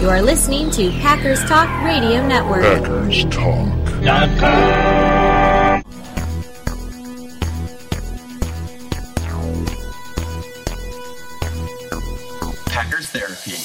[0.00, 2.62] You are listening to Packers Talk Radio Network.
[2.62, 3.68] Packers Talk.
[12.64, 13.58] Packers Therapy.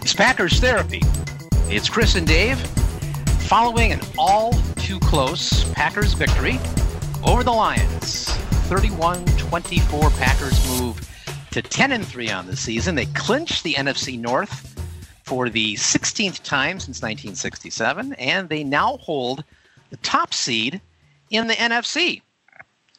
[0.00, 1.02] It's Packers Therapy.
[1.68, 2.79] It's Chris and Dave
[3.50, 6.56] following an all too close Packers victory
[7.24, 8.28] over the Lions.
[8.68, 10.96] 31 24 Packers move
[11.50, 12.94] to 10 and 3 on the season.
[12.94, 14.80] They clinch the NFC North
[15.24, 19.42] for the 16th time since 1967, and they now hold
[19.90, 20.80] the top seed
[21.30, 22.22] in the NFC.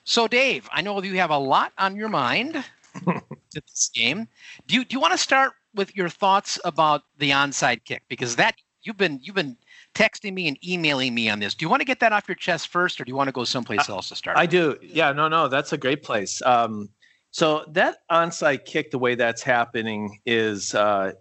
[0.04, 2.62] So, Dave, I know you have a lot on your mind
[3.06, 3.22] to
[3.54, 4.28] this game.
[4.68, 8.04] Do you, do you want to start with your thoughts about the onside kick?
[8.10, 9.58] Because that you've been you've been
[9.94, 11.54] texting me and emailing me on this.
[11.54, 13.34] Do you want to get that off your chest first, or do you want to
[13.34, 14.38] go someplace else to start?
[14.38, 14.78] I do.
[14.82, 16.42] Yeah, no, no, that's a great place.
[16.44, 16.90] Um,
[17.32, 21.14] so that onside kick, the way that's happening is, uh,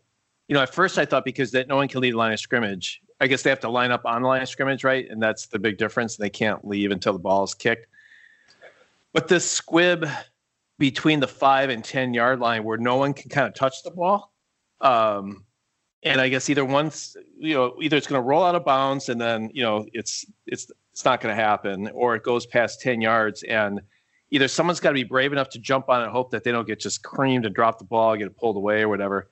[0.49, 2.41] you know, at first I thought because that no one can leave the line of
[2.41, 3.01] scrimmage.
[3.21, 5.09] I guess they have to line up on the line of scrimmage, right?
[5.09, 6.17] And that's the big difference.
[6.17, 7.87] They can't leave until the ball is kicked.
[9.13, 10.07] But this squib
[10.79, 13.91] between the five and ten yard line, where no one can kind of touch the
[13.91, 14.33] ball,
[14.81, 15.45] um,
[16.03, 19.09] and I guess either once, you know, either it's going to roll out of bounds
[19.09, 22.81] and then you know it's it's it's not going to happen, or it goes past
[22.81, 23.81] ten yards and
[24.31, 26.53] either someone's got to be brave enough to jump on it and hope that they
[26.53, 29.29] don't get just creamed and drop the ball, get it pulled away or whatever.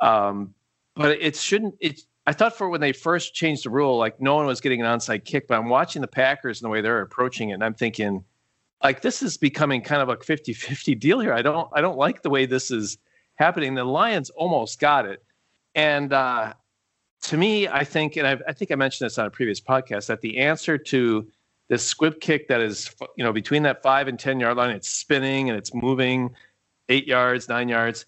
[0.00, 0.54] Um,
[0.94, 1.74] but it shouldn't.
[1.80, 2.00] It.
[2.26, 4.86] I thought for when they first changed the rule, like no one was getting an
[4.86, 5.48] onside kick.
[5.48, 8.24] But I'm watching the Packers and the way they're approaching it, and I'm thinking,
[8.82, 11.32] like this is becoming kind of a 50-50 deal here.
[11.32, 11.68] I don't.
[11.72, 12.98] I don't like the way this is
[13.36, 13.74] happening.
[13.74, 15.22] The Lions almost got it,
[15.78, 16.54] and uh,
[17.22, 20.06] to me, I think, and I've, I think I mentioned this on a previous podcast,
[20.06, 21.28] that the answer to
[21.68, 24.88] this squib kick that is, you know, between that five and ten yard line, it's
[24.88, 26.30] spinning and it's moving
[26.88, 28.06] eight yards, nine yards,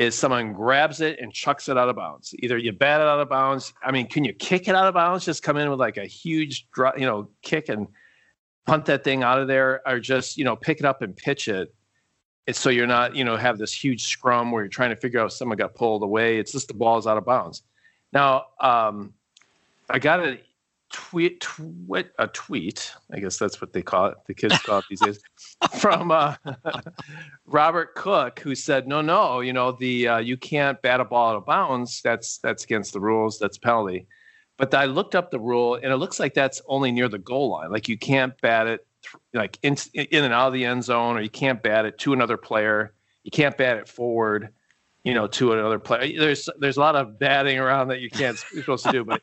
[0.00, 2.34] is someone grabs it and chucks it out of bounds.
[2.40, 3.72] Either you bat it out of bounds.
[3.84, 5.24] I mean, can you kick it out of bounds?
[5.24, 7.86] Just come in with like a huge, you know, kick and
[8.66, 11.46] punt that thing out of there, or just you know pick it up and pitch
[11.46, 11.72] it.
[12.46, 15.20] It's so you're not, you know, have this huge scrum where you're trying to figure
[15.20, 16.38] out if someone got pulled away.
[16.38, 17.62] It's just the ball is out of bounds.
[18.12, 19.14] Now, um,
[19.88, 20.40] I got a
[20.92, 22.92] tweet, tweet, a tweet.
[23.12, 24.18] I guess that's what they call it.
[24.26, 25.20] The kids call it these days.
[25.78, 26.36] From uh,
[27.46, 31.30] Robert Cook, who said, "No, no, you know the uh, you can't bat a ball
[31.30, 32.00] out of bounds.
[32.02, 33.38] That's that's against the rules.
[33.38, 34.06] That's penalty."
[34.58, 37.50] But I looked up the rule, and it looks like that's only near the goal
[37.50, 37.72] line.
[37.72, 38.86] Like you can't bat it
[39.34, 42.12] like in, in and out of the end zone, or you can't bat it to
[42.12, 42.94] another player.
[43.24, 44.52] You can't bat it forward
[45.04, 46.18] you know, to another player.
[46.18, 49.22] There's there's a lot of batting around that you can't you're supposed to do, but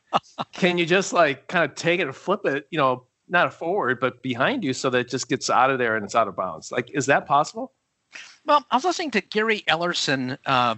[0.52, 4.00] can you just like kind of take it and flip it, you know, not forward,
[4.00, 6.36] but behind you so that it just gets out of there and it's out of
[6.36, 6.70] bounds?
[6.70, 7.72] Like, is that possible?
[8.44, 10.74] Well, I was listening to Gary Ellerson uh,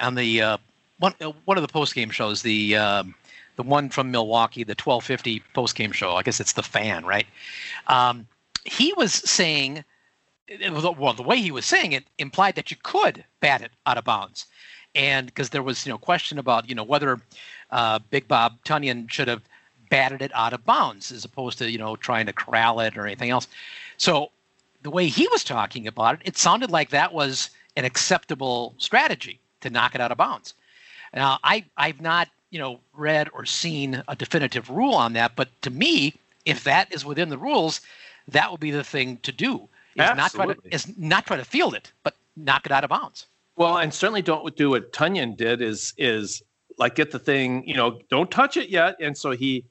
[0.00, 0.58] on the uh,
[0.98, 3.04] one uh, one of the post game shows, the uh,
[3.56, 6.14] the one from Milwaukee, the 1250 post game show.
[6.14, 7.26] I guess it's the fan, right?
[7.88, 8.28] Um,
[8.66, 9.84] he was saying
[10.70, 14.04] well, the way he was saying it implied that you could bat it out of
[14.04, 14.46] bounds,
[14.94, 17.20] and because there was you know question about you know whether
[17.70, 19.42] uh, Big Bob Tonyan should have
[19.90, 23.06] batted it out of bounds as opposed to you know trying to corral it or
[23.06, 23.48] anything else.
[23.96, 24.30] So
[24.82, 29.40] the way he was talking about it, it sounded like that was an acceptable strategy
[29.60, 30.54] to knock it out of bounds.
[31.12, 35.48] Now I I've not you know read or seen a definitive rule on that, but
[35.62, 37.80] to me, if that is within the rules,
[38.28, 41.44] that would be the thing to do is not try to is not try to
[41.44, 43.26] field it, but knock it out of bounds.
[43.56, 46.42] Well, and certainly don't do what Tonyan did is is
[46.78, 48.96] like get the thing, you know, don't touch it yet.
[49.00, 49.64] And so he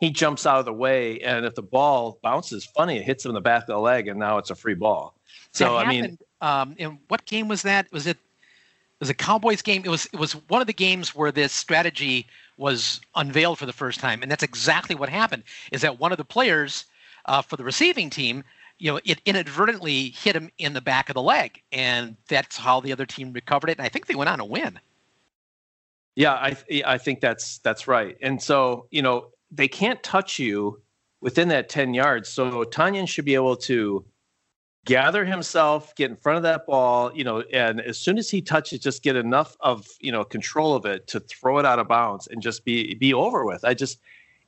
[0.00, 3.30] he jumps out of the way, and if the ball bounces funny, it hits him
[3.30, 5.14] in the back of the leg, and now it's a free ball.
[5.52, 7.90] So that I mean, um, and what game was that?
[7.92, 9.82] Was it it was a Cowboys game?
[9.84, 13.72] It was it was one of the games where this strategy was unveiled for the
[13.72, 15.44] first time, and that's exactly what happened.
[15.72, 16.84] Is that one of the players
[17.30, 18.44] uh, for the receiving team
[18.80, 22.80] you know, it inadvertently hit him in the back of the leg, and that's how
[22.80, 23.76] the other team recovered it.
[23.76, 24.80] And I think they went on to win.
[26.16, 26.56] Yeah, I
[26.86, 28.16] I think that's that's right.
[28.22, 30.80] And so you know they can't touch you
[31.20, 32.30] within that ten yards.
[32.30, 34.02] So Tonyan should be able to
[34.86, 38.40] gather himself, get in front of that ball, you know, and as soon as he
[38.40, 41.86] touches, just get enough of you know control of it to throw it out of
[41.86, 43.62] bounds and just be be over with.
[43.62, 43.98] I just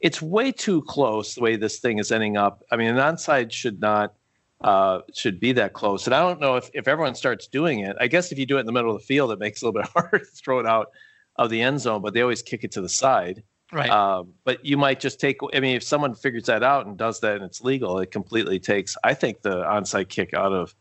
[0.02, 2.62] it's way too close the way this thing is ending up.
[2.70, 4.14] I mean, an onside should not
[4.62, 6.06] uh, should be that close.
[6.06, 7.96] And I don't know if, if everyone starts doing it.
[8.00, 9.64] I guess if you do it in the middle of the field, it makes it
[9.64, 10.88] a little bit harder to throw it out
[11.36, 13.42] of the end zone, but they always kick it to the side.
[13.72, 13.88] Right.
[13.88, 15.38] Um, but you might just take.
[15.54, 18.60] I mean, if someone figures that out and does that and it's legal, it completely
[18.60, 18.96] takes.
[19.02, 20.74] I think the onside kick out of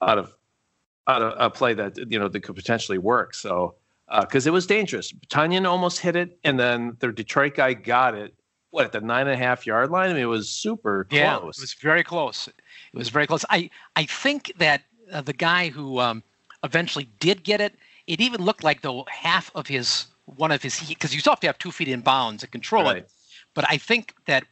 [0.00, 0.32] out of
[1.08, 3.34] out of a play that you know that could potentially work.
[3.34, 3.74] So
[4.20, 8.14] because uh, it was dangerous, Tonyan almost hit it, and then the Detroit guy got
[8.14, 8.34] it.
[8.70, 10.10] What at the nine and a half yard line?
[10.10, 11.58] I mean, it was super close.
[11.58, 12.48] It was very close.
[12.48, 12.54] It
[12.94, 13.44] was very close.
[13.50, 14.82] I I think that
[15.12, 16.22] uh, the guy who um,
[16.62, 17.74] eventually did get it,
[18.06, 20.06] it even looked like the half of his
[20.36, 22.84] one of his because you still have to have two feet in bounds to control
[22.84, 22.98] Right.
[22.98, 23.10] it.
[23.54, 24.44] But I think that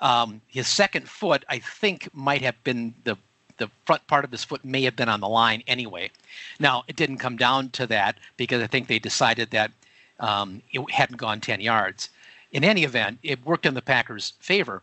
[0.00, 3.16] um, his second foot, I think, might have been the
[3.58, 6.10] the front part of his foot may have been on the line anyway.
[6.58, 9.72] Now it didn't come down to that because I think they decided that
[10.20, 12.08] um, it hadn't gone ten yards.
[12.52, 14.82] In any event, it worked in the Packers' favor.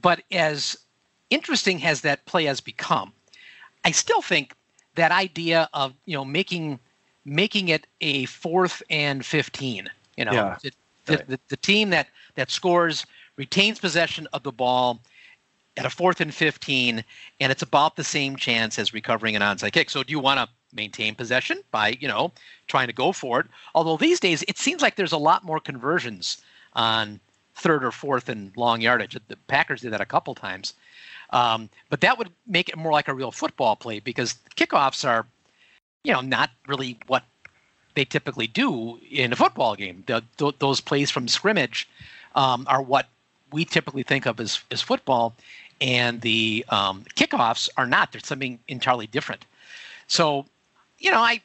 [0.00, 0.76] But as
[1.30, 3.12] interesting as that play has become,
[3.84, 4.54] I still think
[4.94, 6.78] that idea of you know making
[7.24, 9.90] making it a fourth and fifteen.
[10.16, 10.72] You know, Yeah, the,
[11.04, 11.28] the, right.
[11.28, 13.06] the, the team that that scores
[13.36, 15.00] retains possession of the ball
[15.76, 17.04] at a fourth and fifteen,
[17.40, 19.90] and it's about the same chance as recovering an onside kick.
[19.90, 22.32] So, do you want to maintain possession by you know
[22.66, 23.46] trying to go for it?
[23.74, 26.42] Although these days it seems like there's a lot more conversions
[26.78, 27.20] on
[27.56, 29.18] third or fourth and long yardage.
[29.28, 30.72] The Packers did that a couple times.
[31.30, 35.26] Um, but that would make it more like a real football play because kickoffs are,
[36.04, 37.24] you know, not really what
[37.94, 40.04] they typically do in a football game.
[40.06, 41.88] The, th- those plays from scrimmage
[42.34, 43.08] um, are what
[43.52, 45.34] we typically think of as, as football,
[45.80, 48.12] and the um, kickoffs are not.
[48.12, 49.44] They're something entirely different.
[50.06, 50.46] So,
[50.98, 51.42] you know, I,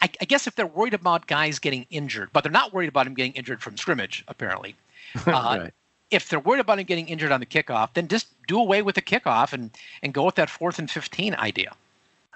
[0.00, 3.06] I, I guess if they're worried about guys getting injured, but they're not worried about
[3.06, 4.74] him getting injured from scrimmage, apparently.
[5.26, 5.72] Uh, right.
[6.10, 8.94] if they're worried about him getting injured on the kickoff, then just do away with
[8.94, 9.70] the kickoff and
[10.02, 11.72] and go with that fourth and fifteen idea.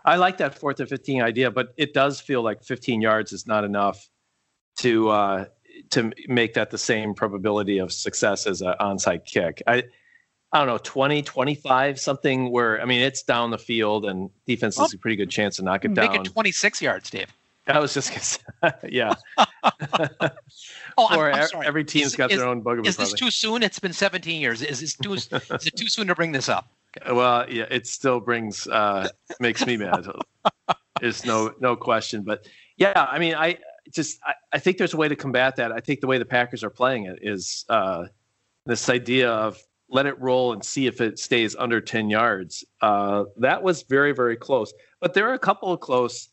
[0.06, 3.46] I like that fourth and fifteen idea, but it does feel like fifteen yards is
[3.46, 4.08] not enough
[4.78, 5.44] to uh,
[5.90, 9.62] to make that the same probability of success as an onside kick.
[9.66, 9.84] I
[10.52, 14.76] I don't know 20, 25, something where I mean it's down the field and defense
[14.78, 16.12] has a pretty good chance to knock it Make down.
[16.12, 17.32] Make it twenty six yards, Dave.
[17.66, 19.14] I was just gonna say, yeah.
[20.98, 21.66] Oh, I'm, I'm sorry.
[21.66, 22.86] every team's got is- their own bugaboo.
[22.88, 23.26] Is this probably.
[23.26, 23.62] too soon?
[23.62, 24.60] It's been seventeen years.
[24.62, 25.14] Is this too?
[25.14, 26.70] is it too soon to bring this up?
[27.10, 29.08] Well, yeah, it still brings uh
[29.40, 30.06] makes me mad.
[31.00, 32.22] There's no no question.
[32.22, 33.58] But yeah, I mean, I
[33.90, 35.72] just I, I think there's a way to combat that.
[35.72, 38.04] I think the way the Packers are playing it is uh
[38.66, 42.64] this idea of let it roll and see if it stays under 10 yards.
[42.82, 44.74] Uh that was very, very close.
[45.00, 46.28] But there are a couple of close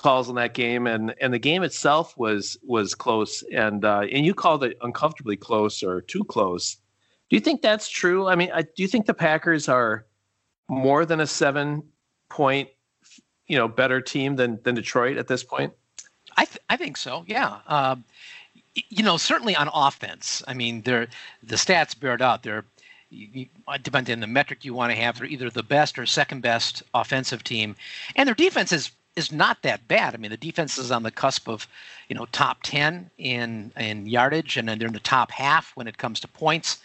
[0.00, 4.24] calls in that game and and the game itself was was close and uh and
[4.24, 6.76] you called it uncomfortably close or too close.
[7.28, 8.26] Do you think that's true?
[8.26, 10.04] I mean, I, do you think the Packers are
[10.68, 11.82] more than a seven
[12.28, 12.68] point,
[13.46, 15.72] you know, better team than than Detroit at this point?
[16.36, 17.24] I th- I think so.
[17.26, 17.58] Yeah.
[17.66, 18.04] Um,
[18.74, 20.42] you know, certainly on offense.
[20.48, 21.08] I mean, they're
[21.42, 22.42] the stats bear it out.
[22.42, 22.64] They're
[23.10, 23.46] you,
[23.82, 26.82] depending on the metric you want to have, they're either the best or second best
[26.94, 27.76] offensive team,
[28.16, 30.14] and their defense is is not that bad.
[30.14, 31.66] I mean, the defense is on the cusp of,
[32.08, 35.88] you know, top ten in in yardage, and then they're in the top half when
[35.88, 36.78] it comes to points.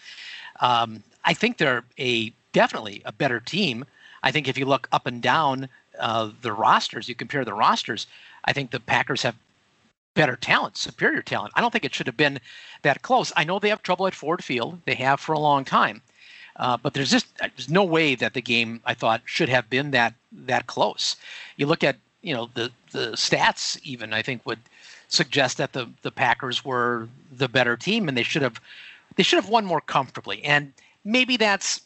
[0.60, 3.86] Um, I think they're a definitely a better team.
[4.24, 5.70] I think if you look up and down
[6.00, 8.08] uh, the rosters, you compare the rosters.
[8.46, 9.36] I think the Packers have
[10.14, 11.54] better talent, superior talent.
[11.56, 12.40] I don't think it should have been
[12.84, 13.32] that close.
[13.36, 16.02] I know they have trouble at Ford Field; they have for a long time.
[16.58, 19.92] Uh, but there's just there's no way that the game I thought should have been
[19.92, 21.18] that that close.
[21.58, 24.60] You look at you know the the stats even I think would
[25.08, 28.60] suggest that the the Packers were the better team and they should have
[29.16, 30.44] they should have won more comfortably.
[30.44, 31.82] And maybe that's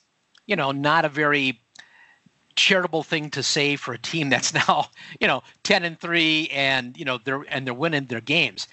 [0.48, 1.60] you know not a very
[2.56, 4.88] charitable thing to say for a team that's now
[5.20, 8.68] you know 10 and 3 and you know they're and they're winning their games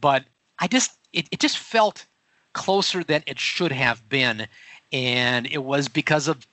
[0.00, 0.24] but
[0.58, 2.06] i just it, it just felt
[2.52, 4.46] closer than it should have been
[4.92, 6.46] and it was because of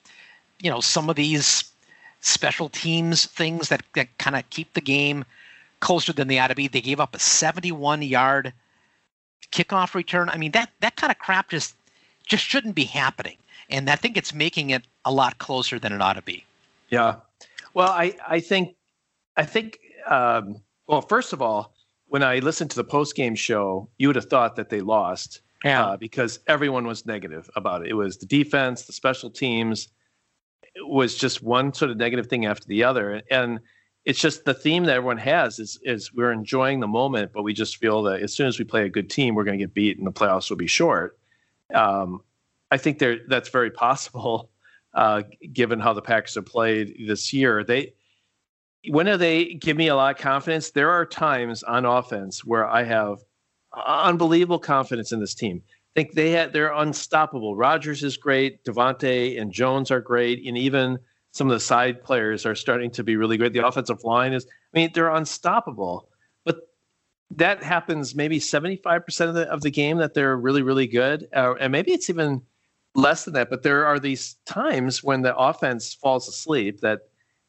[0.60, 1.69] you know some of these
[2.20, 5.24] special teams things that, that kind of keep the game
[5.80, 8.52] closer than they ought to be they gave up a 71 yard
[9.50, 11.74] kickoff return i mean that that kind of crap just
[12.26, 13.36] just shouldn't be happening
[13.70, 16.44] and i think it's making it a lot closer than it ought to be
[16.90, 17.16] Yeah.
[17.72, 18.74] Well, I I think
[19.36, 21.72] I think um, well, first of all,
[22.08, 25.40] when I listened to the post game show, you would have thought that they lost
[25.64, 27.90] uh, because everyone was negative about it.
[27.90, 29.88] It was the defense, the special teams.
[30.86, 33.60] Was just one sort of negative thing after the other, and
[34.04, 37.52] it's just the theme that everyone has is is we're enjoying the moment, but we
[37.52, 39.74] just feel that as soon as we play a good team, we're going to get
[39.74, 41.18] beat, and the playoffs will be short.
[41.74, 42.22] Um,
[42.70, 44.50] I think there that's very possible,
[44.94, 45.22] uh,
[45.52, 47.64] given how the Packers have played this year.
[47.64, 47.94] They
[48.88, 50.70] when do they give me a lot of confidence?
[50.70, 53.18] There are times on offense where I have
[53.86, 55.62] unbelievable confidence in this team.
[55.94, 57.56] Think they had they're unstoppable.
[57.56, 60.98] Rodgers is great, Davante and Jones are great, and even
[61.32, 63.52] some of the side players are starting to be really great.
[63.52, 66.08] The offensive line is, I mean, they're unstoppable.
[66.44, 66.68] But
[67.30, 71.28] that happens maybe 75% of the, of the game that they're really, really good.
[71.34, 72.42] Uh, and maybe it's even
[72.94, 73.50] less than that.
[73.50, 77.02] But there are these times when the offense falls asleep that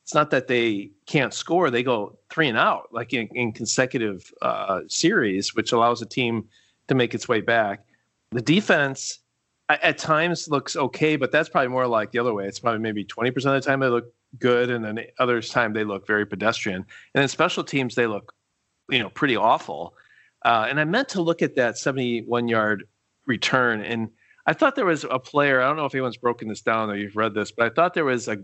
[0.03, 4.31] it's not that they can't score, they go three and out, like in, in consecutive
[4.41, 6.47] uh, series, which allows a team
[6.87, 7.85] to make its way back.
[8.31, 9.19] The defense
[9.69, 12.45] at times looks okay, but that's probably more like the other way.
[12.45, 15.83] It's probably maybe 20% of the time they look good, and then others time they
[15.83, 16.77] look very pedestrian.
[16.77, 18.33] And then special teams, they look,
[18.89, 19.95] you know, pretty awful.
[20.43, 22.85] Uh, and I meant to look at that 71 yard
[23.25, 24.09] return, and
[24.45, 25.61] I thought there was a player.
[25.61, 27.93] I don't know if anyone's broken this down or you've read this, but I thought
[27.93, 28.37] there was a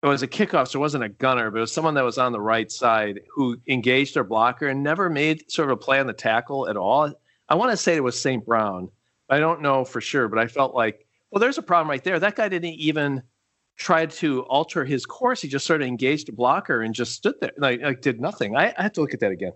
[0.00, 2.18] it was a kickoff, so it wasn't a gunner, but it was someone that was
[2.18, 5.98] on the right side who engaged their blocker and never made sort of a play
[5.98, 7.12] on the tackle at all.
[7.48, 8.44] I want to say it was St.
[8.44, 8.90] Brown
[9.28, 12.18] I don't know for sure, but I felt like, well, there's a problem right there.
[12.18, 13.22] That guy didn't even
[13.76, 15.42] try to alter his course.
[15.42, 18.56] He just sort of engaged a blocker and just stood there, like, like did nothing.
[18.56, 19.52] I, I have to look at that again.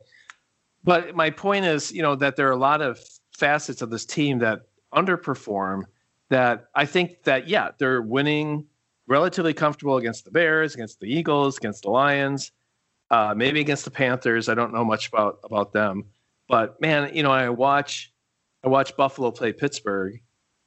[0.85, 3.01] But my point is, you know, that there are a lot of
[3.33, 4.61] facets of this team that
[4.95, 5.85] underperform.
[6.29, 8.67] That I think that yeah, they're winning
[9.07, 12.53] relatively comfortable against the Bears, against the Eagles, against the Lions,
[13.11, 14.49] uh, maybe against the Panthers.
[14.49, 16.07] I don't know much about about them,
[16.49, 18.13] but man, you know, I watch
[18.65, 20.21] I watched Buffalo play Pittsburgh,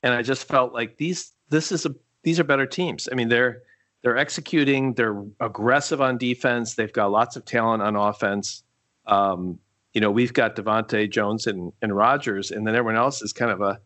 [0.04, 3.08] and I just felt like these this is a these are better teams.
[3.12, 3.62] I mean, they're
[4.02, 8.64] they're executing, they're aggressive on defense, they've got lots of talent on offense.
[9.08, 9.60] Um,
[9.94, 13.52] you know, we've got Davante Jones and and Rodgers, and then everyone else is kind
[13.52, 13.80] of a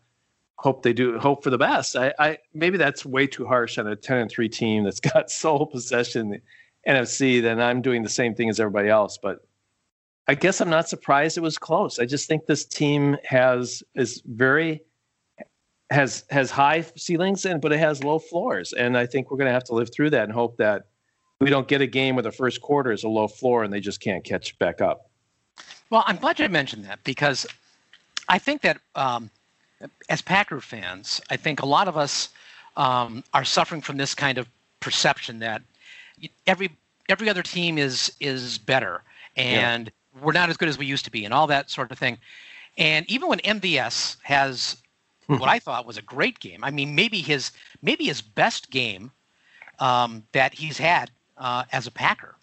[0.56, 1.96] hope they do hope for the best.
[1.96, 5.30] I, I maybe that's way too harsh on a ten and three team that's got
[5.30, 6.40] sole possession
[6.86, 7.40] NFC.
[7.40, 9.46] Then I'm doing the same thing as everybody else, but
[10.30, 11.98] I guess I'm not surprised it was close.
[11.98, 14.80] I just think this team has is very
[15.90, 19.48] has has high ceilings and but it has low floors, and I think we're going
[19.48, 20.84] to have to live through that and hope that
[21.40, 23.80] we don't get a game where the first quarter is a low floor and they
[23.80, 25.10] just can't catch back up.
[25.90, 27.44] Well, I'm glad you mentioned that because
[28.28, 29.30] I think that um,
[30.08, 32.28] as Packer fans, I think a lot of us
[32.76, 34.46] um, are suffering from this kind of
[34.78, 35.62] perception that
[36.46, 36.70] every
[37.08, 39.02] every other team is is better
[39.36, 41.98] and we're not as good as we used to be and all that sort of
[41.98, 42.18] thing.
[42.78, 44.76] And even when MVS has
[45.26, 45.36] hmm.
[45.36, 49.10] what I thought was a great game, I mean, maybe his maybe his best game
[49.78, 52.34] um, that he's had uh, as a Packer.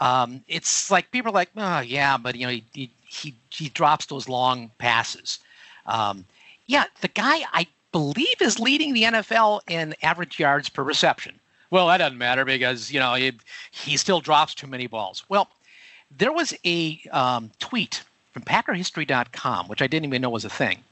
[0.00, 3.68] Um, it's like people are like, oh yeah, but you know he he he, he
[3.68, 5.40] drops those long passes.
[5.86, 6.24] Um,
[6.66, 11.38] yeah, the guy I believe is leading the NFL in average yards per reception.
[11.70, 13.32] Well, that doesn't matter because you know he,
[13.70, 15.24] he still drops too many balls.
[15.28, 15.50] Well,
[16.16, 18.02] there was a um, tweet
[18.32, 20.82] from PackerHistory.com, which I didn't even know was a thing,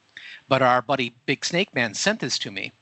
[0.48, 2.72] but our buddy Big Snake Man sent this to me,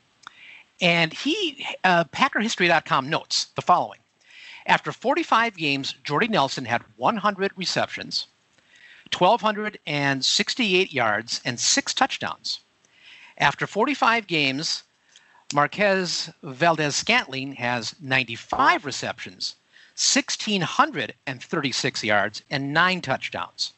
[0.81, 4.01] and he uh, PackerHistory.com notes the following:
[4.67, 8.27] After 45 games, Jordy Nelson had 100 receptions,
[9.17, 12.61] 1,268 yards, and six touchdowns.
[13.39, 14.83] After 45 games,
[15.53, 19.55] Marquez Valdes-Scantling has 95 receptions,
[19.97, 23.73] 1,636 yards and nine touchdowns.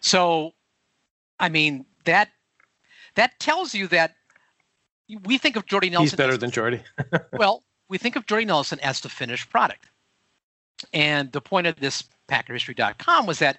[0.00, 0.52] So,
[1.38, 2.30] I mean, that
[3.14, 4.16] that tells you that
[5.24, 6.04] we think of Jordy Nelson.
[6.04, 6.82] He's better as, than Jordy.
[7.32, 9.86] well, we think of Jordy Nelson as the finished product.
[10.92, 13.58] And the point of this PackerHistory.com was that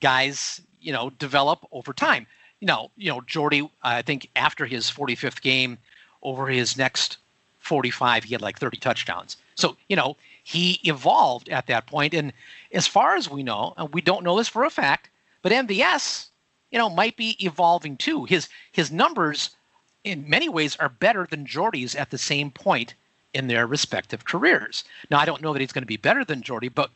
[0.00, 2.24] guys, you know, develop over time.
[2.60, 5.78] You know, you know, Jordy, I think after his 45th game,
[6.22, 7.16] over his next
[7.58, 9.36] 45, he had like 30 touchdowns.
[9.54, 12.14] So, you know, he evolved at that point.
[12.14, 12.32] And
[12.70, 15.08] as far as we know, and we don't know this for a fact,
[15.42, 16.28] but MVS,
[16.70, 18.24] you know, might be evolving too.
[18.24, 19.56] His his numbers
[20.04, 22.94] in many ways are better than Jordy's at the same point
[23.32, 24.84] in their respective careers.
[25.10, 26.90] Now, I don't know that he's going to be better than Jordy, but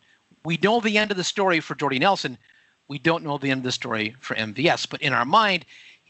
[0.45, 2.37] we know the end of the story for Jordy Nelson.
[2.87, 4.88] We don't know the end of the story for MVS.
[4.88, 5.64] But in our mind,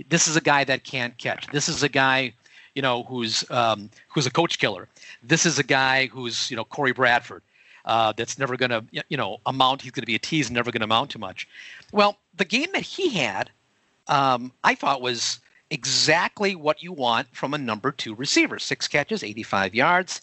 [0.08, 1.46] this is a guy that can't catch.
[1.48, 2.34] This is a guy
[2.78, 4.86] you know, who's um, who's a coach killer.
[5.20, 7.42] This is a guy who's you know Corey Bradford.
[7.84, 9.82] Uh, that's never going to you know amount.
[9.82, 11.48] He's going to be a tease, never going to amount to much.
[11.90, 13.50] Well, the game that he had,
[14.06, 18.60] um, I thought was exactly what you want from a number two receiver.
[18.60, 20.20] Six catches, 85 yards.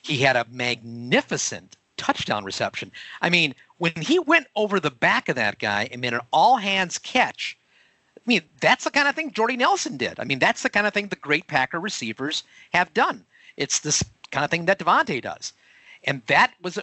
[0.00, 2.90] He had a magnificent touchdown reception.
[3.20, 6.56] I mean, when he went over the back of that guy and made an all
[6.56, 7.57] hands catch
[8.28, 10.20] I mean, that's the kind of thing Jordy Nelson did.
[10.20, 12.44] I mean, that's the kind of thing the great Packer receivers
[12.74, 13.24] have done.
[13.56, 15.54] It's this kind of thing that Davante does.
[16.04, 16.78] And that was,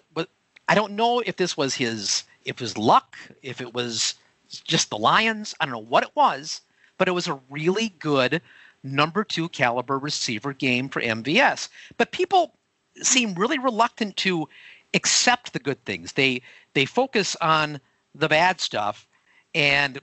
[0.67, 4.15] I don't know if this was his, if it was luck, if it was
[4.63, 5.53] just the Lions.
[5.59, 6.61] I don't know what it was,
[6.97, 8.41] but it was a really good
[8.81, 11.69] number two caliber receiver game for MVS.
[11.97, 12.55] But people
[13.03, 14.49] seem really reluctant to
[14.95, 16.13] accept the good things.
[16.13, 16.41] They
[16.73, 17.79] they focus on
[18.15, 19.07] the bad stuff
[19.53, 19.99] and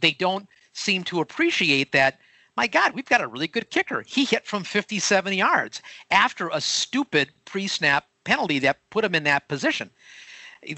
[0.00, 2.18] they don't seem to appreciate that
[2.56, 4.02] my God, we've got a really good kicker.
[4.06, 5.80] He hit from 57 yards
[6.10, 9.90] after a stupid pre-snap penalty that put him in that position.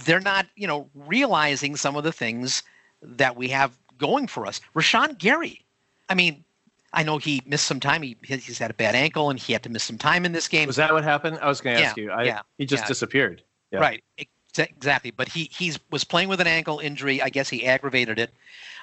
[0.04, 2.62] They're not, you know, realizing some of the things
[3.02, 4.60] that we have going for us.
[4.74, 5.64] Rashan Gary,
[6.08, 6.44] I mean,
[6.92, 8.02] I know he missed some time.
[8.02, 10.46] He he's had a bad ankle and he had to miss some time in this
[10.46, 10.68] game.
[10.68, 11.38] Was that what happened?
[11.42, 12.10] I was going to ask Yeah, you.
[12.12, 12.88] I, yeah, he just yeah.
[12.88, 13.42] disappeared.
[13.72, 13.80] Yeah.
[13.80, 14.04] Right.
[14.16, 15.10] Ex- Exactly.
[15.10, 17.20] But he he's was playing with an ankle injury.
[17.22, 18.32] I guess he aggravated it.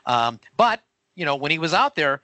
[0.05, 0.81] Um, but
[1.15, 2.21] you know when he was out there,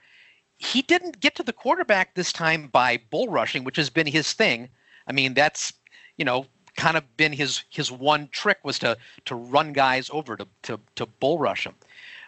[0.58, 4.32] he didn't get to the quarterback this time by bull rushing, which has been his
[4.32, 4.68] thing.
[5.06, 5.72] I mean that's
[6.16, 10.36] you know kind of been his his one trick was to to run guys over
[10.36, 11.74] to to to bull rush them.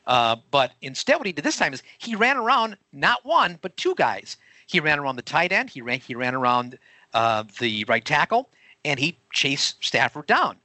[0.07, 3.77] Uh, but instead, what he did this time is he ran around not one but
[3.77, 4.37] two guys.
[4.67, 5.71] He ran around the tight end.
[5.71, 6.79] He ran he ran around
[7.13, 8.49] uh, the right tackle,
[8.85, 10.57] and he chased Stafford down.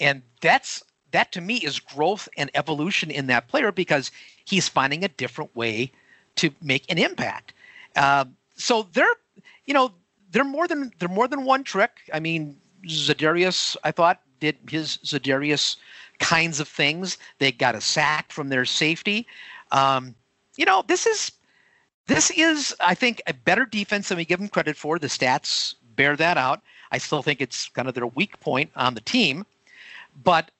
[0.00, 4.10] And that's that to me is growth and evolution in that player because
[4.44, 5.90] he's finding a different way
[6.36, 7.52] to make an impact.
[7.96, 8.26] Uh,
[8.56, 9.06] so they're
[9.66, 9.92] you know
[10.30, 11.90] they're more than they're more than one trick.
[12.12, 15.76] I mean Za'Darius, I thought did his Za'Darius
[16.18, 17.18] kinds of things.
[17.38, 19.26] They got a sack from their safety.
[19.72, 20.14] Um,
[20.56, 21.32] you know this is
[22.06, 24.98] this is I think a better defense than we give them credit for.
[24.98, 26.62] The stats bear that out.
[26.90, 29.44] I still think it's kind of their weak point on the team.
[30.22, 30.50] But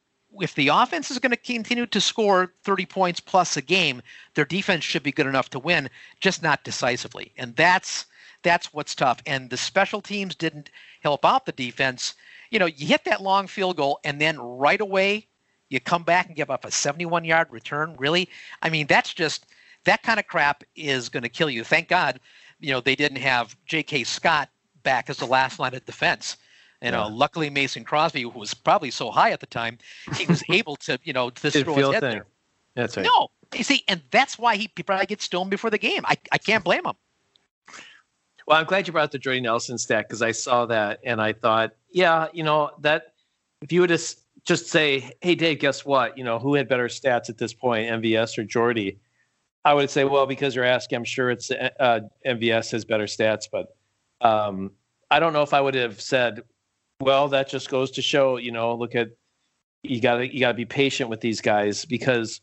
[0.40, 4.02] if the offense is going to continue to score 30 points plus a game,
[4.34, 7.32] their defense should be good enough to win, just not decisively.
[7.36, 8.06] And that's
[8.42, 9.20] that's what's tough.
[9.26, 12.14] And the special teams didn't help out the defense.
[12.50, 15.26] You know, you hit that long field goal and then right away
[15.70, 17.96] you come back and give up a 71 yard return.
[17.98, 18.28] Really?
[18.62, 19.46] I mean, that's just
[19.84, 21.64] that kind of crap is going to kill you.
[21.64, 22.20] Thank God,
[22.60, 24.04] you know, they didn't have J.K.
[24.04, 24.50] Scott
[24.82, 26.36] back as the last line of defense.
[26.82, 27.12] You know, Yeah.
[27.14, 29.78] luckily Mason Crosby, who was probably so high at the time,
[30.16, 32.10] he was able to, you know, to throw his head thing.
[32.12, 32.26] there.
[32.74, 33.04] That's right.
[33.04, 36.02] No, you see, and that's why he probably gets stoned before the game.
[36.06, 36.94] I, I can't blame him.
[38.46, 41.20] Well, I'm glad you brought up the Jordy Nelson stat because I saw that and
[41.20, 43.12] I thought, yeah, you know, that
[43.60, 46.16] if you would just just say, hey, Dave, guess what?
[46.16, 48.98] You know, who had better stats at this point, MVS or Jordy?
[49.64, 53.46] I would say, well, because you're asking, I'm sure it's uh, MVS has better stats,
[53.50, 53.76] but
[54.22, 54.70] um,
[55.10, 56.42] I don't know if I would have said,
[57.00, 59.10] well, that just goes to show, you know, look at
[59.82, 62.40] you got to you got to be patient with these guys because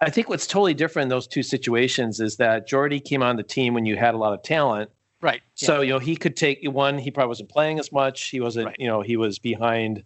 [0.00, 3.42] I think what's totally different in those two situations is that Jordy came on the
[3.42, 4.90] team when you had a lot of talent.
[5.22, 5.40] Right.
[5.54, 6.98] So you know he could take one.
[6.98, 8.28] He probably wasn't playing as much.
[8.28, 8.66] He wasn't.
[8.66, 8.76] Right.
[8.78, 10.02] You know he was behind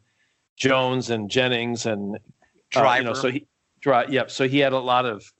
[0.57, 2.19] Jones and Jennings and uh,
[2.71, 2.99] Driver.
[2.99, 3.47] you know, so he
[3.81, 4.11] drive.
[4.13, 4.31] Yep.
[4.31, 5.33] So he had a lot of,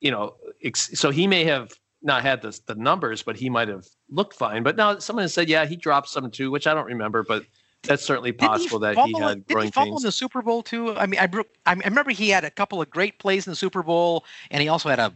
[0.00, 3.68] you know, ex- so he may have not had the the numbers, but he might
[3.68, 4.62] have looked fine.
[4.62, 7.44] But now someone has said, yeah, he dropped some too, which I don't remember, but
[7.82, 10.62] that's certainly possible that he fumble in- had growing he fumble in the Super Bowl
[10.62, 10.96] too?
[10.96, 11.28] I mean, I,
[11.66, 14.68] I remember he had a couple of great plays in the Super Bowl, and he
[14.68, 15.14] also had a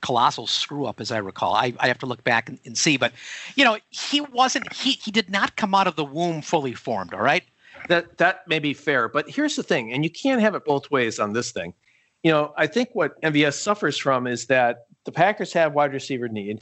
[0.00, 1.54] colossal screw up, as I recall.
[1.54, 3.12] I, I have to look back and, and see, but
[3.56, 4.72] you know, he wasn't.
[4.72, 7.12] He he did not come out of the womb fully formed.
[7.14, 7.44] All right.
[7.88, 10.90] that that may be fair, but here's the thing, and you can't have it both
[10.90, 11.74] ways on this thing.
[12.22, 16.28] You know, I think what MVS suffers from is that the Packers have wide receiver
[16.28, 16.60] need.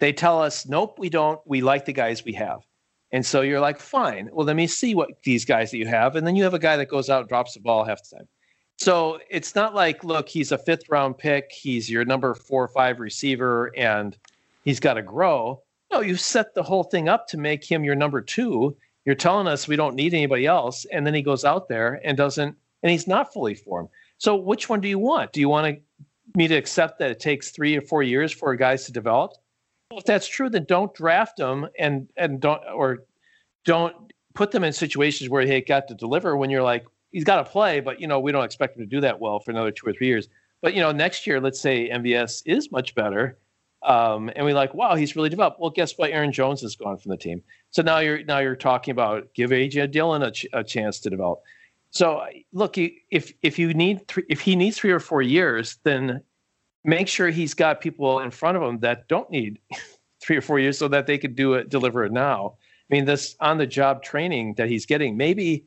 [0.00, 1.40] They tell us, nope, we don't.
[1.46, 2.60] We like the guys we have.
[3.12, 4.28] And so you're like, fine.
[4.32, 6.16] Well, let me see what these guys that you have.
[6.16, 8.16] And then you have a guy that goes out and drops the ball half the
[8.16, 8.28] time.
[8.76, 11.50] So it's not like, look, he's a fifth round pick.
[11.52, 14.16] He's your number four or five receiver and
[14.64, 15.62] he's got to grow.
[15.92, 18.76] No, you set the whole thing up to make him your number two.
[19.04, 20.86] You're telling us we don't need anybody else.
[20.86, 23.88] And then he goes out there and doesn't, and he's not fully formed.
[24.18, 25.32] So which one do you want?
[25.32, 25.82] Do you want to,
[26.36, 29.32] me to accept that it takes three or four years for guys to develop?
[29.90, 33.00] Well, if that's true, then don't draft them and and don't or
[33.64, 37.44] don't put them in situations where they got to deliver when you're like he's got
[37.44, 39.72] to play, but you know we don't expect him to do that well for another
[39.72, 40.28] two or three years.
[40.62, 43.36] But you know next year, let's say MVS is much better,
[43.82, 45.58] um, and we like wow he's really developed.
[45.58, 46.12] Well, guess what?
[46.12, 49.50] Aaron Jones is gone from the team, so now you're now you're talking about give
[49.50, 51.40] AJ Dillon a, ch- a chance to develop.
[51.90, 56.22] So look, if if you need three, if he needs three or four years, then
[56.84, 59.58] make sure he's got people in front of him that don't need
[60.22, 62.56] three or four years so that they could do it deliver it now.
[62.90, 65.64] I mean this on the job training that he's getting maybe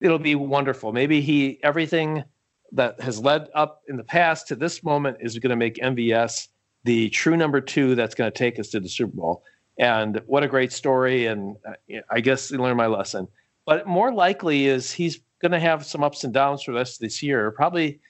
[0.00, 0.92] it'll be wonderful.
[0.92, 2.24] Maybe he everything
[2.72, 6.48] that has led up in the past to this moment is going to make mvs
[6.84, 9.42] the true number two that's going to take us to the super bowl.
[9.78, 13.28] And what a great story and uh, i guess I learned my lesson.
[13.66, 17.22] But more likely is he's going to have some ups and downs for of this
[17.22, 17.50] year.
[17.50, 18.00] Probably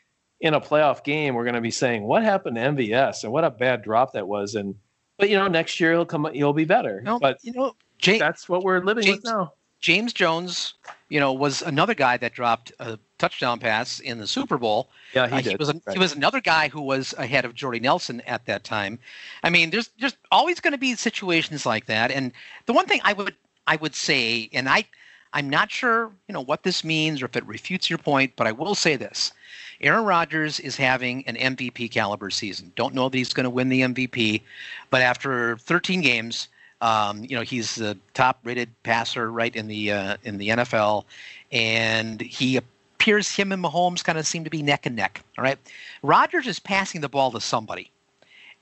[0.40, 3.44] in a playoff game, we're going to be saying, "What happened to MVS and what
[3.44, 4.74] a bad drop that was." And
[5.18, 7.00] but you know, next year he'll come, he'll be better.
[7.02, 9.52] No, but you know, James, that's what we're living James- with now.
[9.80, 10.74] James Jones,
[11.08, 14.90] you know, was another guy that dropped a touchdown pass in the Super Bowl.
[15.14, 18.20] Yeah, Uh, he was a, he was another guy who was ahead of Jordy Nelson
[18.22, 18.98] at that time.
[19.42, 22.10] I mean, there's there's always going to be situations like that.
[22.10, 22.32] And
[22.66, 23.34] the one thing I would
[23.66, 24.84] I would say, and I
[25.32, 28.46] I'm not sure you know what this means or if it refutes your point, but
[28.46, 29.32] I will say this:
[29.80, 32.72] Aaron Rodgers is having an MVP caliber season.
[32.76, 34.42] Don't know that he's going to win the MVP,
[34.90, 36.48] but after 13 games.
[36.82, 41.04] Um, you know he's the top-rated passer right in the uh, in the NFL,
[41.52, 45.22] and he appears him and Mahomes kind of seem to be neck and neck.
[45.36, 45.58] All right,
[46.02, 47.90] Rodgers is passing the ball to somebody,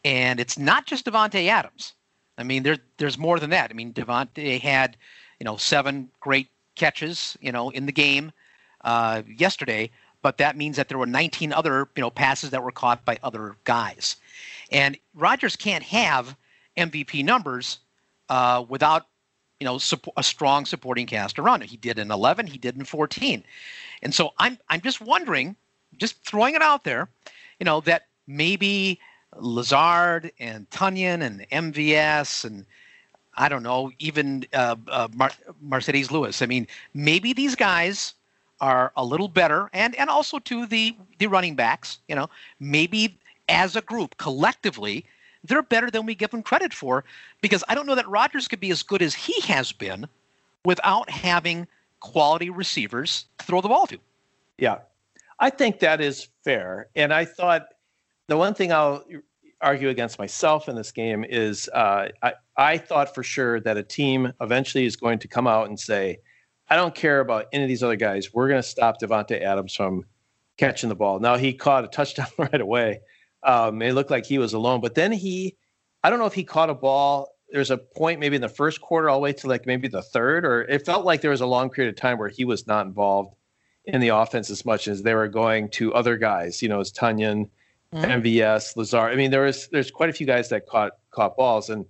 [0.05, 1.95] and it's not just Davante Adams.
[2.39, 3.71] I mean, there's there's more than that.
[3.71, 4.97] I mean, Davante had,
[5.41, 8.33] you know, seven great catches, you know, in the game
[8.83, 9.91] uh, yesterday,
[10.23, 13.19] but that means that there were 19 other, you know, passes that were caught by
[13.23, 14.17] other guys,
[14.71, 16.37] and Rodgers can't have
[16.77, 17.79] MVP numbers
[18.29, 19.07] uh, without,
[19.61, 19.79] you know,
[20.17, 21.71] a strong supporting cast around it.
[21.71, 23.45] He did in 11, he did in 14,
[24.03, 25.57] and so I'm I'm just wondering,
[25.97, 27.09] just throwing it out there,
[27.59, 29.01] you know, that maybe
[29.37, 32.67] Lazard and Tonyan and MVS and
[33.39, 35.31] I don't know, even uh, uh, Mar-
[35.65, 36.43] Marcedes Lewis.
[36.43, 38.15] I mean, maybe these guys
[38.61, 41.99] are a little better, and and also to the the running backs.
[42.09, 42.29] You know,
[42.61, 43.19] maybe
[43.49, 45.05] as a group collectively.
[45.45, 47.05] They're better than we give them credit for
[47.41, 50.09] because I don't know that Rodgers could be as good as he has been
[50.65, 51.69] without having
[52.01, 53.99] quality receivers to throw the ball to.
[54.59, 54.79] Yeah,
[55.39, 56.89] I think that is fair.
[56.97, 57.69] And I thought
[58.27, 59.05] the one thing I'll
[59.61, 63.83] argue against myself in this game is uh, I, I thought for sure that a
[63.83, 66.19] team eventually is going to come out and say,
[66.71, 68.33] I don't care about any of these other guys.
[68.35, 70.05] We're going to stop Davante Adams from
[70.57, 71.19] catching the ball.
[71.21, 73.01] Now he caught a touchdown right away.
[73.43, 75.57] Um, it looked like he was alone, but then he,
[76.03, 77.29] I don't know if he caught a ball.
[77.51, 80.03] There's a point maybe in the first quarter all the way to like maybe the
[80.03, 82.67] third, or it felt like there was a long period of time where he was
[82.67, 83.35] not involved
[83.87, 86.61] in the offense as much as they were going to other guys.
[86.61, 87.49] You know, as Tonyan,
[87.95, 88.23] Mhm.
[88.23, 88.99] MVS, Lazar.
[89.09, 91.87] I mean, there was there's quite a few guys that caught caught balls, and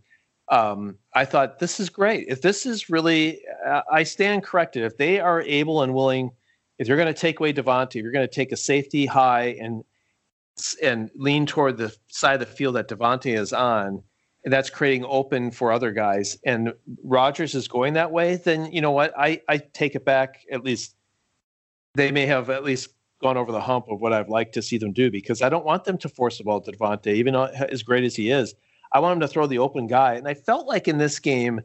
[0.50, 2.26] um, I thought this is great.
[2.28, 4.82] If this is really, uh, I stand corrected.
[4.82, 6.30] If they are able and willing,
[6.78, 9.56] if you're going to take away Davante, if you're going to take a safety high
[9.60, 9.84] and
[10.82, 14.02] and lean toward the side of the field that Davante is on,
[14.44, 16.72] and that's creating open for other guys, and
[17.04, 19.12] Rodgers is going that way, then you know what?
[19.18, 20.44] I I take it back.
[20.50, 20.94] At least
[21.94, 22.88] they may have at least
[23.20, 25.64] gone over the hump of what I'd like to see them do because I don't
[25.64, 28.54] want them to force the ball to Davante, even as great as he is.
[28.92, 30.14] I want him to throw the open guy.
[30.14, 31.60] And I felt like in this game,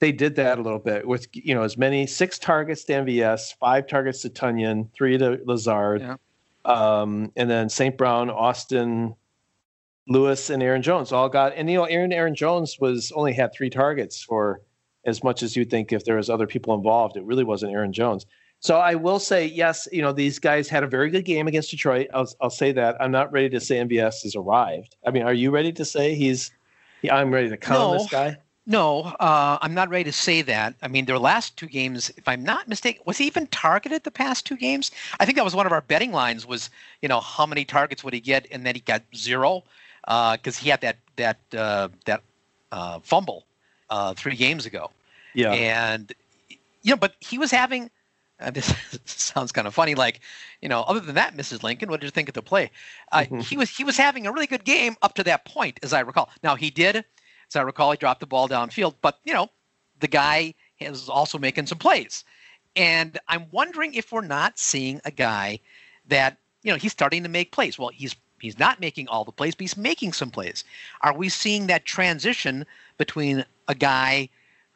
[0.00, 3.54] they did that a little bit with, you know, as many six targets to MVS,
[3.58, 6.16] five targets to Tonyan, three to Lazard, Yeah.
[6.64, 7.96] um, and then St.
[7.96, 9.14] Brown, Austin,
[10.06, 13.52] Lewis, and Aaron Jones all got, and, you know, Aaron, Aaron Jones was only had
[13.52, 14.60] three targets for
[15.04, 17.16] as much as you'd think if there was other people involved.
[17.16, 18.24] It really wasn't Aaron Jones.
[18.60, 21.70] So I will say, yes, you know, these guys had a very good game against
[21.70, 22.08] Detroit.
[22.12, 22.96] I'll, I'll say that.
[23.00, 24.96] I'm not ready to say MVS has arrived.
[25.06, 26.50] I mean, are you ready to say he's,
[27.02, 27.98] yeah, I'm ready to count No.
[27.98, 28.36] this guy?
[28.66, 30.74] No, uh, I'm not ready to say that.
[30.82, 34.10] I mean, their last two games, if I'm not mistaken, was he even targeted the
[34.10, 34.90] past two games?
[35.18, 36.44] I think that was one of our betting lines.
[36.46, 36.68] Was
[37.00, 39.64] you know how many targets would he get, and then he got zero
[40.06, 42.22] because he had that that uh, that
[42.70, 43.46] uh, fumble
[43.88, 44.90] uh, three games ago,
[45.32, 45.54] Yeah.
[45.54, 46.12] and
[46.82, 47.90] you know, but he was having.
[48.40, 48.74] Uh, this
[49.04, 49.94] sounds kind of funny.
[49.94, 50.20] Like,
[50.62, 51.62] you know, other than that, Mrs.
[51.62, 52.70] Lincoln, what did you think of the play?
[53.12, 53.42] Uh, Mhm.
[53.42, 56.00] He was he was having a really good game up to that point, as I
[56.00, 56.30] recall.
[56.42, 57.04] Now he did
[57.48, 58.94] as I recall, he dropped the ball downfield.
[59.00, 59.48] But you know,
[60.00, 62.24] the guy is also making some plays,
[62.76, 65.60] and I'm wondering if we're not seeing a guy
[66.06, 67.78] that you know he's starting to make plays.
[67.78, 70.64] Well, he's he's not making all the plays, but he's making some plays.
[71.00, 72.66] Are we seeing that transition
[72.98, 74.28] between a guy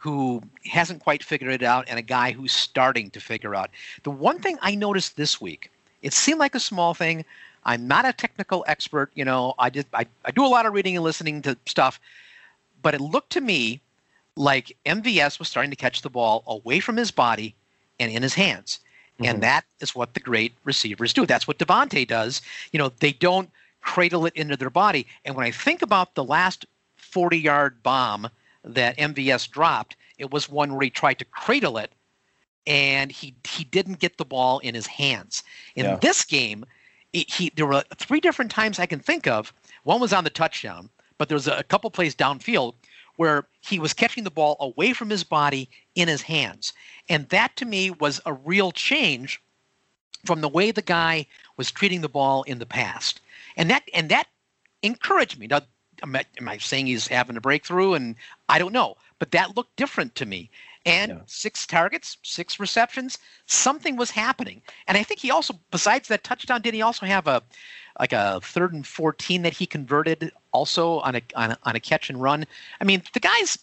[0.03, 3.71] who hasn't quite figured it out and a guy who's starting to figure out?
[4.03, 5.71] The one thing I noticed this week,
[6.03, 7.25] it seemed like a small thing.
[7.65, 9.55] I'm not a technical expert, you know.
[9.61, 12.01] I just I, I do a lot of reading and listening to stuff,
[12.83, 13.81] but it looked to me
[14.35, 17.55] like MVS was starting to catch the ball away from his body
[18.01, 18.81] and in his hands.
[19.21, 19.29] Mhm.
[19.29, 21.27] And that is what the great receivers do.
[21.27, 22.43] That's what Davante does.
[22.73, 23.51] You know, they don't
[23.83, 25.07] cradle it into their body.
[25.25, 28.29] And when I think about the last 40 yard bomb
[28.65, 31.93] that MVS dropped, it was one where he tried to cradle it
[32.67, 35.43] and he he didn't get the ball in his hands.
[35.75, 35.97] In Yeah.
[35.97, 36.65] this game,
[37.13, 39.53] he, he there were three different times I can think of.
[39.85, 42.75] One was on the touchdown, but there was a, a couple plays downfield
[43.17, 46.73] where he was catching the ball away from his body in his hands.
[47.09, 49.43] And that to me was a real change
[50.25, 53.21] from the way the guy was treating the ball in the past,
[53.57, 54.29] and that and that
[54.83, 55.49] encouraged me.
[55.49, 55.61] Now,
[56.03, 57.95] am I, am I saying he's having a breakthrough?
[57.95, 58.17] And
[58.49, 60.51] I don't know, but that looked different to me.
[60.85, 61.21] And Yeah.
[61.27, 64.63] six targets, six receptions, something was happening.
[64.89, 67.43] And I think he also, besides that touchdown, did he also have a
[68.01, 71.81] like a third and fourteen that he converted also on a on a, on a
[71.81, 72.47] catch and run?
[72.81, 73.59] I mean, the guy's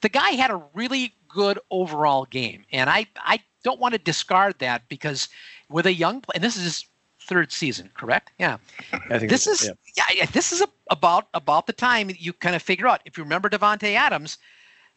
[0.00, 4.58] the guy had a really good overall game, and I I don't want to discard
[4.60, 5.28] that because
[5.68, 6.84] with a young play, and this is
[7.30, 8.32] third season, correct?
[8.40, 8.56] Yeah.
[8.92, 9.72] I think This is yeah.
[9.96, 13.00] yeah, yeah this is a, about about the time you kind of figure out.
[13.04, 14.36] If you remember Davante Adams,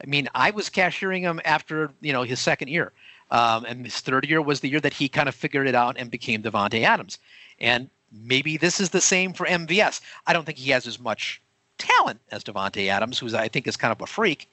[0.03, 2.91] I mean, I was cashiering him after you know his second year,
[3.29, 5.95] um, and his third year was the year that he kind of figured it out
[5.99, 7.19] and became Davante Adams.
[7.59, 10.01] And maybe this is the same for MVS.
[10.25, 11.39] I don't think he has as much
[11.77, 14.49] talent as Davante Adams, who's I think is kind of a freak.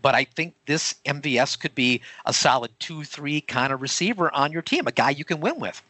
[0.00, 4.50] But I think this MVS could be a solid two, three kind of receiver on
[4.50, 5.82] your team, a guy you can win with.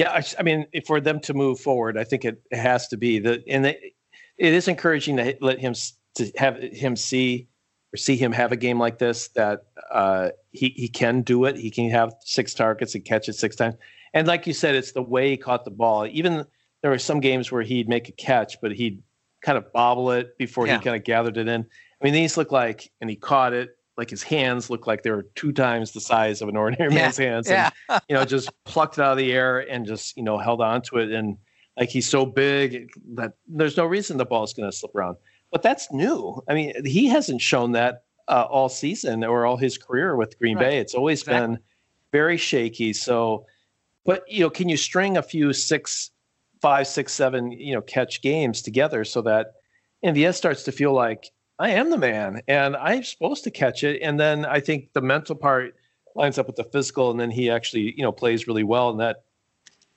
[0.00, 3.18] Yeah, I, I mean, for them to move forward, I think it, has to be
[3.18, 3.78] the and it,
[4.38, 5.74] it is encouraging to let him
[6.14, 7.48] to have him see
[7.92, 11.54] or see him have a game like this that uh, he he can do it.
[11.56, 13.74] He can have six targets and catch it six times.
[14.14, 16.06] And like you said, it's the way he caught the ball.
[16.06, 16.46] Even
[16.80, 19.02] there were some games where he'd make a catch, but he'd
[19.42, 20.78] kind of bobble it before Yeah.
[20.78, 21.60] he kind of gathered it in.
[22.00, 25.10] I mean, these look like, and he caught it like his hands looked like they
[25.10, 27.46] were two times the size of an ordinary Yeah, man's hands.
[27.48, 30.38] and Yeah, you know, just plucked it out of the air and just, you know,
[30.38, 31.12] held on to it.
[31.12, 31.36] And
[31.78, 35.16] like he's so big that there's no reason the ball's going to slip around.
[35.52, 36.42] But that's new.
[36.48, 40.56] I mean, he hasn't shown that uh, all season or all his career with Green
[40.56, 40.70] Right.
[40.70, 40.78] Bay.
[40.78, 41.56] It's always Exactly.
[41.56, 41.62] been
[42.10, 42.94] very shaky.
[42.94, 43.44] So,
[44.06, 46.10] but, you know, can you string a few six,
[46.62, 49.52] five, six, seven, you know, catch games together so that
[50.02, 51.30] MVS starts to feel like
[51.60, 54.00] I am the man and I'm supposed to catch it.
[54.00, 55.76] And then I think the mental part
[56.16, 58.88] lines up with the physical, and then he actually, you know, plays really well.
[58.88, 59.24] And that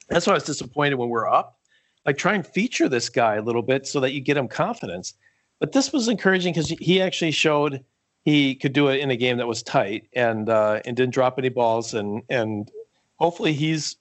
[0.10, 1.58] that's why I was disappointed when we're up.
[2.06, 5.13] Like try and feature this guy a little bit so that you get him confidence.
[5.60, 7.82] But this was encouraging because he actually showed
[8.26, 11.39] he could do it in a game that was tight and uh, and didn't drop
[11.39, 11.93] any balls.
[11.93, 12.69] And and
[13.15, 13.95] hopefully he's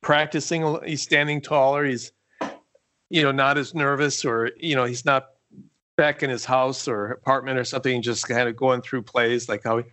[0.00, 0.80] practicing.
[0.84, 1.84] He's standing taller.
[1.84, 2.10] He's
[3.08, 5.28] you know not as nervous or you know he's not
[5.96, 9.62] back in his house or apartment or something, just kind of going through plays like
[9.64, 9.84] how he,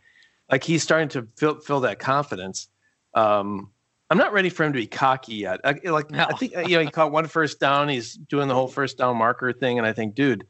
[0.49, 2.67] like he's starting to feel feel that confidence.
[3.13, 3.71] Um,
[4.09, 5.61] I'm not ready for him to be cocky yet.
[5.63, 6.25] I, like No.
[6.29, 7.87] I think you know he caught one first down.
[7.87, 10.45] He's doing the whole first down marker thing, and I think, dude,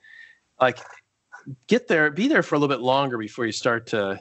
[0.59, 0.79] like
[1.67, 4.19] get there, be there for a little bit longer before you start to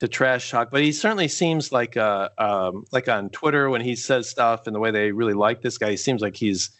[0.00, 0.70] to trash talk.
[0.70, 4.74] But he certainly seems like uh um, like on Twitter when he says stuff and
[4.74, 5.90] the way they really like this guy.
[5.90, 6.70] He seems like he's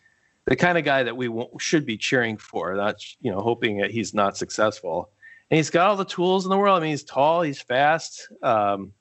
[0.46, 3.78] the kind of guy that we w- should be cheering for, not you know hoping
[3.78, 5.10] that he's not successful.
[5.50, 6.78] And he's got all the tools in the world.
[6.78, 8.28] I mean, he's tall, he's fast.
[8.42, 8.92] Um,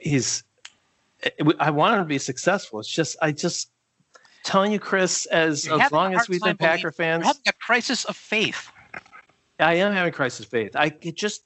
[0.00, 0.44] he's.
[1.58, 2.80] I want him to be successful.
[2.80, 3.70] It's just I just
[4.44, 7.42] telling you, Chris, as You're as long as we've been Packer believing- fans, You're having
[7.48, 8.70] a crisis of faith.
[9.58, 10.76] I am having crisis of faith.
[10.76, 11.44] I it just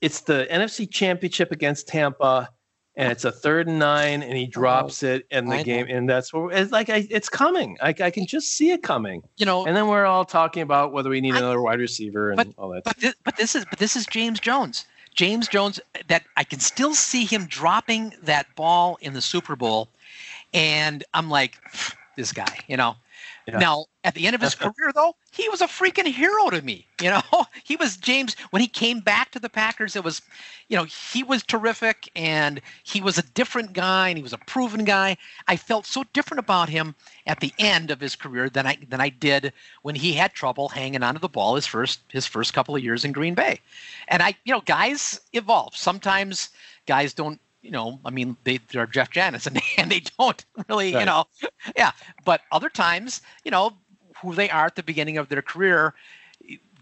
[0.00, 2.50] it's the NFC Championship against Tampa,
[2.96, 5.64] and it's a third and nine, and he oh, drops it in the I know.
[5.64, 6.88] game, and that's what it's like.
[6.88, 7.76] I, it's coming.
[7.82, 9.22] I, I can just see it coming.
[9.36, 12.30] You know, And then we're all talking about whether we need I- another wide receiver
[12.30, 12.84] and all that.
[12.84, 14.86] But this, but this is but this is James Jones.
[15.14, 19.88] James Jones that I can still see him dropping that ball in the Super Bowl,
[20.52, 21.58] and I'm like,
[22.16, 22.96] this guy, you know.
[23.46, 23.58] Yeah.
[23.58, 26.86] Now at the end of his career, though, he was a freaking hero to me.
[27.00, 27.22] You know,
[27.64, 29.94] he was James when he came back to the Packers.
[29.94, 30.20] It was,
[30.68, 34.38] you know, he was terrific, and he was a different guy, and he was a
[34.38, 35.16] proven guy.
[35.46, 36.94] I felt so different about him
[37.26, 40.68] at the end of his career than I than I did when he had trouble
[40.68, 43.60] hanging onto the ball his first his first couple of years in Green Bay.
[44.08, 45.76] And I, you know, guys evolve.
[45.76, 46.50] Sometimes
[46.86, 50.90] guys don't, you know, I mean, they they're Jeff Janis and, and they don't really,
[50.90, 51.24] you know,
[51.76, 51.90] yeah.
[52.24, 53.72] But other times, you know,
[54.22, 55.92] who they are at the beginning of their career,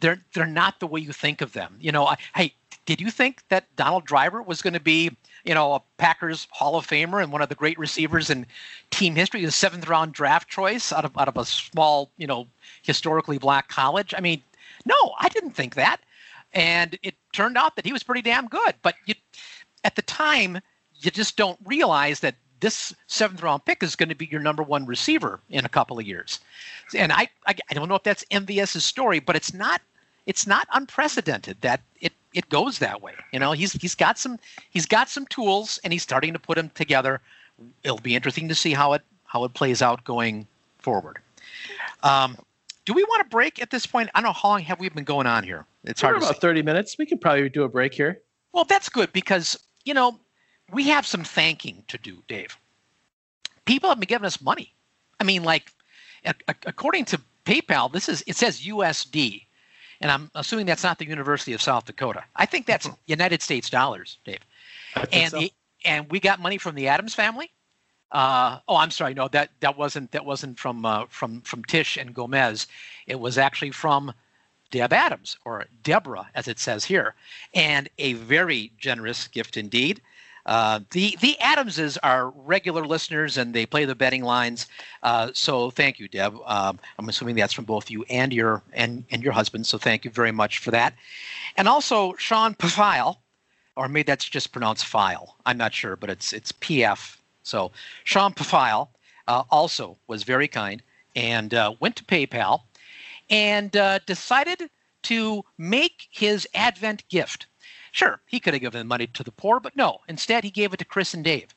[0.00, 1.76] they're they're not the way you think of them.
[1.80, 2.52] You know, I, hey,
[2.84, 5.10] did you think that Donald Driver was going to be,
[5.46, 8.44] you know, a Packers Hall of Famer and one of the great receivers in
[8.90, 12.46] team history, a seventh round draft choice out of out of a small, you know,
[12.82, 14.12] historically black college?
[14.14, 14.42] I mean,
[14.84, 16.02] no, I didn't think that.
[16.52, 18.74] And it turned out that he was pretty damn good.
[18.82, 19.14] But you,
[19.82, 20.60] at the time,
[21.04, 24.62] you just don't realize that this seventh round pick is going to be your number
[24.62, 26.40] one receiver in a couple of years.
[26.94, 29.80] And I, I, I don't know if that's MVS's story, but it's not
[30.26, 33.12] it's not unprecedented that it it goes that way.
[33.32, 34.38] You know, he's he's got some
[34.70, 37.20] he's got some tools and he's starting to put them together.
[37.82, 40.46] It'll be interesting to see how it how it plays out going
[40.78, 41.18] forward.
[42.02, 42.38] Um,
[42.84, 44.10] do we want to break at this point?
[44.14, 45.66] I don't know how long have we been going on here.
[45.84, 46.30] It's We're hard to say.
[46.30, 46.96] about 30 minutes.
[46.98, 48.20] We could probably do a break here.
[48.52, 50.20] Well, that's good because, you know,
[50.72, 52.56] we have some thanking to do, Dave.
[53.66, 54.74] people have been giving us money.
[55.20, 55.72] I mean, like,
[56.24, 59.46] a- a- according to PayPal, this is it says USD,
[60.00, 62.24] and I'm assuming that's not the University of South Dakota.
[62.36, 64.40] I think that's United States dollars, Dave.
[65.12, 65.38] And so.
[65.40, 65.52] the,
[65.84, 67.52] and we got money from the Adams family.
[68.12, 69.14] Uh, oh, I'm sorry.
[69.14, 72.66] No, that that wasn't that wasn't from uh, from from Tish and Gomez.
[73.06, 74.12] It was actually from
[74.70, 77.14] Deb Adams or Deborah, as it says here,
[77.54, 80.00] and a very generous gift indeed.
[80.46, 84.66] Uh, the the Adamses are regular listeners and they play the betting lines.
[85.02, 86.36] Uh, so thank you, Deb.
[86.44, 89.66] Um, I'm assuming that's from both you and your and and your husband.
[89.66, 90.94] So thank you very much for that.
[91.56, 93.16] And also Sean Pafile,
[93.76, 95.36] or maybe that's just pronounced file.
[95.46, 97.16] I'm not sure, but it's it's PF.
[97.42, 97.72] So
[98.04, 98.88] Sean Pafile
[99.28, 100.82] uh, also was very kind
[101.16, 102.62] and uh, went to PayPal
[103.30, 104.68] and uh, decided
[105.04, 107.46] to make his Advent gift.
[107.94, 110.00] Sure, he could have given the money to the poor, but no.
[110.08, 111.54] Instead, he gave it to Chris and Dave.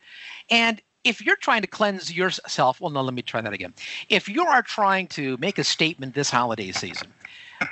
[0.51, 3.73] And if you're trying to cleanse yourself, well, no, let me try that again.
[4.07, 7.11] If you are trying to make a statement this holiday season,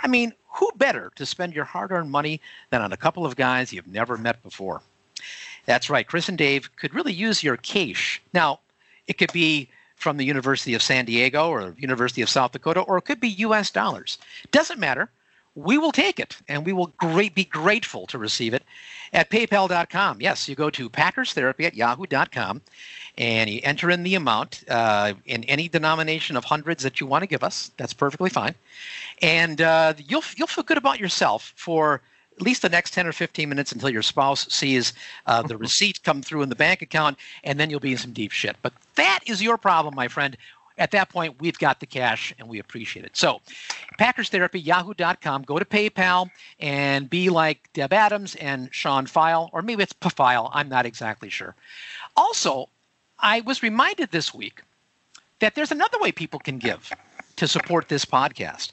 [0.01, 3.35] I mean, who better to spend your hard earned money than on a couple of
[3.35, 4.81] guys you've never met before?
[5.67, 6.07] That's right.
[6.07, 8.19] Chris and Dave could really use your cash.
[8.33, 8.61] Now,
[9.05, 12.97] it could be from the University of San Diego or University of South Dakota, or
[12.97, 14.17] it could be US dollars.
[14.49, 15.11] Doesn't matter.
[15.55, 18.63] We will take it and we will great, be grateful to receive it
[19.13, 20.21] at paypal.com.
[20.21, 22.61] Yes, you go to packerstherapy at yahoo.com
[23.17, 27.21] and you enter in the amount uh, in any denomination of hundreds that you want
[27.21, 27.71] to give us.
[27.77, 28.55] That's perfectly fine.
[29.21, 32.01] And uh, you'll, you'll feel good about yourself for
[32.35, 34.93] at least the next 10 or 15 minutes until your spouse sees
[35.25, 38.11] uh, the receipt come through in the bank account, and then you'll be in some
[38.11, 38.57] deep shit.
[38.61, 40.35] But that is your problem, my friend.
[40.77, 43.15] At that point, we've got the cash and we appreciate it.
[43.15, 43.39] So,
[43.97, 45.43] Packers Therapy, yahoo.com.
[45.43, 50.49] Go to PayPal and be like Deb Adams and Sean File, or maybe it's Pafile.
[50.53, 51.55] I'm not exactly sure.
[52.17, 52.69] Also,
[53.19, 54.61] I was reminded this week
[55.39, 56.91] that there's another way people can give
[57.37, 58.71] to support this podcast,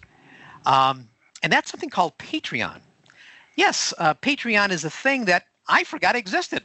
[0.66, 1.08] um,
[1.42, 2.80] and that's something called Patreon.
[3.56, 6.62] Yes, uh, Patreon is a thing that I forgot existed,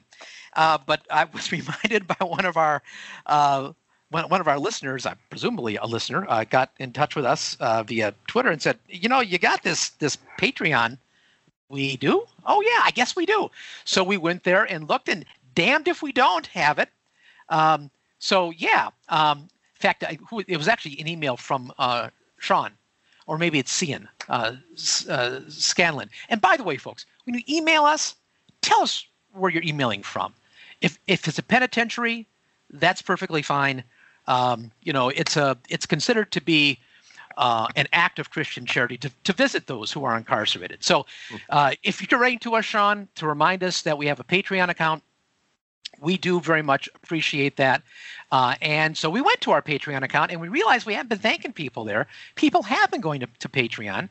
[0.55, 2.81] uh, but I was reminded by one of our
[3.27, 3.73] uh,
[4.09, 7.57] one, one of our listeners, uh, presumably a listener, uh, got in touch with us
[7.59, 10.97] uh, via Twitter and said, "You know, you got this this Patreon."
[11.69, 12.25] We do?
[12.45, 13.51] Oh yeah, I guess we do.
[13.83, 16.89] So we went there and looked, and damned if we don't have it.
[17.49, 17.89] Um,
[18.19, 22.71] so yeah, um, in fact, I, who, it was actually an email from uh, Sean,
[23.25, 24.53] or maybe it's Cian uh,
[25.09, 26.09] uh, Scanlon.
[26.29, 28.15] And by the way, folks, when you email us,
[28.61, 30.33] tell us where you're emailing from.
[30.79, 32.27] If if it's a penitentiary,
[32.69, 33.83] that's perfectly fine.
[34.27, 36.79] Um, you know, it's a it's considered to be
[37.37, 40.83] uh, an act of Christian charity to, to visit those who are incarcerated.
[40.83, 41.05] So,
[41.49, 44.69] uh, if you're writing to us, Sean, to remind us that we have a Patreon
[44.69, 45.03] account,
[45.99, 47.83] we do very much appreciate that.
[48.31, 51.19] Uh, and so we went to our Patreon account and we realized we haven't been
[51.19, 52.07] thanking people there.
[52.35, 54.09] People have been going to, to Patreon.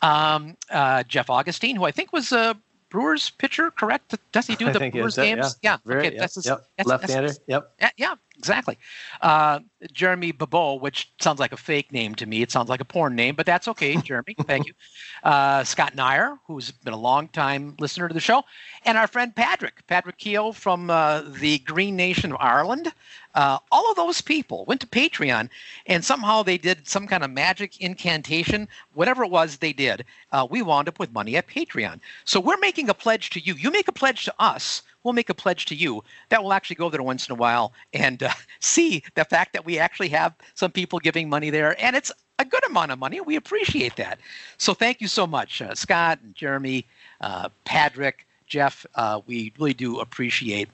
[0.00, 2.56] Um, uh, Jeff Augustine, who I think was a
[2.90, 4.14] Brewers pitcher, correct?
[4.32, 5.56] Does he do the Brewers yeah, games?
[5.62, 5.76] yeah.
[5.84, 6.58] Very, okay, yep, that's his- yep.
[6.76, 7.32] that's- that's- left-hander.
[7.46, 7.72] Yep.
[7.80, 8.78] yeah, yeah, exactly.
[9.20, 9.60] Uh,
[9.92, 12.42] Jeremy Babot, which sounds like a fake name to me.
[12.42, 14.36] It sounds like a porn name, but that's okay, Jeremy.
[14.46, 14.74] thank you.
[15.22, 18.42] Uh, Scott Nyer, who's been a long time listener to the show,
[18.84, 22.92] and our friend Patrick, Patrick Keogh from uh, the Green Nation of Ireland.
[23.34, 25.48] Uh, all of those people went to Patreon,
[25.86, 28.68] and somehow they did some kind of magic incantation.
[28.92, 32.00] Whatever it was they did, uh, we wound up with money at Patreon.
[32.24, 33.54] So we're making a pledge to you.
[33.54, 36.76] You make a pledge to us we'll make a pledge to you that we'll actually
[36.76, 40.34] go there once in a while and uh, see the fact that we actually have
[40.54, 44.18] some people giving money there and it's a good amount of money we appreciate that
[44.58, 46.86] so thank you so much uh, scott and jeremy
[47.20, 50.68] uh, patrick jeff uh, we really do appreciate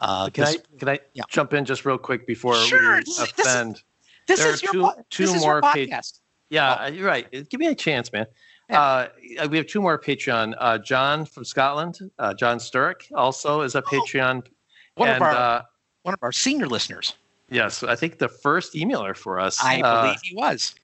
[0.00, 1.22] uh, Can this, I can I Yeah.
[1.28, 3.82] jump in just real quick before Sure, we is- this is-
[4.26, 6.84] this there is are your, two- two this is more your podcast Yeah, Oh.
[6.84, 7.48] uh, you're right.
[7.48, 8.26] Give me a chance, man.
[8.72, 9.08] Yeah.
[9.42, 10.54] Uh, we have two more Patreon.
[10.58, 14.46] Uh, John from Scotland, uh, John Sturrock, also is a Patreon.
[14.96, 15.62] one and of our uh,
[16.02, 17.14] one of our senior listeners
[17.52, 19.62] yes, I think the first emailer for us.
[19.62, 20.74] i Uh, believe he was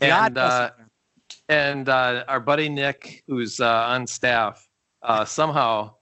[0.00, 0.70] and, God uh,
[1.48, 4.68] and uh, our buddy Nick, who's uh, on staff,
[5.02, 5.94] uh, somehow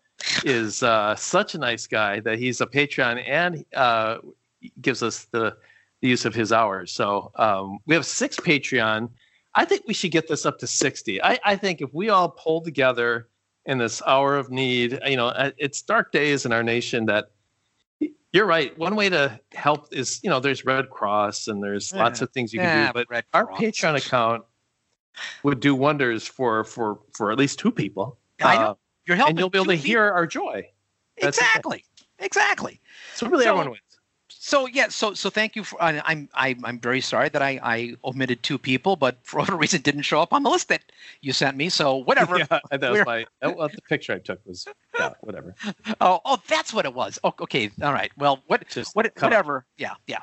[0.45, 4.19] is uh, such a nice guy that he's a Patreon and uh,
[4.81, 5.57] gives us the,
[6.01, 6.91] the use of his hours.
[6.91, 9.11] So um, we have six Patreon.
[9.55, 11.23] I think we should get this up to 60.
[11.23, 13.29] I, I think if we all pull together
[13.67, 17.27] in this hour of need, you know, uh, it's dark days in our nation that
[18.33, 18.77] you're right.
[18.79, 22.53] One way to help is, you know, there's Red Cross and there's lots of things
[22.53, 23.61] you can Yeah, do, but Red our Cross.
[23.61, 24.45] Patreon account
[25.45, 28.19] would do wonders for for for at least two people.
[28.43, 28.63] I know.
[28.71, 28.75] Uh,
[29.07, 30.65] you're helping and you'll be able to hear our joy.
[31.21, 31.85] That's exactly
[32.19, 32.81] exactly
[33.15, 33.81] So really, So- everyone wins.
[34.45, 35.83] So yeah, so so thank you for.
[35.83, 39.57] I, I'm I, I'm very sorry that I I omitted two people, but for whatever
[39.57, 40.83] reason didn't show up on the list that
[41.23, 41.71] you sent me.
[41.71, 42.37] So whatever.
[42.37, 43.27] yeah, that was my.
[43.41, 44.69] that- Well, the picture I took was
[44.99, 45.55] yeah, whatever.
[46.03, 47.19] Oh oh, that's what it was.
[47.25, 48.13] Oh, okay, all right.
[48.19, 49.65] Well, what Just what whatever.
[49.79, 50.21] Yeah yeah.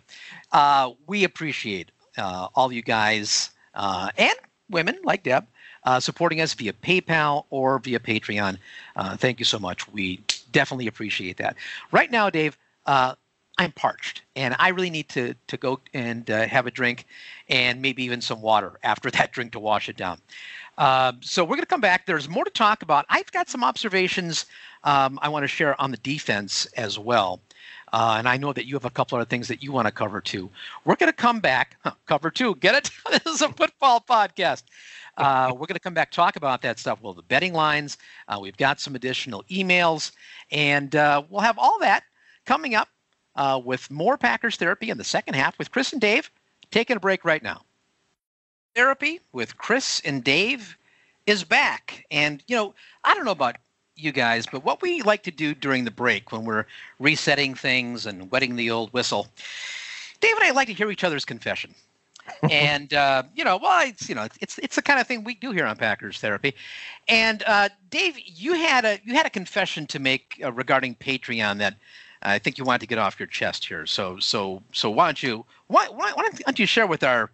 [0.51, 4.35] Uh, we appreciate uh, all you guys uh, and
[4.69, 5.47] women like Deb
[5.85, 8.59] uh, supporting us via PayPal or via Patreon.
[8.95, 9.91] Uh, thank you so much.
[9.91, 10.19] We
[10.51, 11.55] definitely appreciate that.
[11.91, 12.55] Right now, Dave.
[12.85, 13.13] Uh,
[13.57, 17.05] I'm parched, and I really need to to go and uh, have a drink,
[17.49, 20.19] and maybe even some water after that drink to wash it down.
[20.77, 22.05] Um, so we're going to come back.
[22.05, 23.05] There's more to talk about.
[23.09, 24.45] I've got some observations
[24.83, 27.41] um, I want to share on the defense as well.
[27.93, 29.91] Uh, and I know that you have a couple other things that you want to
[29.91, 30.49] cover too.
[30.85, 32.89] We're going to come back, huh, cover two, get it?
[33.11, 34.63] this is a football podcast.
[35.17, 36.99] Uh, we're going to come back, talk about that stuff.
[37.01, 37.97] Well, the betting lines,
[38.29, 40.11] uh, we've got some additional emails,
[40.51, 42.03] and uh, we'll have all that
[42.45, 42.87] coming up
[43.35, 46.29] uh, with more Packers therapy in the second half with Chris and Dave.
[46.71, 47.63] Taking a break right now.
[48.75, 50.77] Therapy with Chris and Dave
[51.25, 52.05] is back.
[52.09, 52.73] And, you know,
[53.03, 53.57] I don't know about
[53.95, 56.65] you guys, but what we like to do during the break when we're
[56.99, 59.27] resetting things and wetting the old whistle,
[60.21, 61.75] Dave and I like to hear each other's confession.
[62.49, 65.35] and uh, you know, well, it's you know, it's it's the kind of thing we
[65.35, 66.53] do here on Packers Therapy.
[67.07, 71.57] And uh, Dave, you had a you had a confession to make uh, regarding Patreon
[71.57, 71.75] that
[72.23, 73.85] I think you wanted to get off your chest here.
[73.85, 77.31] So so so why don't you why why, why don't you share with our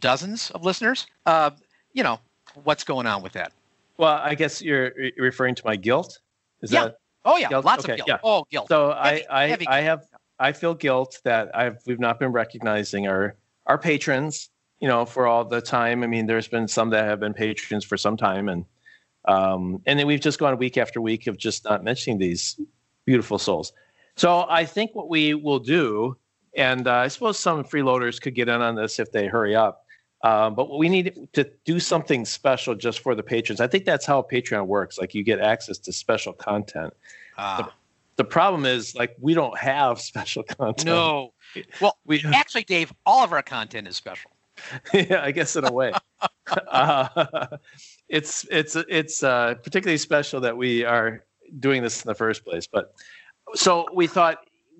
[0.00, 1.50] dozens of listeners, uh,
[1.92, 2.20] you know,
[2.64, 3.52] what's going on with that?
[3.98, 6.18] Well, I guess you're you're referring to my guilt.
[6.62, 6.84] Is Yeah.
[6.84, 7.66] that Oh yeah, Guilt?
[7.66, 8.08] lots Okay, of guilt.
[8.08, 8.18] yeah.
[8.24, 8.68] Oh guilt.
[8.68, 8.92] so?
[8.94, 10.06] Heavy- I I, heavy I have
[10.38, 13.36] I feel guilt that I've we've not been recognizing our
[13.66, 14.48] our patrons.
[14.82, 16.02] You know, for all the time.
[16.02, 18.64] I mean, there's been some that have been patrons for some time, and
[19.26, 22.58] um, and then we've just gone week after week of just not mentioning these
[23.04, 23.74] beautiful souls.
[24.16, 26.16] So I think what we will do,
[26.56, 29.84] and uh, I suppose some freeloaders could get in on this if they hurry up.
[30.22, 33.60] Um, but we need to do something special just for the patrons.
[33.60, 34.98] I think that's how Patreon works.
[34.98, 36.92] Like you get access to special content.
[37.38, 37.72] Ah,
[38.16, 40.84] The problem is like we don't have special content.
[40.84, 41.32] no.
[41.80, 44.30] Well, we actually, Dave, all of our content is special.
[44.92, 45.92] yeah, I guess in a way.
[46.68, 47.46] uh,
[48.10, 51.24] it's it's it's uh, particularly special that we are
[51.60, 52.66] doing this in the first place.
[52.66, 52.92] But
[53.54, 54.38] so we thought,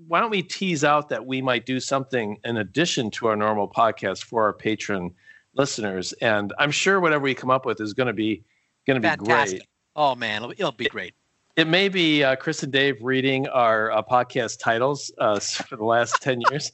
[0.09, 3.69] why don't we tease out that we might do something in addition to our normal
[3.69, 5.11] podcast for our patron
[5.55, 6.13] listeners?
[6.15, 8.43] And I'm sure whatever we come up with is going to be
[8.87, 9.63] going to be great.
[9.97, 11.15] Oh man, it'll, it'll be great.
[11.57, 15.85] It may be uh, Chris and Dave reading our uh, podcast titles uh, for the
[15.85, 16.71] last ten years.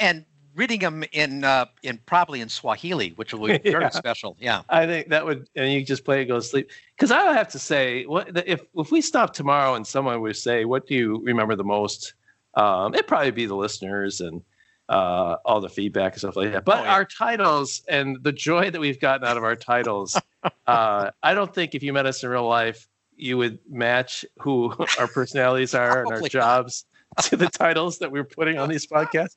[0.00, 0.24] And
[0.54, 3.88] reading them in uh, in probably in Swahili, which will be very Yeah.
[3.90, 4.36] special.
[4.40, 4.62] Yeah.
[4.68, 6.70] I think that would, and you just play it, go to sleep.
[6.96, 10.64] Because I have to say, what if if we stop tomorrow and someone would say,
[10.64, 12.14] "What do you remember the most?"
[12.54, 14.40] Um, it'd probably be the listeners and
[14.88, 16.64] uh, all the feedback and stuff like that.
[16.64, 16.92] But Oh, yeah.
[16.94, 20.16] our titles and the joy that we've gotten out of our titles,
[20.66, 22.86] uh, I don't think if you met us in real life,
[23.16, 26.84] you would match who our personalities are and our jobs
[27.22, 29.34] to the titles that we're putting on these podcasts.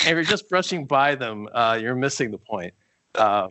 [0.00, 2.74] And if you're just brushing by them, uh, you're missing the point.
[3.14, 3.48] Uh,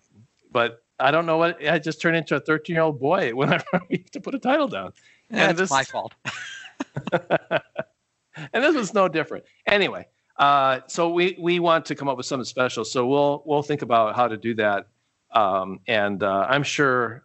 [0.52, 3.82] but I don't know what I just turned into a 13 year old boy whenever
[3.90, 4.94] we have to put a title down.
[5.30, 6.14] That's this- my fault.
[7.12, 9.46] and this was no different.
[9.68, 12.84] Anyway, uh, so we we want to come up with something special.
[12.84, 14.88] So we'll we'll think about how to do that.
[15.34, 17.24] Um, and uh, I'm sure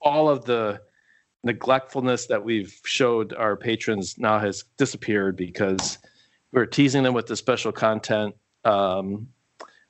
[0.00, 0.80] all of the
[1.46, 5.98] neglectfulness that we've showed our patrons now has disappeared because
[6.52, 8.34] we're teasing them with the special content.
[8.66, 9.28] Um,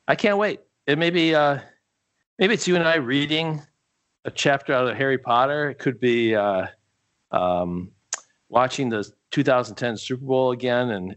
[0.06, 0.60] I can't wait.
[0.86, 1.58] It may be uh,
[2.38, 3.62] maybe it's you and I reading
[4.24, 5.70] a chapter out of Harry Potter.
[5.70, 6.66] It could be uh,
[7.30, 7.90] um,
[8.48, 11.16] watching the 2010 Super Bowl again and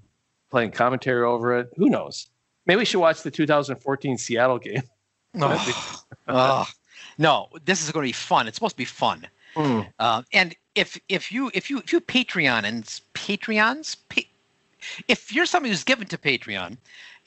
[0.50, 1.70] playing commentary over it.
[1.76, 2.30] Who knows?
[2.66, 4.84] Maybe we should watch the 2014 Seattle game.
[5.40, 6.68] Oh, oh.
[7.20, 8.48] No, this is going to be fun.
[8.48, 9.28] It's supposed to be fun.
[9.54, 9.82] Hmm.
[10.00, 12.84] Uh, and if if you if you if you Patreon and
[13.14, 14.28] Patreons, pa-
[15.08, 16.78] if you're somebody who's given to Patreon,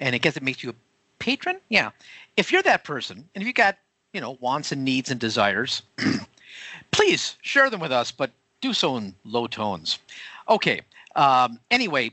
[0.02, 0.74] and I guess it makes you a
[1.20, 1.90] patron, yeah.
[2.36, 3.78] If you're that person, and if you got
[4.12, 5.82] you know wants and needs and desires,
[6.90, 10.00] please share them with us, but do so in low tones.
[10.48, 10.80] Okay.
[11.14, 12.10] Um, anyway,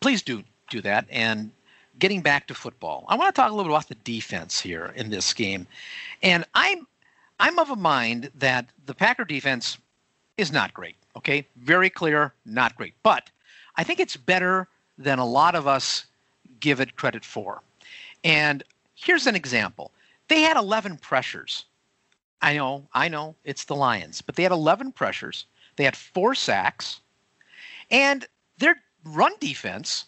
[0.00, 1.06] please do do that.
[1.10, 1.50] And
[1.98, 4.92] getting back to football, I want to talk a little bit about the defense here
[4.96, 5.66] in this game.
[6.22, 6.86] And I'm
[7.38, 9.76] I'm of a mind that the Packer defense
[10.38, 10.96] is not great.
[11.16, 12.94] Okay, very clear, not great.
[13.02, 13.30] But
[13.76, 16.06] I think it's better than a lot of us
[16.60, 17.62] give it credit for.
[18.22, 18.62] And
[18.94, 19.90] here's an example:
[20.28, 21.64] they had 11 pressures.
[22.42, 25.46] I know, I know, it's the Lions, but they had 11 pressures.
[25.76, 27.00] They had four sacks,
[27.90, 28.26] and
[28.58, 30.04] their run defense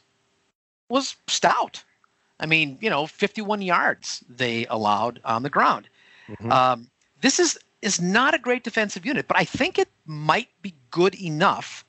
[0.88, 1.82] was stout.
[2.38, 5.88] I mean, you know, 51 yards they allowed on the ground.
[6.28, 6.52] Mm-hmm.
[6.52, 6.90] Um,
[7.20, 11.14] this is is not a great defensive unit, but I think it might be good
[11.14, 11.84] enough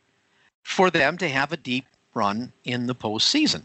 [0.63, 3.63] for them to have a deep run in the postseason.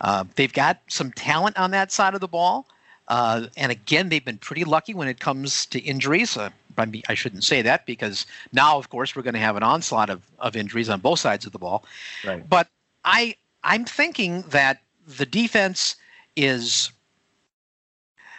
[0.00, 2.66] Uh, they've got some talent on that side of the ball.
[3.08, 6.36] Uh, and again, they've been pretty lucky when it comes to injuries.
[6.36, 9.56] Uh, I, mean, I shouldn't say that because now, of course, we're going to have
[9.56, 11.84] an onslaught of, of injuries on both sides of the ball.
[12.24, 12.46] Right.
[12.48, 12.68] But
[13.04, 15.96] I, I'm thinking that the defense
[16.34, 16.90] is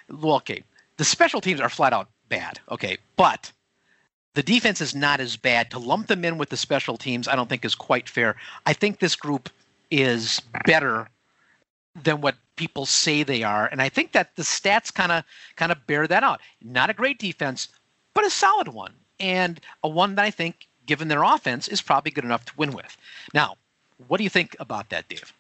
[0.10, 0.64] well, okay.
[0.98, 2.60] The special teams are flat out bad.
[2.72, 3.52] Okay, but
[4.34, 5.72] the defense is not as bad.
[5.72, 8.36] To lump them in with the special teams, I don't think is quite fair.
[8.66, 9.50] I think this group
[9.92, 11.10] is better
[12.04, 15.24] than what people say they are, and I think that the stats kind of
[15.56, 16.42] kind of bear that out.
[16.64, 17.68] Not a great defense,
[18.14, 22.12] but a solid one, and a one that I think, given their offense, is probably
[22.12, 22.98] good enough to win with.
[23.34, 23.56] Now,
[24.08, 25.34] what do you think about that, Dave?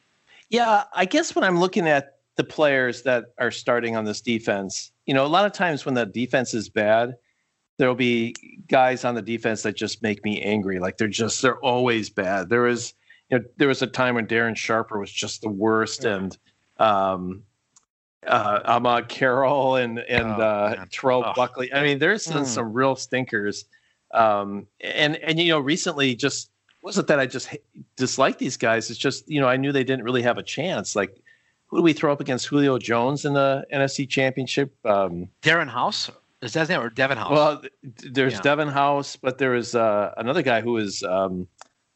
[0.49, 4.91] Yeah, I guess when I'm looking at the players that are starting on this defense,
[5.05, 7.17] you know, a lot of times when the defense is bad,
[7.77, 8.35] there'll be
[8.67, 10.79] guys on the defense that just make me angry.
[10.79, 12.49] Like they're just they're always bad.
[12.49, 12.93] There was
[13.29, 16.37] you know there was a time when Darren Sharper was just the worst, and
[16.79, 17.43] um,
[18.25, 21.33] uh, Ahmad Carroll and and oh, uh, Terrell oh.
[21.35, 21.73] Buckley.
[21.73, 22.45] I mean, there's some, mm.
[22.45, 23.65] some real stinkers.
[24.13, 26.49] Um, and and you know, recently just
[26.81, 27.55] wasn't that I just
[27.95, 28.89] dislike these guys.
[28.89, 30.95] It's just you know I knew they didn't really have a chance.
[30.95, 31.21] Like
[31.67, 34.73] who do we throw up against Julio Jones in the NFC Championship?
[34.85, 36.09] Um, Darren House.
[36.41, 37.31] Is that his name or Devin House?
[37.31, 38.41] Well, there's yeah.
[38.41, 41.47] Devin House, but there was uh, another guy who was um,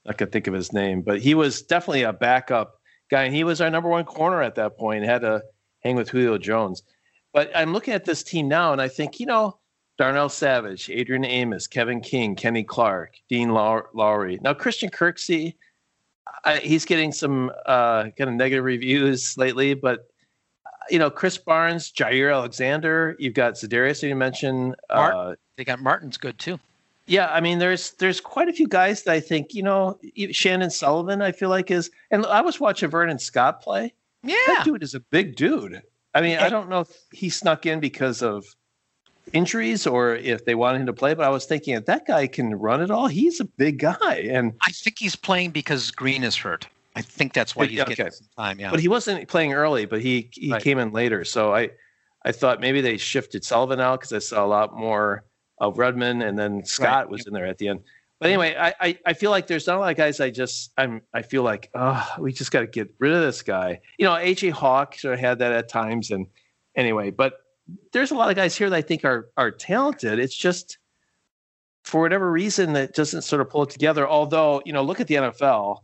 [0.05, 2.80] I can think of his name, but he was definitely a backup
[3.11, 5.03] guy, and he was our number one corner at that point.
[5.03, 5.43] Had to
[5.81, 6.81] hang with Julio Jones.
[7.33, 9.59] But I'm looking at this team now, and I think you know
[9.97, 14.39] Darnell Savage, Adrian Amos, Kevin King, Kenny Clark, Dean Lowry.
[14.41, 15.55] Now Christian Kirksey,
[16.43, 20.07] I, he's getting some uh, kind of negative reviews lately, but
[20.89, 24.75] you know, Krys Barnes, Jaire Alexander, you've got Za'Darius, you mentioned.
[24.89, 26.59] Uh, they got Martin's good too.
[27.11, 29.99] Yeah, I mean, there's there's quite a few guys that I think you know.
[30.31, 33.93] Chandon Sullivan, I feel like is, and I was watching Vernon Scott play.
[34.23, 35.81] Yeah, that dude is a big dude.
[36.15, 38.45] I mean, I don't know if he snuck in because of
[39.33, 42.27] injuries or if they wanted him to play, but I was thinking if that guy
[42.27, 44.27] can run it all, he's a big guy.
[44.31, 46.65] And I think he's playing because Green is hurt.
[46.95, 47.95] I think that's why he's okay.
[47.95, 48.57] getting some time.
[48.57, 50.63] Yeah, but he wasn't playing early, but he he right.
[50.63, 51.25] came in later.
[51.25, 51.71] So I
[52.23, 55.25] I thought maybe they shifted Sullivan out because I saw a lot more
[55.61, 57.09] of Redmond, and then Scott right.
[57.09, 57.79] was in there at the end.
[58.19, 60.19] But anyway, I, I, I feel like there's not a lot of guys.
[60.19, 63.41] I just I'm I feel like oh we just got to get rid of this
[63.41, 63.79] guy.
[63.97, 66.27] You know, AJ Hawk sort of had that at times, and
[66.75, 67.33] anyway, but
[67.93, 70.19] there's a lot of guys here that I think are are talented.
[70.19, 70.77] It's just
[71.83, 74.07] for whatever reason that doesn't sort of pull it together.
[74.07, 75.79] Although you know, look at the NFL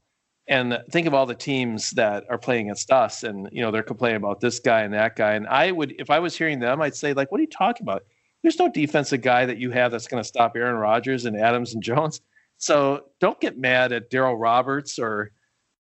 [0.47, 3.83] and think of all the teams that are playing against us and you know they're
[3.83, 6.81] complaining about this guy and that guy and i would if i was hearing them
[6.81, 8.03] i'd say like what are you talking about
[8.47, 11.73] there's no defensive guy that you have that's going to stop aaron rodgers and adams
[11.73, 12.21] and jones.
[12.57, 15.31] So don't get mad at Darryl roberts or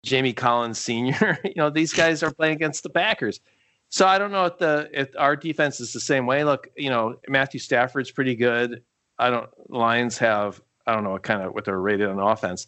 [0.04, 1.38] jamie collins senior.
[1.44, 3.38] You know these guys are playing against the packers.
[3.88, 6.42] So i don't know if the if our defense is the same way.
[6.42, 8.82] Look you know matthew stafford's pretty good.
[9.16, 12.66] I don't lions have i don't know what kind of what they're rated on offense.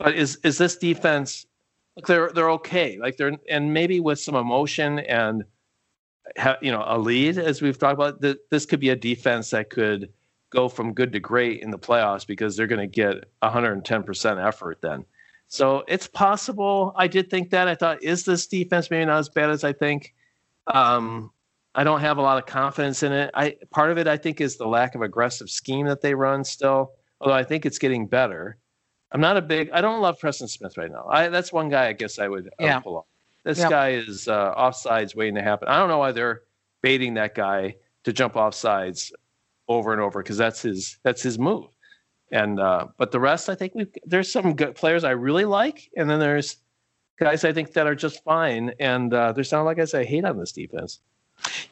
[0.00, 1.46] But is is this defense?
[1.94, 2.98] Look, they're they're okay.
[2.98, 5.44] Like they're and maybe with some emotion and
[6.38, 9.50] ha, you know a lead, as we've talked about, th- this could be a defense
[9.50, 10.12] that could
[10.50, 14.78] go from good to great in the playoffs because they're going to get 110% effort
[14.80, 15.04] then.
[15.48, 16.92] So it's possible.
[16.96, 17.68] I did think that.
[17.68, 20.14] I thought, is this defense maybe not as bad as I think?
[20.66, 21.30] Um,
[21.74, 23.30] I don't have a lot of confidence in it.
[23.34, 26.42] I part of it I think is the lack of aggressive scheme that they run
[26.42, 26.92] still.
[27.20, 28.56] Although I think it's getting better.
[29.12, 29.70] I'm not a big.
[29.70, 31.06] I don't love Preston Smith right now.
[31.08, 32.80] I that's one guy I guess I would, yeah.
[32.80, 33.06] pull off.
[33.46, 33.70] This yeah.
[33.70, 35.68] guy is uh, offsides waiting to happen.
[35.68, 36.42] I don't know why they're
[36.82, 39.12] baiting that guy to jump offsides
[39.68, 41.66] over and over because that's his that's his move.
[42.32, 45.88] And uh, but the rest, I think we there's some good players I really like,
[45.96, 46.56] and then there's
[47.20, 48.72] guys I think that are just fine.
[48.80, 50.98] And uh, there's not like I say I hate on this defense.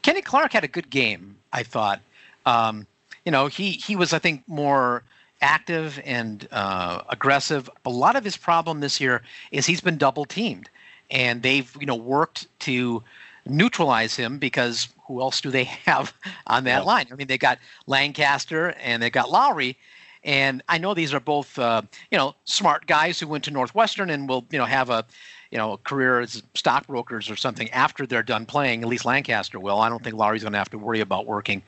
[0.03, 2.01] Kenny Clark had a good game, I thought.
[2.47, 2.87] Um,
[3.25, 5.03] you know, he he was I think more
[5.43, 7.69] active and uh, aggressive.
[7.85, 10.71] A lot of his problem this year is he's been double teamed,
[11.11, 13.03] and they've you know worked to
[13.47, 16.13] neutralize him because who else do they have
[16.47, 16.87] on that yeah.
[16.87, 17.07] line?
[17.11, 19.77] I mean, they got Lancaster and they got Lowry,
[20.23, 24.11] and I know these are both uh, you know smart guys who went to Northwestern
[24.11, 25.05] and will you know have a
[25.51, 28.83] you know career as stockbrokers or something after they're done playing.
[28.83, 29.81] At least Lancaster will.
[29.81, 31.63] I don't think Lowry's going to have to worry about working,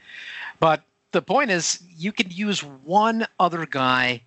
[0.61, 0.83] but
[1.13, 4.23] the point is you could use one other guy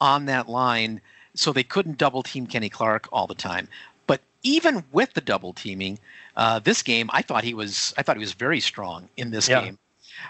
[0.00, 1.00] on that line
[1.34, 3.68] so they couldn't double team Kenny Clark all the time.
[4.42, 5.98] Even with the double teaming,
[6.36, 9.48] uh, this game I thought he was I thought he was very strong in this
[9.48, 9.62] Yeah.
[9.62, 9.78] game,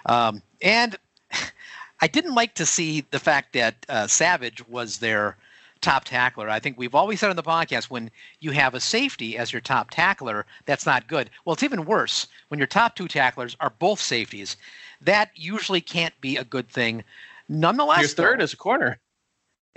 [0.06, 0.96] um, and
[2.00, 5.36] I didn't like to see the fact that uh, Savage was their
[5.80, 6.48] top tackler.
[6.48, 9.60] I think we've always said on the podcast when you have a safety as your
[9.60, 11.30] top tackler, that's not good.
[11.44, 14.56] Well, it's even worse when your top two tacklers are both safeties.
[15.00, 17.04] That usually can't be a good thing.
[17.48, 18.98] Nonetheless, Your third though- is a corner.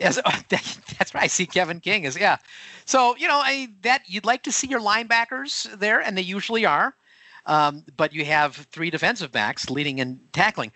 [0.01, 1.23] Yes, that's right.
[1.23, 2.37] I see Kevin King is yeah.
[2.85, 6.65] So you know I, that you'd like to see your linebackers there, and they usually
[6.65, 6.95] are.
[7.45, 10.71] Um, but you have three defensive backs leading and tackling.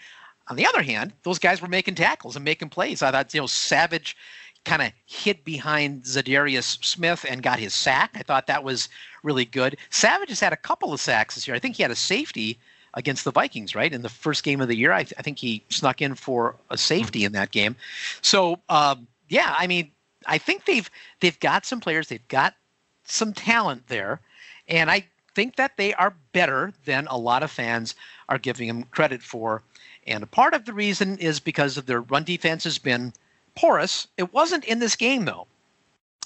[0.48, 3.02] On the other hand, those guys were making tackles and making plays.
[3.02, 4.16] I thought you know Savage
[4.64, 8.12] kind of hid behind Za'Darius Smith and got his sack.
[8.16, 8.90] I thought that was
[9.24, 9.78] really good.
[9.90, 11.56] Savage has had a couple of sacks this year.
[11.56, 12.58] I think he had a safety
[12.96, 13.94] against the Vikings, right?
[13.94, 16.56] In the first game of the year, I, th- I think he snuck in for
[16.70, 17.76] a safety in that game.
[18.22, 19.92] So um, yeah, I mean,
[20.26, 22.56] I think they've they've got some players, they've got
[23.04, 24.20] some talent there,
[24.68, 27.94] and I think that they are better than a lot of fans
[28.30, 29.62] are giving them credit for.
[30.08, 33.14] And a part of the reason is because of their run defense has been
[33.56, 34.08] porous.
[34.18, 35.48] It wasn't in this game though.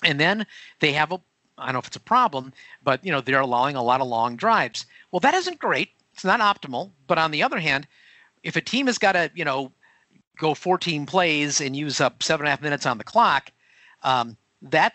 [0.03, 0.45] And then
[0.79, 1.19] they have a
[1.57, 4.07] I don't know if it's a problem, but you know, they're allowing a lot of
[4.07, 4.85] long drives.
[5.11, 5.89] Well, that isn't great.
[6.13, 6.91] It's not optimal.
[7.07, 7.85] But on the other hand,
[8.43, 9.71] if a team has got to, you know,
[10.39, 13.51] go 14 plays and use up seven and a half minutes on the clock,
[14.03, 14.93] um, that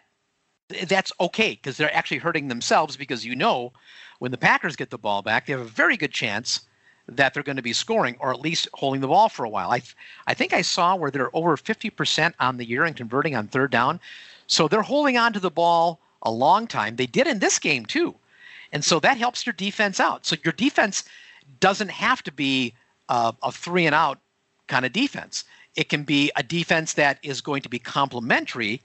[0.86, 3.72] that's okay because they're actually hurting themselves because you know
[4.18, 6.60] when the Packers get the ball back, they have a very good chance
[7.06, 9.70] that they're going to be scoring or at least holding the ball for a while.
[9.70, 9.82] I
[10.26, 13.70] I think I saw where they're over 50% on the year and converting on third
[13.70, 14.00] down.
[14.46, 16.96] So they're holding on to the ball a long time.
[16.96, 18.14] They did in this game too.
[18.72, 20.26] And so that helps your defense out.
[20.26, 21.04] So your defense
[21.60, 22.74] doesn't have to be
[23.08, 24.18] uh, a three and out
[24.66, 25.44] kind of defense.
[25.76, 28.80] It can be a defense that is going to be complementary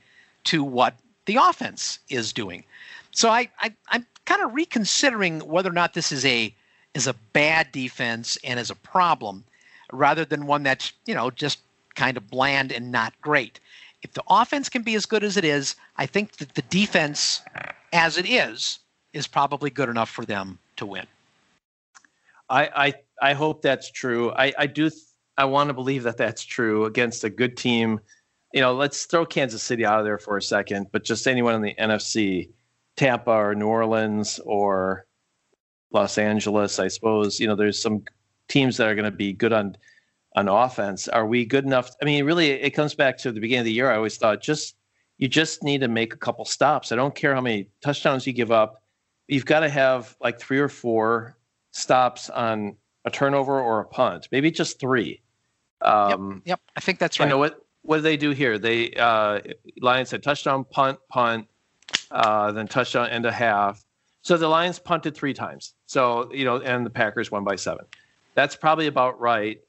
[0.46, 2.64] to what the offense is doing.
[3.12, 6.54] So I, I I'm kind of reconsidering whether or not this is a
[6.94, 9.44] is a bad defense and is a problem,
[9.92, 11.60] rather than one that's you know just
[11.96, 13.60] kind of bland and not great.
[14.02, 17.42] If the offense can be as good as it is, I think that the defense,
[17.92, 18.80] as it is,
[19.12, 21.06] is probably good enough for them to win.
[22.50, 24.32] I, I I hope that's true.
[24.32, 24.90] I I do
[25.40, 28.02] I want to believe that that's true against a good team.
[28.54, 31.56] You know, let's throw Kansas City out of there for a second, but just anyone
[31.56, 32.50] in the NFC,
[32.98, 35.06] Tampa or New Orleans or
[35.94, 37.40] Los Angeles, I suppose.
[37.40, 38.04] You know, there's some
[38.50, 39.78] teams that are going to be good on
[40.36, 41.08] on offense.
[41.08, 41.90] Are we good enough?
[42.02, 43.90] I mean, really, it comes back to the beginning of the year.
[43.90, 44.76] I always thought just
[45.20, 46.92] you just need to make a couple stops.
[46.92, 48.84] I don't care how many touchdowns you give up.
[49.30, 51.38] You've got to have like three or four
[51.72, 52.76] stops on
[53.06, 55.22] a turnover or a punt, maybe just three.
[55.82, 57.26] Um, Yep, I think that's right.
[57.26, 57.66] You know what?
[57.84, 58.58] What do they do here?
[58.58, 59.40] They uh,
[59.82, 61.48] Lions had touchdown, punt, punt,
[62.12, 63.84] uh, then touchdown, end a half.
[64.22, 65.74] So the Lions punted three times.
[65.86, 67.86] So you know, and the Packers won by seven.
[68.36, 69.60] That's probably about right.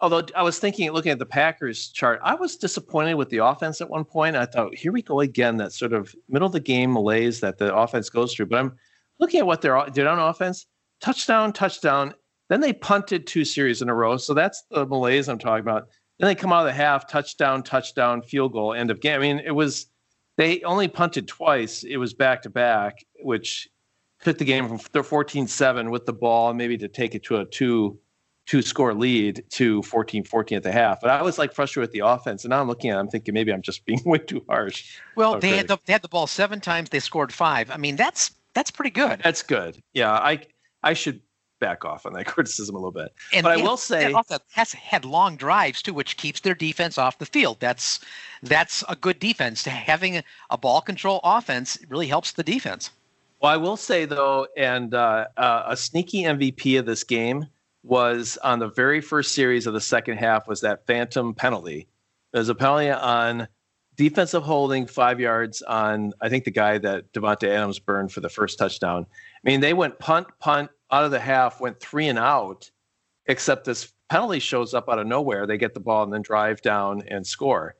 [0.00, 3.80] Although I was thinking, looking at the Packers chart, I was disappointed with the offense
[3.80, 4.34] at one point.
[4.34, 7.58] I thought, here we go again, that sort of middle of the game malaise that
[7.58, 8.46] the offense goes through.
[8.46, 8.78] But I'm
[9.18, 10.66] looking at what they're did on offense:
[11.00, 12.14] touchdown, touchdown.
[12.50, 14.18] Then they punted two series in a row.
[14.18, 15.88] So that's the malaise I'm talking about.
[16.18, 19.14] Then they come out of the half, touchdown, touchdown, field goal, end of game.
[19.14, 19.86] I mean, it was
[20.36, 21.82] they only punted twice.
[21.84, 23.68] It was back to back, which
[24.22, 27.98] took the game from 14-7 with the ball, maybe to take it to a two
[28.46, 31.00] two score lead to 14-14 at the half.
[31.00, 33.08] But I was like frustrated with the offense, and now I'm looking at, it, I'm
[33.08, 34.98] thinking maybe I'm just being way too harsh.
[35.14, 35.50] well, Okay.
[35.50, 36.90] they had the they had the ball seven times.
[36.90, 37.70] They scored five.
[37.70, 39.20] I mean, that's that's pretty good.
[39.22, 39.80] That's good.
[39.94, 40.40] Yeah, I
[40.82, 41.20] I should
[41.60, 43.12] back off on that criticism a little bit.
[43.32, 46.54] And but I will say- they also has had long drives too, which keeps their
[46.54, 47.58] defense off the field.
[47.60, 48.00] That's
[48.42, 49.64] that's a good defense.
[49.64, 52.90] Having a, a ball control offense really helps the defense.
[53.40, 57.46] Well, I will say though, and uh, uh, a sneaky MVP of this game
[57.82, 61.86] was on the very first series of the second half was that phantom penalty.
[62.32, 63.48] There's a penalty on
[64.00, 68.30] defensive holding five yards on I think the guy that Davante Adams burned for the
[68.30, 69.04] first touchdown.
[69.12, 72.70] I mean, they went punt, punt out of the half, went three and out,
[73.26, 75.46] except this penalty shows up out of nowhere.
[75.46, 77.74] They get the ball and then drive down and score.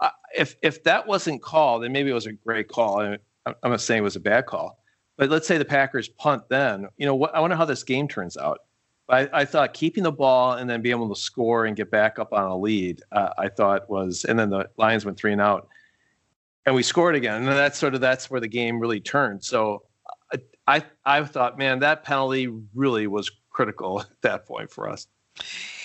[0.00, 3.00] Uh, if if that wasn't called, then maybe it was a great call.
[3.00, 3.18] I'm
[3.62, 4.82] not saying it was a bad call.
[5.18, 6.88] But let's say the Packers punt then.
[6.96, 8.60] You know, what, I wonder how this game turns out.
[9.08, 12.18] I, I thought keeping the ball and then being able to score and get back
[12.18, 15.40] up on a lead, uh, I thought was, and then the Lions went three and
[15.40, 15.68] out,
[16.64, 17.36] and we scored again.
[17.36, 19.44] And that's sort of that's where the game really turned.
[19.44, 19.84] So
[20.32, 25.06] I I, I thought, man, that penalty really was critical at that point for us.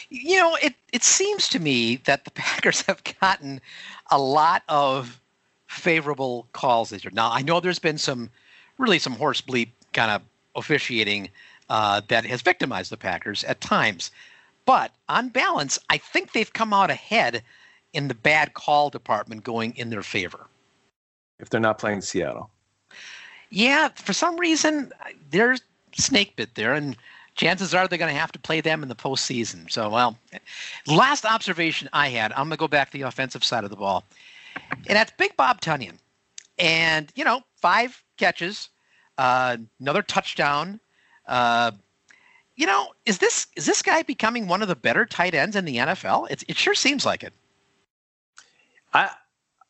[0.10, 3.62] You know, it it seems to me that the Packers have gotten
[4.10, 5.22] a lot of
[5.68, 7.12] favorable calls this year.
[7.14, 8.30] Now, I know there's been some
[8.78, 10.22] really some horse bleep kind of
[10.56, 11.30] officiating
[11.72, 14.12] uh, that has victimized the Packers at times.
[14.66, 17.44] But on balance, I think they've come out ahead
[17.94, 20.48] in the bad call department going in their favor.
[21.40, 22.50] If they're not playing Seattle.
[23.52, 24.92] Yeah, for some reason,
[25.30, 25.62] there's
[25.94, 26.98] snake bit there, and
[27.36, 29.72] chances are they're going to have to play them in the postseason.
[29.72, 30.18] So, well,
[30.88, 33.78] last observation I had, I'm going to go back to the offensive side of the
[33.78, 34.04] ball,
[34.88, 35.98] and that's Big Bob Tonyan.
[36.60, 38.70] And, you know, five catches,
[39.18, 40.81] uh, another touchdown.
[41.28, 41.72] Uh,
[42.56, 45.66] you know, is this is this guy becoming one of the better tight ends in
[45.66, 46.30] the NFL?
[46.30, 47.34] It, it sure seems like it.
[48.94, 49.10] I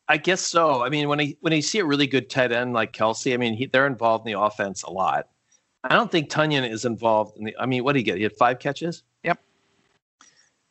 [0.08, 0.84] I guess so.
[0.84, 3.36] I mean, when I when you see a really good tight end like Kelce, I
[3.36, 5.28] mean, he, they're involved in the offense a lot.
[5.84, 7.56] I don't think Tonyan is involved in the.
[7.58, 8.16] I mean, what did he get?
[8.16, 9.02] He had five catches.
[9.24, 9.40] Yep.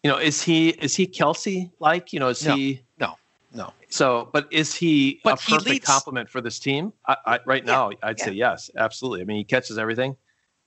[0.03, 2.13] You know, is he is he Kelce like?
[2.13, 3.15] You know, is no, he no
[3.53, 3.73] no?
[3.89, 6.93] So, but is he but a perfect he leads, complement for this team?
[7.07, 8.25] I, I, right yeah, now, I'd yeah.
[8.25, 9.21] say yes, absolutely.
[9.21, 10.15] I mean, he catches everything,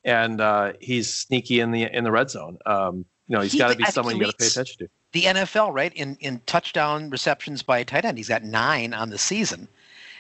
[0.05, 2.59] and uh, he's sneaky in the in the red zone.
[2.67, 4.79] Um, you know, he's He- got to be think someone you got to pay attention
[4.79, 4.89] to.
[5.13, 5.93] the NFL, right?
[5.95, 9.69] In in touchdown receptions by a tight end, he's got nine on the season,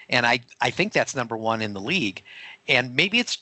[0.09, 2.22] and I I think that's number one in the league.
[2.68, 3.39] And maybe it's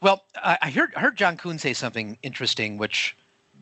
[0.00, 3.14] well, I I heard heard John Kuhn say something interesting, which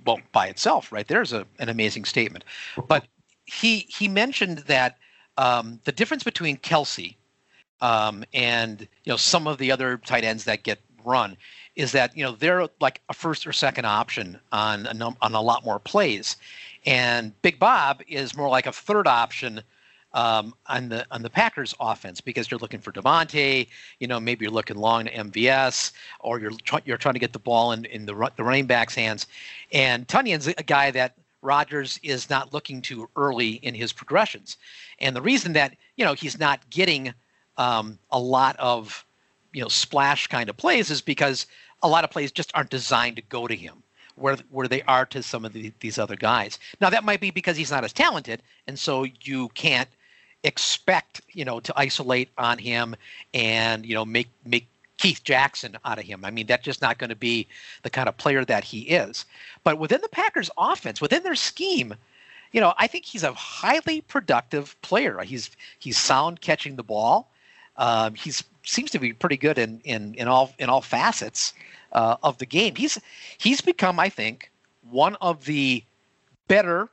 [0.06, 2.44] well by itself, right there's a an amazing statement,
[2.88, 3.06] but
[3.46, 4.96] he he mentioned that
[5.36, 7.16] um, the difference between Kelce
[7.80, 11.36] um, and you know some of the other tight ends that get run
[11.76, 15.34] is that you know they're like a first or second option on a num- on
[15.34, 16.36] a lot more plays,
[16.86, 19.62] and Big Bob is more like a third option
[20.12, 24.44] um, on the on the Packers offense because you're looking for Davante, you know maybe
[24.44, 26.52] you're looking long to MVS or you're
[26.84, 29.26] you're trying to get the ball in in the the running back's hands,
[29.72, 34.56] and Tonyan's a guy that Rodgers is not looking to early in his progressions,
[34.98, 37.14] and the reason that you know he's not getting
[37.56, 39.04] um, a lot of
[39.52, 41.46] you know splash kind of plays is because
[41.82, 43.82] a lot of plays just aren't designed to go to him
[44.16, 46.58] where where they are to some of the, these other guys.
[46.80, 49.88] Now that might be because he's not as talented, and so you can't
[50.44, 52.96] expect you know to isolate on him
[53.34, 54.66] and you know make make
[54.98, 56.24] Keith Jackson out of him.
[56.24, 57.46] I mean that's just not going to be
[57.82, 59.24] the kind of player that he is.
[59.64, 61.94] But within the Packers offense, within their scheme,
[62.52, 65.20] you know, I think he's a highly productive player.
[65.22, 67.29] He's he's sound catching the ball.
[67.80, 71.54] Um, he's seems to be pretty good in in in all in all facets
[71.92, 72.76] uh, of the game.
[72.76, 73.00] He's
[73.38, 74.50] he's become, I think,
[74.82, 75.82] one of the
[76.46, 76.90] better,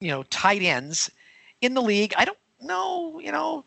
[0.00, 1.08] you know, tight ends
[1.60, 2.12] in the league.
[2.18, 3.64] I don't know, you know,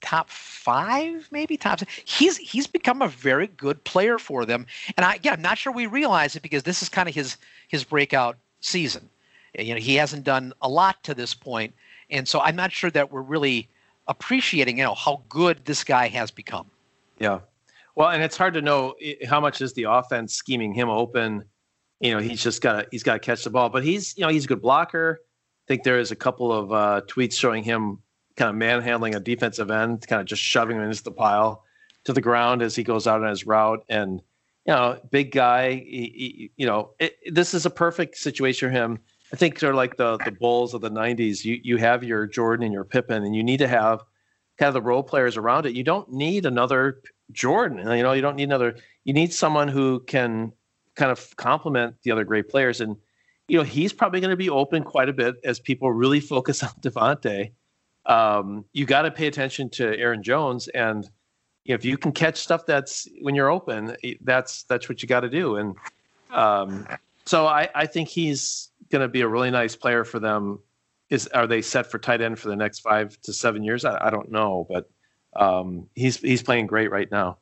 [0.00, 1.80] top five, maybe top.
[1.80, 1.92] Six.
[2.04, 4.66] He's he's become a very good player for them,
[4.96, 7.36] and I yeah, I'm not sure we realize it because this is kind of his
[7.66, 9.10] his breakout season.
[9.58, 11.74] You know, he hasn't done a lot to this point,
[12.08, 13.68] and so I'm not sure that we're really
[14.12, 16.70] appreciating, you know, how good this guy has become.
[17.18, 17.40] Yeah.
[17.94, 18.94] Well, and it's hard to know
[19.26, 21.44] how much is the offense scheming him open.
[22.00, 24.22] You know, he's just got to he's got to catch the ball, but he's you
[24.22, 25.20] know he's a good blocker.
[25.22, 27.98] I think there is a couple of uh, tweets showing him
[28.36, 31.64] kind of manhandling a defensive end, kind of just shoving him into the pile
[32.04, 33.84] to the ground as he goes out on his route.
[33.88, 34.20] And
[34.66, 35.74] you know, big guy.
[35.74, 38.98] He, he, you know, it, this is a perfect situation for him.
[39.32, 41.44] I think they're like the the Bulls of the '90s.
[41.44, 44.02] You you have your Jordan and your Pippen, and you need to have
[44.58, 45.74] kind of the role players around it.
[45.74, 47.00] You don't need another
[47.32, 47.78] Jordan.
[47.78, 48.76] You know, you don't need another.
[49.04, 50.52] You need someone who can
[50.94, 52.80] kind of complement the other great players.
[52.80, 52.96] And
[53.48, 56.62] you know, he's probably going to be open quite a bit as people really focus
[56.62, 57.52] on Davante.
[58.04, 61.08] Um, you got to pay attention to Aaron Jones, and
[61.64, 65.30] if you can catch stuff that's when you're open, that's that's what you got to
[65.30, 65.56] do.
[65.56, 65.76] And
[66.30, 66.86] um,
[67.24, 70.60] so I, I think he's going to be a really nice player for them.
[71.10, 73.84] Is are they set for tight end for the next five to seven years?
[73.84, 74.88] I, I don't know, but
[75.34, 77.38] um, he's he's playing great right now.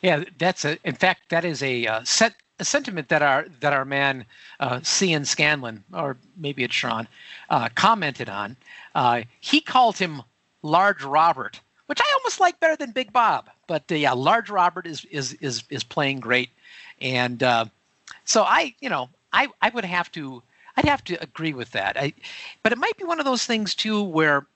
[0.00, 0.78] Yeah, that's a.
[0.84, 4.24] In fact, that is a uh, set a sentiment that our that our man
[4.60, 7.08] uh, Cian Scanlon, or maybe it's Sean,
[7.50, 8.56] uh, commented on.
[8.94, 10.22] Uh, he called him
[10.62, 13.50] Large Robert, which I almost like better than Big Bob.
[13.66, 16.50] But uh, yeah, Large Robert is is is is playing great,
[17.00, 17.66] and uh,
[18.24, 20.42] so I, you know, I I would have to
[20.78, 21.96] I'd have to agree with that.
[21.96, 22.12] I,
[22.62, 24.46] but it might be one of those things too where.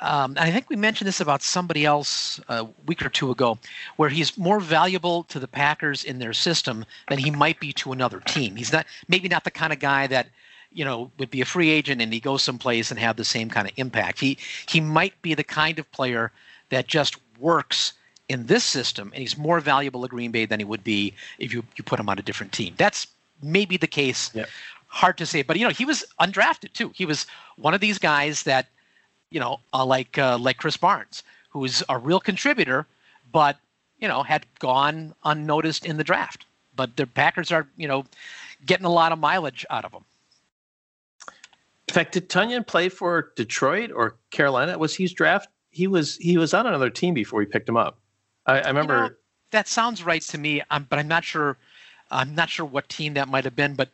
[0.00, 3.58] Um, and I think we mentioned this about somebody else a week or two ago,
[3.96, 7.90] where he's more valuable to the Packers in their system than he might be to
[7.90, 8.54] another team.
[8.54, 10.28] He's not maybe not the kind of guy that
[10.72, 13.50] you know would be a free agent and he goes someplace and have the same
[13.50, 14.20] kind of impact.
[14.20, 16.30] He he might be the kind of player
[16.68, 17.92] that just works
[18.28, 21.52] in this system, and he's more valuable to Green Bay than he would be if
[21.52, 22.74] you you put him on a different team.
[22.76, 23.08] That's
[23.42, 24.30] maybe the case.
[24.34, 24.48] Yep.
[24.88, 26.90] Hard to say, but you know he was undrafted too.
[26.94, 27.26] He was
[27.56, 28.68] one of these guys that
[29.30, 32.86] you know, uh, like uh, like Krys Barnes, who's a real contributor,
[33.30, 33.58] but
[33.98, 36.46] you know, had gone unnoticed in the draft.
[36.76, 38.04] But the Packers are, you know,
[38.64, 40.04] getting a lot of mileage out of him.
[41.88, 44.78] In fact, did Tonyan play for Detroit or Carolina?
[44.78, 45.48] Was he's draft?
[45.70, 47.98] He was he was on another team before we picked him up.
[48.46, 48.94] I, I remember.
[48.94, 49.14] You know,
[49.50, 51.56] that sounds right to me, um, but I'm not sure.
[52.10, 53.90] I'm not sure what team that might have been, but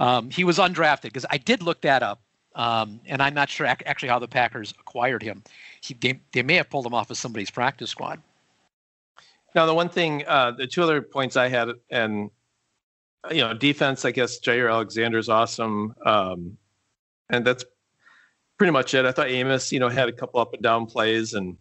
[0.00, 2.22] um, he was undrafted because I did look that up,
[2.54, 5.44] um, and I'm not sure ac- actually how the Packers acquired him.
[5.82, 8.20] He, they, they may have pulled him off of somebody's practice squad.
[9.54, 12.30] Now, the one thing, uh, the two other points I had, and
[13.30, 14.06] you know, defense.
[14.06, 16.56] I guess Jaire Alexander's awesome, um,
[17.28, 17.64] and that's
[18.56, 19.04] pretty much it.
[19.04, 21.58] I thought Amos, you know, had a couple up and down plays, and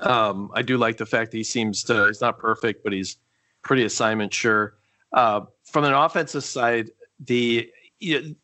[0.00, 2.06] um, I do like the fact that he seems to.
[2.06, 3.18] He's not perfect, but he's
[3.62, 4.76] pretty assignment sure.
[5.12, 6.88] Uh, from an offensive side,
[7.20, 8.34] the you know,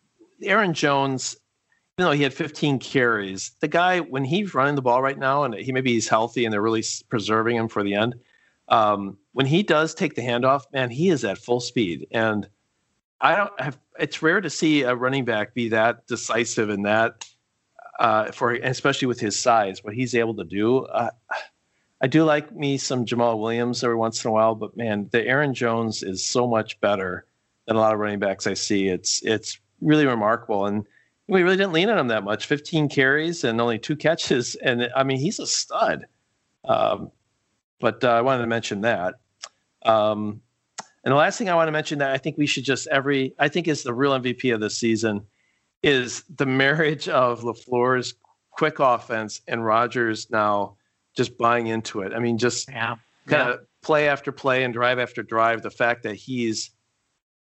[0.42, 1.36] Aaron Jones,
[1.96, 5.44] even though he had 15 carries, the guy when he's running the ball right now,
[5.44, 8.14] and he maybe he's healthy, and they're really preserving him for the end
[8.72, 12.06] um, when he does take the handoff, man, he is at full speed.
[12.10, 12.48] And
[13.20, 17.26] I don't have, it's rare to see a running back be that decisive in that,
[18.00, 20.80] uh, for especially with his size, what he's able to do.
[20.86, 21.10] Uh,
[22.00, 25.24] I do like me some Jamaal Williams every once in a while, but man, the
[25.24, 27.26] Aaron Jones is so much better
[27.72, 28.88] than a lot of running backs I see.
[28.88, 30.86] It's it's really remarkable, and
[31.28, 32.46] we really didn't lean on him that much.
[32.46, 36.06] 15 carries and only two catches, and I mean he's a stud.
[36.64, 37.10] Um,
[37.80, 39.14] but uh, I wanted to mention that.
[39.84, 40.40] Um,
[41.04, 43.34] and the last thing I want to mention that I think we should just every
[43.38, 45.26] I think is the real MVP of this season
[45.82, 48.14] is the marriage of LaFleur's
[48.52, 50.76] quick offense and Rodgers now
[51.16, 52.12] just buying into it.
[52.14, 52.96] I mean, just yeah.
[53.26, 55.62] kind of play after play and drive after drive.
[55.62, 56.70] The fact that he's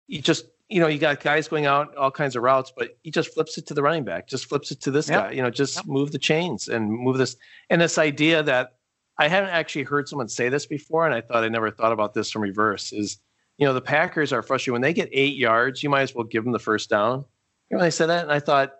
[0.06, 3.10] he just you know you got guys going out all kinds of routes, but he
[3.10, 5.24] just flips it to the running back, just flips it to this yep.
[5.24, 5.30] guy.
[5.32, 5.86] You know, just yep.
[5.86, 7.36] move the chains and move this.
[7.70, 8.74] And this idea that
[9.18, 12.14] I haven't actually heard someone say this before, and I thought I never thought about
[12.14, 12.92] this from reverse.
[12.92, 13.18] Is
[13.58, 16.24] you know the Packers are frustrated when they get eight yards, you might as well
[16.24, 17.24] give them the first down.
[17.70, 18.72] You know, when I said that, and I thought,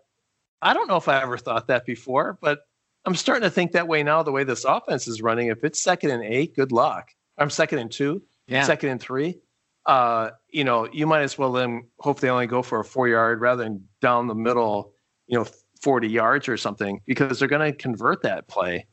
[0.63, 2.67] I don't know if I ever thought that before, but
[3.05, 4.23] I'm starting to think that way now.
[4.23, 7.11] The way this offense is running, if it's second and eight, good luck.
[7.39, 8.63] I'm second and two, yeah.
[8.65, 9.39] second and three.
[9.87, 13.09] Uh, you know, you might as well then hope they only go for a four
[13.09, 14.93] yard rather than down the middle,
[15.27, 15.47] you know,
[15.83, 18.87] 40 yards or something, because they're going to convert that play.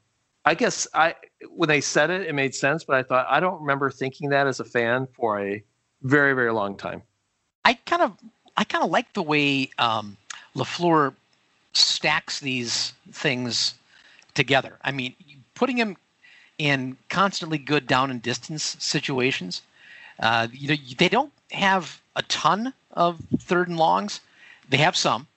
[0.44, 1.16] I guess I
[1.50, 4.48] when they said it, it made sense, but I thought I don't remember thinking that
[4.48, 5.64] as a fan for a
[6.02, 7.04] very very long time.
[7.64, 8.14] I kind of
[8.58, 10.18] I kind of like the way um,
[10.56, 11.14] LaFleur
[11.74, 13.76] stacks these things
[14.34, 14.78] together.
[14.84, 15.16] I mean,
[15.54, 15.96] putting him
[16.58, 19.62] in constantly good down and distance situations.
[20.22, 24.22] Uh, you know, they don't have a ton of third and longs.
[24.70, 25.28] They have some,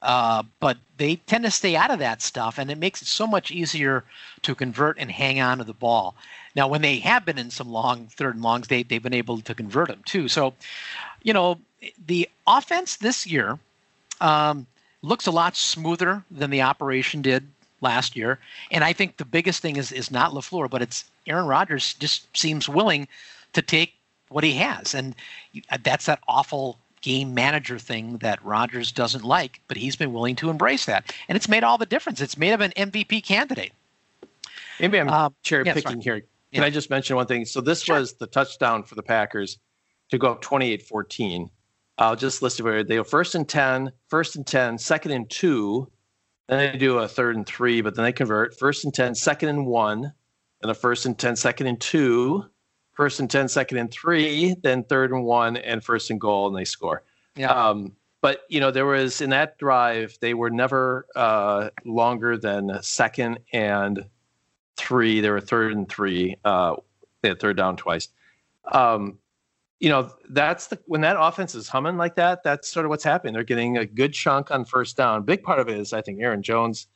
[0.00, 3.26] uh, but they tend to stay out of that stuff, and it makes it so
[3.26, 4.04] much easier
[4.42, 6.14] to convert and hang on to the ball.
[6.54, 9.40] Now, when they have been in some long third and longs, they, they've been able
[9.40, 10.28] to convert them too.
[10.28, 10.54] So,
[11.22, 11.58] you know,
[12.06, 13.58] the offense this year
[14.20, 14.66] um,
[15.02, 17.46] looks a lot smoother than the operation did
[17.80, 18.38] last year.
[18.70, 22.36] And I think the biggest thing is is not LaFleur, but it's Aaron Rodgers just
[22.36, 23.06] seems willing
[23.52, 23.94] to take
[24.28, 24.94] what he has.
[24.94, 25.14] And
[25.82, 30.50] that's that awful game manager thing that Rodgers doesn't like, but he's been willing to
[30.50, 31.14] embrace that.
[31.28, 32.20] And it's made all the difference.
[32.20, 33.72] It's made him an MVP candidate.
[34.80, 36.20] Maybe I'm um, cherry picking here.
[36.52, 36.64] Can yeah.
[36.64, 37.44] I just mention one thing?
[37.44, 37.98] So this sure.
[37.98, 39.58] was the touchdown for the Packers
[40.10, 41.50] to go up 28-14.
[41.98, 45.28] I'll just list it where they go first and 10, first and 10, second and
[45.28, 45.90] two,
[46.48, 49.50] then they do a third and three, but then they convert first and 10, second
[49.50, 50.12] and one,
[50.62, 52.44] and a first and 10, second and two,
[52.98, 56.56] first and 10, second and three, then third and one, and first and goal, and
[56.56, 57.04] they score.
[57.36, 57.52] Yeah.
[57.52, 62.82] Um, but you know, there was in that drive, they were never uh, longer than
[62.82, 64.04] second and
[64.76, 65.20] three.
[65.20, 66.34] They were third and three.
[66.44, 66.74] Uh,
[67.22, 68.08] they had third down twice.
[68.72, 69.18] Um,
[69.78, 72.42] you know, that's the when that offense is humming like that.
[72.42, 73.32] That's sort of what's happening.
[73.32, 75.22] They're getting a good chunk on first down.
[75.22, 76.88] Big part of it is, I think, Aaron Jones.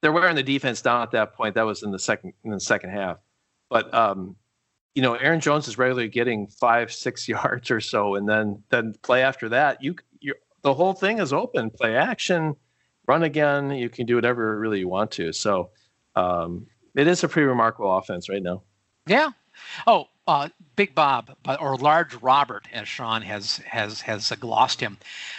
[0.00, 1.54] They're wearing the defense down at that point.
[1.54, 3.18] That was in the second in the second half.
[3.68, 4.36] But um,
[4.94, 8.94] you know, Aaron Jones is regularly getting five, six yards or so, and then then
[9.02, 11.70] play after that, you you the whole thing is open.
[11.70, 12.56] Play action,
[13.06, 13.70] run again.
[13.70, 15.32] You can do whatever really you want to.
[15.32, 15.70] So
[16.16, 18.62] um, it is a pretty remarkable offense right now.
[19.06, 19.30] Yeah.
[19.86, 24.96] Oh, uh, Big Bob or Large Robert, as Sean has has has glossed him,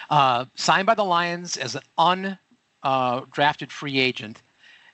[0.10, 2.38] uh, signed by the Lions as an undrafted
[2.84, 4.42] uh, free agent,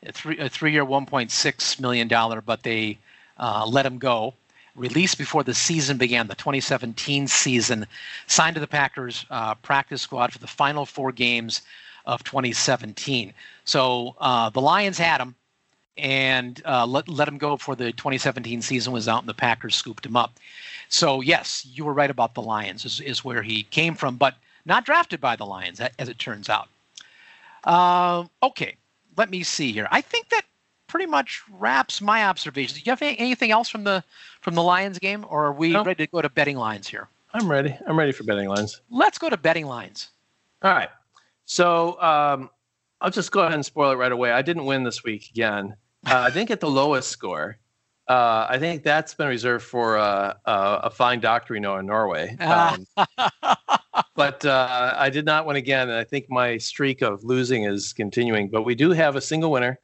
[0.03, 2.97] a three a three year, one point six million dollar, but they
[3.37, 4.33] uh, let him go
[4.75, 7.87] released before the season began, the 2017 season,
[8.27, 11.61] signed to the Packers uh, practice squad for the final four games
[12.05, 13.33] of 2017.
[13.65, 15.35] So uh, the Lions had him.
[15.97, 19.75] and uh, let let him go before the 2017 season was out, and the Packers
[19.75, 20.39] scooped him up.
[20.89, 24.35] So yes, you were right about the Lions is, is where he came from, but
[24.65, 26.69] not drafted by the Lions, as it turns out.
[27.63, 28.75] Uh, okay,
[29.17, 29.87] let me see here.
[29.91, 30.43] I think that
[30.91, 32.73] pretty much wraps my observations.
[32.79, 34.03] Do you have anything else from the
[34.41, 35.83] from the Lions game, or are we No.
[35.83, 37.07] ready to go to betting lines here?
[37.33, 37.75] I'm ready.
[37.87, 38.81] I'm ready for betting lines.
[38.89, 40.09] Let's go to betting lines.
[40.61, 40.89] All right.
[41.45, 42.49] So um,
[42.99, 44.31] I'll just go ahead and spoil it right away.
[44.33, 45.75] I didn't win this week again.
[46.05, 47.57] Uh, I didn't get the lowest score.
[48.09, 51.85] Uh, I think that's been reserved for uh, uh, a fine doctor we know in
[51.85, 52.35] Norway.
[52.41, 52.85] Um,
[54.15, 57.93] but uh, I did not win again, and I think my streak of losing is
[57.93, 58.49] continuing.
[58.49, 59.79] But we do have a single winner.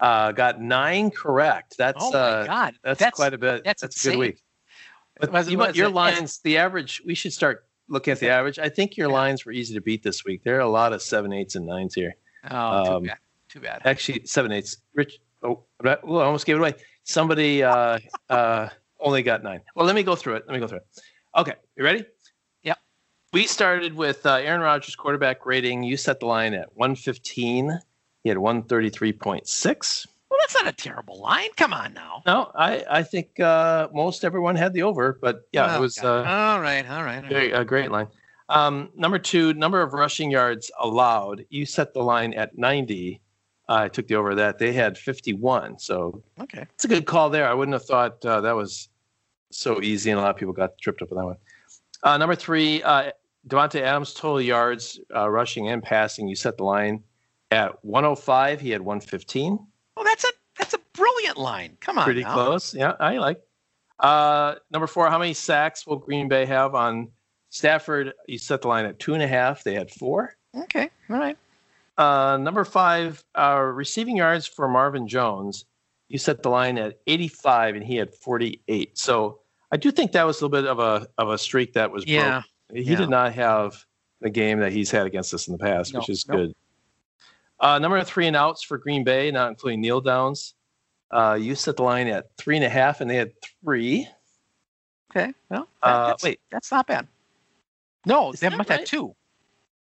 [0.00, 1.76] Uh, got nine correct.
[1.76, 3.64] That's oh my uh, God, that's, quite a bit.
[3.64, 4.42] that's that's a good week.
[5.20, 7.02] But Was you was your it- lines, the average.
[7.04, 8.58] We should start looking at the average.
[8.58, 10.42] I think your lines were easy to beat this week.
[10.42, 12.14] There are a lot of seven, eights, and nines here.
[12.50, 13.18] Oh, too um, bad.
[13.50, 13.82] Too bad.
[13.84, 14.78] Actually, seven, eights.
[14.94, 15.18] Rich.
[15.42, 16.74] Oh, I I almost gave it away.
[17.04, 17.98] Somebody uh,
[18.30, 19.60] uh, only got nine.
[19.74, 20.44] Well, let me go through it.
[20.46, 20.86] Let me go through it.
[21.36, 22.04] Okay, you ready?
[22.62, 22.78] Yep.
[23.32, 25.82] We started with uh, Aaron Rodgers quarterback rating.
[25.82, 27.78] You set the line at 115.
[28.22, 30.06] He had 133.6.
[30.30, 31.48] Well, that's not a terrible line.
[31.56, 32.22] Come on now.
[32.26, 35.98] No, I, I think uh, most everyone had the over, but yeah, Oh, it was
[35.98, 36.88] uh, all right.
[36.88, 37.16] All right.
[37.16, 37.24] all right.
[37.28, 38.06] very, a great line.
[38.48, 41.44] Um, number two, number of rushing yards allowed.
[41.50, 43.20] You set the line at 90.
[43.68, 44.58] I took the over that.
[44.58, 45.78] They had 51.
[45.78, 46.66] So Okay.
[46.74, 47.48] it's a good call there.
[47.48, 48.88] I wouldn't have thought uh, that was
[49.52, 51.36] so easy, and a lot of people got tripped up with that one.
[52.02, 53.10] Uh, number three, uh,
[53.48, 56.28] Davante Adams total yards uh, rushing and passing.
[56.28, 57.02] You set the line
[57.50, 58.60] at 105.
[58.60, 59.58] He had 115.
[59.96, 60.28] Well, that's a
[60.58, 61.76] that's a brilliant line.
[61.80, 62.04] Come on.
[62.04, 62.34] Pretty now.
[62.34, 62.74] close.
[62.74, 63.40] Yeah, I like.
[63.98, 67.08] Uh, number four, how many sacks will Green Bay have on
[67.50, 68.12] Stafford?
[68.26, 69.62] You set the line at two and a half.
[69.62, 70.36] They had four.
[70.56, 70.90] Okay.
[71.10, 71.36] All right.
[71.98, 75.66] Uh, number five, uh, receiving yards for Marvin Jones.
[76.08, 78.96] You set the line at 85, and he had 48.
[78.98, 79.40] So
[79.70, 82.06] I do think that was a little bit of a of a streak that was
[82.06, 82.42] Yeah.
[82.68, 82.84] broken.
[82.84, 82.96] He yeah.
[82.98, 83.84] did not have
[84.20, 86.36] the game that he's had against us in the past, which is nope.
[86.38, 86.54] good.
[87.60, 90.54] Uh, number three and outs for Green Bay, not including kneel downs.
[91.10, 93.32] Uh, you set the line at three and a half, and they had
[93.64, 94.08] three.
[95.10, 95.32] Okay.
[95.50, 96.40] Well, Uh, that's, wait.
[96.50, 97.06] that's not bad.
[98.06, 98.86] No, Is they that must have right?
[98.86, 99.14] two.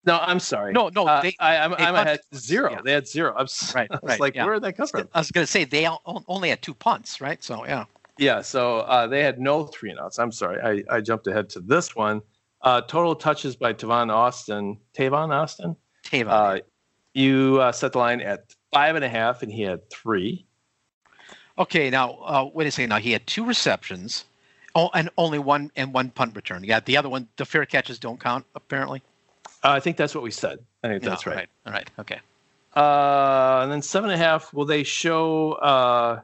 [0.06, 0.72] No, I'm sorry.
[0.72, 1.36] No, no, Uh, they.
[1.40, 2.72] I, I'm, they I'm punted zero.
[2.74, 2.82] yeah.
[2.84, 3.34] They had zero.
[3.36, 4.46] I'm, s- Right, I was right, like, yeah.
[4.46, 5.10] where did that come from?
[5.14, 5.88] I was going to say they
[6.28, 7.44] only had two punts, right?
[7.44, 7.86] So yeah.
[8.18, 10.20] Yeah, so uh, they had no three and outs.
[10.20, 12.22] I'm sorry, I, I jumped ahead to this one.
[12.62, 14.78] Uh, total touches by Tavon Austin.
[14.98, 15.76] Tavon Austin.
[16.06, 16.62] Tavon.
[17.16, 20.46] You uh, set the line at five and a half, and he had three.
[21.58, 22.90] okay, now uh, wait a second.
[22.90, 24.26] Now he had two receptions,
[24.76, 26.64] oh, and only one and one punt return.
[26.66, 29.02] Yeah, the other one, the fair catches don't count apparently.
[29.64, 30.60] Uh, I think that's what we said.
[30.84, 31.48] I think that's right.
[31.66, 31.90] All right.
[31.98, 32.20] Okay.
[32.76, 34.54] Uh, and then seven and a half.
[34.54, 36.20] Will they show uh,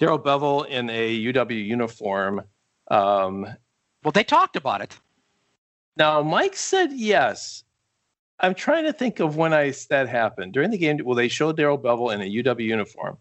[0.00, 2.42] Darrell Bevell in a UW uniform?
[2.90, 3.46] Um,
[4.02, 4.98] Well, they talked about it.
[5.96, 7.62] now, Mike said yes.
[8.40, 10.98] I'm trying to think of when I that happened during the game.
[11.04, 13.16] Will they show Darrell Bevell in a UW uniform?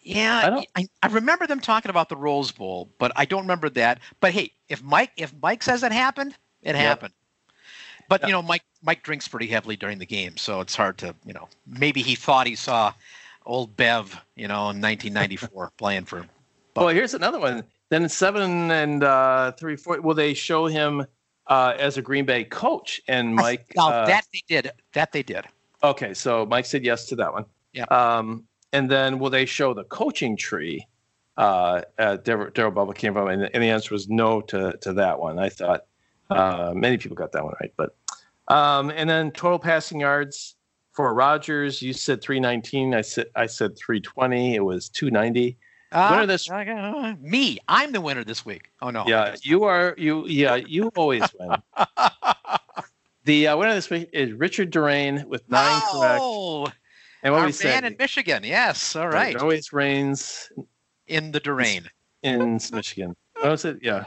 [0.00, 3.24] Yeah, I I, don't- I, I remember them talking about the Rose Bowl, but I
[3.24, 3.98] don't remember that.
[4.20, 7.12] But hey, if Mike if Mike says it happened, it happened.
[8.08, 8.28] But Yeah.
[8.28, 11.32] you know, Mike Mike drinks pretty heavily during the game, so it's hard to you
[11.34, 11.48] know.
[11.66, 12.92] Maybe he thought he saw
[13.44, 16.24] old Bev, you know, in 1994 playing for.
[16.76, 17.64] Well, here's another one.
[17.88, 20.00] Then seven and uh, three, four.
[20.00, 21.04] Will they show him
[21.48, 23.00] uh, as a Green Bay coach?
[23.08, 23.72] And Mike.
[23.76, 25.44] Now uh, that they did, that they did.
[25.82, 27.44] Okay, so Mike said yes to that one.
[27.72, 27.84] Yeah.
[27.84, 30.86] Um, and then will they show the coaching tree?
[31.36, 34.92] Uh, uh, Daryl Daryl Bubba came from, and, and the answer was no to to
[34.94, 35.38] that one.
[35.38, 35.84] I thought
[36.30, 37.94] uh, many people got that one right, but
[38.48, 40.56] um, and then total passing yards
[40.92, 42.94] for Rodgers, you said 319.
[42.94, 44.54] I said I said 320.
[44.54, 45.58] It was 290.
[45.92, 48.70] Uh, Winner this- uh, me, I'm the winner this week.
[48.82, 49.04] Oh no.
[49.06, 50.26] Yeah, you are you.
[50.26, 51.56] Yeah, you always win.
[53.24, 56.20] the uh, winner this week is Richard Durain with nine correct.
[56.22, 56.66] oh,
[57.22, 58.42] And what our we man said, in Michigan.
[58.44, 58.96] Yes.
[58.96, 59.34] All right.
[59.34, 60.50] It always rains
[61.06, 61.86] In the Durain.
[62.22, 63.14] in Michigan.
[63.40, 63.78] What was it?
[63.82, 64.04] Yeah,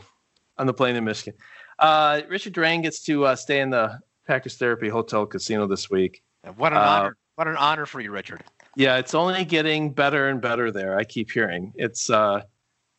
[0.58, 1.40] on the plane in Michigan.
[1.80, 6.22] Uh, Richard Durain gets to uh, stay in the Packers Therapy Hotel Casino this week.
[6.58, 7.18] What an Uh, honor!
[7.36, 8.44] What an honor for you, Richard.
[8.80, 10.98] Yeah, it's only getting better and better there.
[10.98, 12.44] I keep hearing it's uh,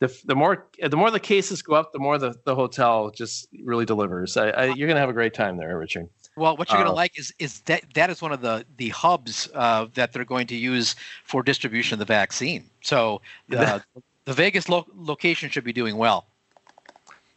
[0.01, 3.49] the the more the more the cases go up, the more the, the hotel just
[3.65, 4.37] really delivers.
[4.37, 6.07] I, I, you're gonna have a great time there, Richard.
[6.37, 8.67] Well, what you're going Uh, to like is is that that is one of the
[8.77, 12.69] the hubs uh, that they're going to use for distribution of the vaccine.
[12.83, 13.23] So
[13.57, 13.79] uh,
[14.27, 16.27] the Vegas lo- location should be doing well.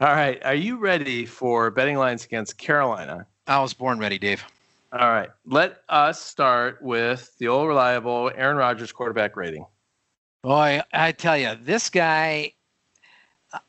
[0.01, 3.25] All right, are you ready for betting lines against Carolina?
[3.47, 4.43] I was born ready, Dave.
[4.93, 9.65] All right, let us start with the old reliable Aaron Rodgers quarterback rating.
[10.43, 12.53] Boy, I tell you, this guy,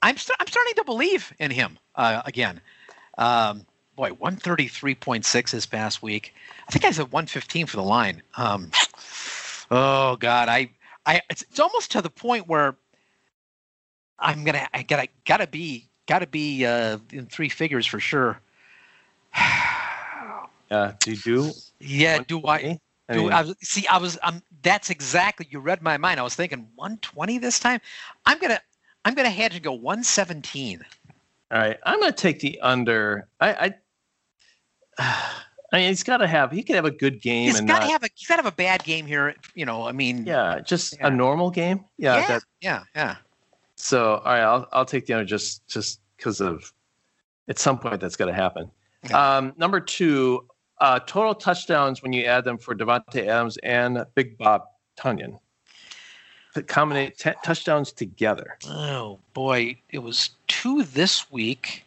[0.03, 2.61] I'm st- I'm starting to believe in him uh, again.
[3.17, 3.65] Um,
[3.97, 6.35] boy, 133.6 this past week.
[6.69, 8.23] I think I said 115 for the line.
[8.37, 8.71] Um,
[9.71, 10.69] oh God, I
[11.07, 12.77] I it's, it's almost to the point where
[14.19, 18.41] I'm gonna I gotta gotta be gotta be uh, in three figures for sure.
[20.75, 21.51] Uh, do you do?
[21.81, 22.81] Yeah, do I?
[23.09, 24.19] I Do, mean, I was, see, I was.
[24.23, 25.47] Um, that's exactly.
[25.51, 26.19] You read my mind.
[26.19, 27.81] I was thinking 120 this time.
[28.27, 28.61] I'm gonna.
[29.05, 30.81] I'm gonna hedge and go 117.
[31.51, 33.29] all right, I'm going to take the under.
[33.41, 33.75] I, I,
[35.73, 36.51] I mean, he's got to have.
[36.51, 38.09] He could have a good game He's and got to have a.
[38.15, 39.35] He's got to have a bad game here.
[39.55, 39.87] You know.
[39.87, 40.25] I mean.
[40.25, 41.09] yeah, just Yeah.
[41.09, 41.85] a normal game.
[41.99, 42.17] Yeah.
[42.17, 42.27] Yeah.
[42.29, 42.83] That, Yeah.
[42.95, 43.17] Yeah.
[43.77, 46.73] so all right, I'll I'll take the under just just because of
[47.49, 48.71] at some point that's going to happen.
[49.11, 49.37] Yeah.
[49.37, 50.47] Um, number two,
[50.79, 54.65] uh, total touchdowns when you add them for Davante Adams and Big Bob
[54.99, 55.39] Tonyan.
[56.67, 58.57] Combine t- touchdowns together.
[58.69, 61.85] Oh boy, it was two this week,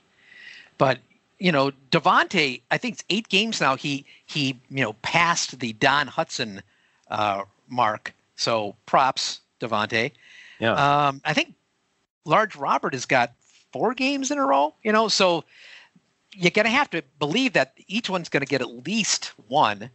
[0.78, 1.00] but
[1.40, 2.62] you know Davante.
[2.70, 3.78] I think it's eight games now.
[3.78, 6.62] He he you know passed the Don Hutson
[7.10, 8.14] uh, mark.
[8.36, 10.12] So props Davante.
[10.60, 10.74] Yeah.
[10.74, 11.54] Um, I think
[12.26, 13.34] Large Robert has got
[13.72, 14.74] four games in a row.
[14.84, 15.46] You know, so
[16.38, 19.90] you're gonna have to believe that each one's gonna get at least one.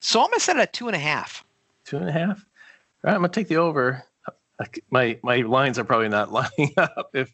[0.00, 1.44] So I'm gonna set it at two and a half.
[1.84, 2.44] Two and a half.
[3.04, 4.04] All right, I'm gonna take the over.
[4.90, 7.10] My my lines are probably not lining up.
[7.14, 7.32] If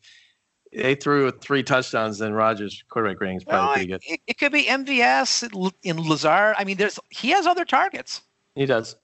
[0.73, 4.01] they threw three touchdowns, then Rodgers quarterback rating is probably Well, pretty good.
[4.07, 6.55] it, it could be MVS in Lazard.
[6.59, 8.23] I mean, there's he has other targets.
[8.55, 8.97] He does.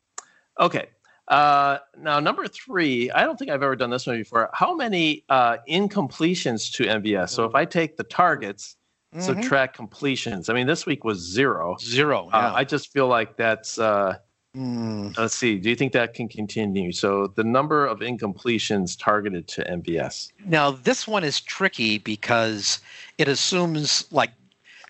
[0.60, 0.86] Okay.
[1.28, 4.50] Uh, now number three, I don't think I've ever done this one before.
[4.52, 7.30] How many uh, incompletions to MVS?
[7.30, 8.76] So if I take the targets,
[9.14, 9.42] Mhm.
[9.42, 10.48] track completions.
[10.48, 11.76] I mean, this week was zero.
[11.80, 12.30] Zero.
[12.32, 12.52] Uh.
[12.54, 13.78] I just feel like that's.
[13.78, 14.18] Uh,
[14.56, 15.16] Mm.
[15.16, 15.56] let's see.
[15.56, 16.92] Do you think that can continue?
[16.92, 20.30] So the number of incompletions targeted to MVS.
[20.44, 22.80] Now this one is tricky because
[23.16, 24.30] it assumes like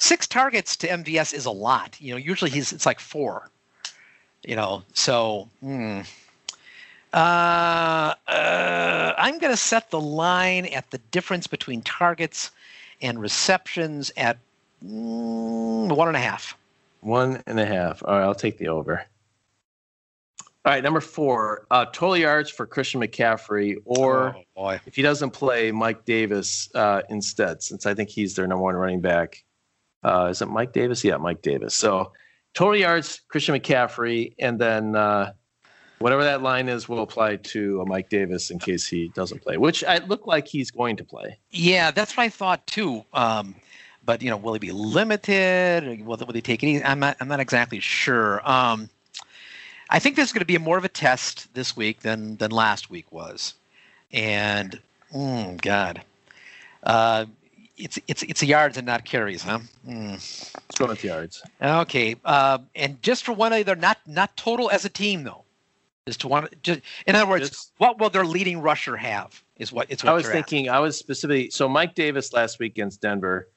[0.01, 1.97] six targets to MVS is a lot.
[2.01, 3.51] You know, usually he's it's like four.
[4.43, 6.01] You know, so hmm.
[7.12, 12.51] uh, uh, I'm going to set the line at the difference between targets
[13.03, 14.39] and receptions at
[14.85, 16.57] mm, one and a half.
[17.01, 18.03] One and a half.
[18.05, 19.05] All right, I'll take the over.
[20.65, 24.81] All right, number four, uh, total yards for Christian McCaffrey, or oh, boy.
[24.87, 28.77] if he doesn't play, Mike Davis uh, instead, since I think he's their number one
[28.77, 29.43] running back.
[30.05, 31.03] Uh, is it Mike Davis?
[31.03, 31.75] Yeah, Mike Davis.
[31.75, 32.13] So
[32.55, 35.33] total yards, Christian McCaffrey, and then uh,
[36.03, 39.85] whatever that line is will apply to Mike Davis in case he doesn't play, which
[39.85, 41.39] I look like he's going to play.
[41.51, 43.05] Yeah, that's what I thought too.
[43.15, 43.55] Um,
[44.05, 46.05] but you know, will he be limited?
[46.05, 46.83] Will, will he take any?
[46.83, 47.17] I'm not.
[47.21, 48.47] I'm not exactly sure.
[48.49, 48.91] Um,
[49.89, 52.51] I think this is going to be more of a test this week than than
[52.51, 53.55] last week was,
[54.13, 54.81] and
[55.15, 56.03] mm, God,
[56.83, 57.27] uh,
[57.77, 59.61] it's it's it's yards and not carries, huh?
[59.87, 60.13] Mm.
[60.13, 61.43] Let's go with yards.
[61.63, 65.45] Okay, uh, and just for one other, not not total as a team though.
[66.07, 69.41] Just to want just in other words, Just- what will their leading rusher have?
[69.57, 72.73] Is what it's what I was thinking, I was specifically so Mike Davis last week
[72.73, 73.49] against Denver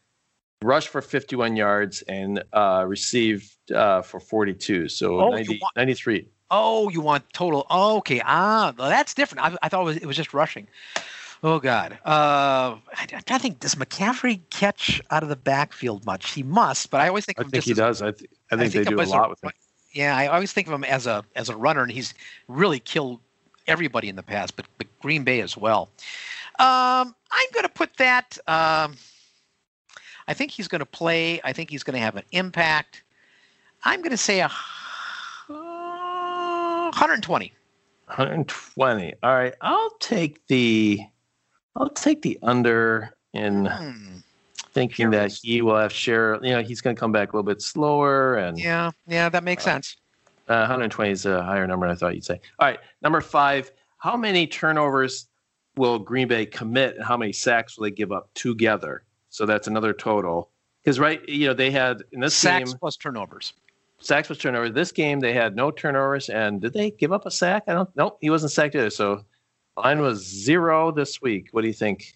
[0.62, 6.28] rushed for 51 yards and uh, received uh, for 42, so Oh, 90, want- 93.
[6.52, 7.66] Oh, you want total?
[7.72, 8.22] Oh, okay.
[8.24, 9.44] Ah, well, that's different.
[9.44, 10.68] I, I thought it was, it was just rushing.
[11.44, 11.94] Oh God.
[12.06, 13.60] Uh, I, trying to think.
[13.60, 16.32] Does McCaffrey catch out of the backfield much?
[16.34, 17.40] He must, but I always think.
[17.40, 18.02] I think he as- does.
[18.04, 19.52] I, th- I think they do a lot with him.
[19.96, 22.14] Yeah, I always think of him as a as a runner, and he's
[22.50, 23.22] really killed
[23.66, 25.90] everybody in the past, but, but Green Bay as well.
[26.60, 28.38] Um, I'm going to put that.
[28.48, 28.98] Um,
[30.28, 31.40] I think he's going to play.
[31.46, 33.04] I think he's going to have an impact.
[33.86, 34.48] I'm going to say a
[35.50, 37.54] uh, 120.
[38.08, 39.14] 120.
[39.24, 41.00] All right, I'll take the
[41.78, 44.18] I'll take the under in Hmm.
[44.76, 46.36] Thinking that he will have share.
[46.44, 49.44] You know, he's going to come back a little bit slower, and Yeah, yeah, that
[49.44, 49.96] makes Uh, sense.
[50.50, 52.40] uh, 120 is a higher number than I thought you'd say.
[52.60, 53.72] All right, number five.
[53.98, 55.28] How many turnovers
[55.78, 59.04] will Green Bay commit, and how many sacks will they give up together?
[59.30, 60.52] So that's another total.
[60.84, 63.54] Because right, you know, they had in this Sacks game plus turnovers.
[64.00, 64.72] sacks was turnovers.
[64.74, 67.64] This game they had no turnovers, and did they give up a sack?
[67.68, 67.90] I don't.
[67.96, 68.90] Nope, he wasn't sacked either.
[68.92, 69.24] So
[69.78, 71.48] line was zero this week.
[71.52, 72.14] What do you think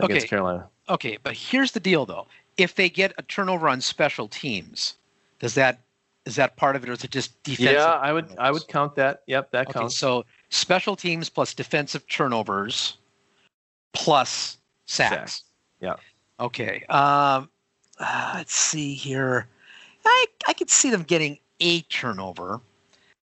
[0.00, 0.28] against Okay.
[0.28, 0.68] Carolina?
[0.92, 2.26] Okay, but here's the deal, though.
[2.58, 4.94] If they get a turnover on special teams,
[5.38, 5.80] does that
[6.26, 7.74] is that part of it, or is it just defensive?
[7.74, 8.26] Yeah, I would.
[8.38, 9.22] I would count that.
[9.26, 9.96] Yep, that Okay, counts.
[9.96, 12.98] so special teams plus defensive turnovers
[13.94, 15.10] plus sacks.
[15.14, 15.42] Sacks,
[15.80, 15.94] yeah.
[16.38, 16.84] Okay.
[16.90, 17.48] Um,
[17.98, 19.48] uh, let's see here.
[20.04, 22.60] I I could see them getting a turnover.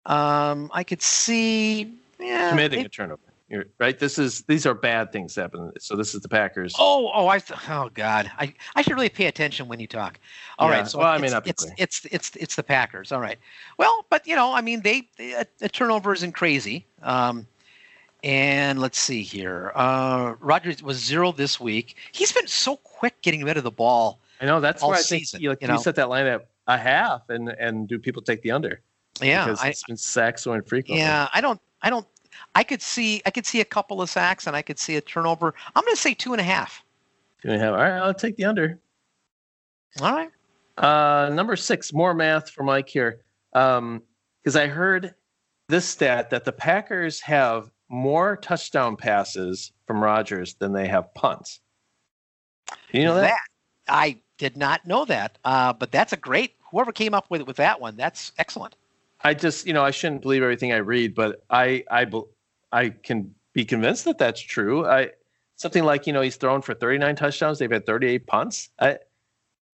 [0.05, 3.21] Um, I could see Yeah, committing they- a turnover.
[3.47, 3.97] You're, right?
[3.99, 5.71] This is these are bad things happening.
[5.77, 6.75] So this is the Packers.
[6.79, 10.19] Oh, oh, I, th- oh God, I, I should really pay attention when you talk.
[10.57, 13.11] All right, Yeah, so well, I it's, may not it's, it's it's it's the Packers.
[13.11, 13.37] All right,
[13.77, 16.87] well, but you know, I mean, they, they a, a turnover isn't crazy.
[17.03, 17.45] Um,
[18.23, 19.71] and let's see here.
[19.75, 21.97] Uh, Rodgers was zero this week.
[22.11, 24.19] He's been so quick getting rid of the ball.
[24.41, 26.25] I know that's all why I think season, you, like, you you set that line
[26.25, 28.81] at a half, and and do people take the under?
[29.21, 30.97] Yeah, because I, it's been sacked so infrequently.
[30.97, 32.07] yeah, I don't, I don't.
[32.55, 35.01] I could see, I could see a couple of sacks, and I could see a
[35.01, 35.53] turnover.
[35.75, 36.83] I'm going to say two and a half.
[37.41, 37.73] Two and a half.
[37.73, 38.79] All right, I'll take the under.
[40.01, 40.29] All right.
[40.77, 43.21] Uh, number six, more math for Mike here.
[43.53, 45.13] Because I heard
[45.69, 51.59] this stat that the Packers have more touchdown passes from Rodgers than they have punts.
[52.91, 53.37] You know that?
[53.87, 56.55] I did not know that, uh, but that's a great.
[56.71, 58.75] Whoever came up with with that one, that's excellent.
[59.23, 62.05] I just, you know, I shouldn't believe everything I read, but I, I,
[62.71, 64.85] I can be convinced that that's true.
[64.85, 65.11] I
[65.55, 67.59] something like, you know, he's thrown for 39 touchdowns.
[67.59, 68.69] They've had 38 punts.
[68.79, 68.97] I,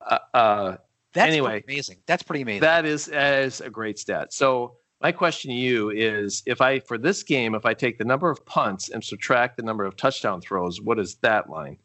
[0.06, 0.78] uh, uh,
[1.14, 1.98] That's Anyway, amazing.
[2.06, 2.62] That's pretty amazing.
[2.62, 4.34] That is as a great stat.
[4.34, 8.06] So my question to you is, if I for this game, if I take the
[8.06, 11.78] number of punts and subtract the number of touchdown throws, what is that line?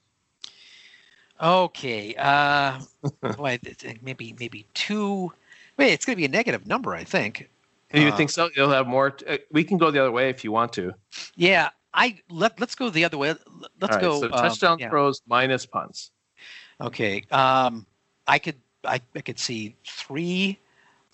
[1.41, 2.15] okay.
[2.17, 2.81] Uh,
[3.37, 3.59] boy,
[4.03, 5.33] maybe maybe two.
[5.79, 7.51] Wait, it's going to be a negative number, I think.
[7.93, 8.51] Do you Uh, think so?
[8.57, 9.17] You'll have more.
[9.29, 10.93] uh, we can go the other way if you want to.
[11.37, 13.35] Yeah, I let let's go the other way.
[13.81, 14.21] Let's right, go.
[14.21, 14.91] So um, touchdown yeah.
[14.91, 16.11] throws minus punts.
[16.81, 17.25] Okay.
[17.31, 17.87] Um,
[18.27, 20.59] I could I, I could see three,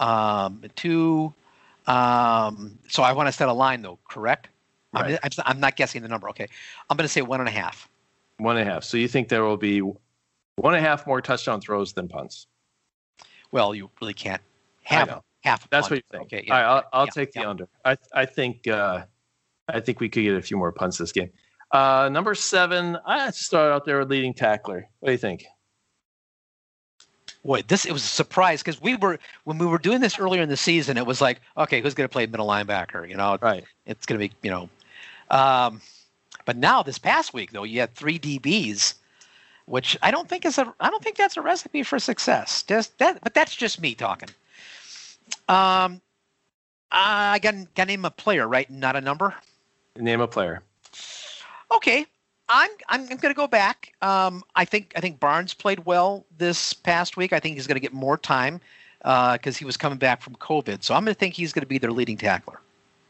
[0.00, 1.32] um, two.
[1.86, 4.48] Um, so I want to set a line though, correct?
[4.94, 5.18] I'm, Right.
[5.22, 6.28] I'm, I'm not guessing the number.
[6.30, 6.46] Okay,
[6.88, 7.88] I'm going to say one and a half.
[8.38, 8.84] One and a half.
[8.84, 12.46] So you think there will be one and a half more touchdown throws than punts?
[13.52, 14.42] Well, you really can't
[14.84, 15.24] have know.
[15.42, 15.68] Half.
[15.70, 16.24] That's what you think.
[16.24, 16.46] Okay.
[16.50, 17.50] All right, I'll, I'll yeah, take the yeah.
[17.50, 17.68] under.
[17.84, 19.04] I I think uh,
[19.68, 21.30] I think we could get a few more punts this game.
[21.72, 24.86] Uh, number seven, I start out there with leading tackler.
[25.00, 25.44] What do you think?
[27.44, 30.42] Boy, this it was a surprise because we were when we were doing this earlier
[30.42, 30.96] in the season.
[30.96, 33.08] It was like, okay, who's going to play middle linebacker?
[33.08, 33.64] You know, Right.
[33.86, 34.68] it's going to be you know.
[35.30, 35.80] Um,
[36.44, 38.94] but now this past week though, you had three DBs,
[39.64, 42.62] which I don't think is a I don't think that's a recipe for success.
[42.62, 44.28] Just that, but that's just me talking.
[45.48, 46.00] Um,
[46.90, 48.68] I got got name a player, right?
[48.70, 49.34] Not a number.
[49.96, 50.62] Name a player.
[51.74, 52.06] Okay,
[52.48, 53.92] I'm I'm, I'm going to go back.
[54.02, 57.32] Um, I think I think Barnes played well this past week.
[57.32, 58.60] I think he's going to get more time
[59.04, 60.82] uh because he was coming back from COVID.
[60.82, 62.60] So I'm going to think he's going to be their leading tackler.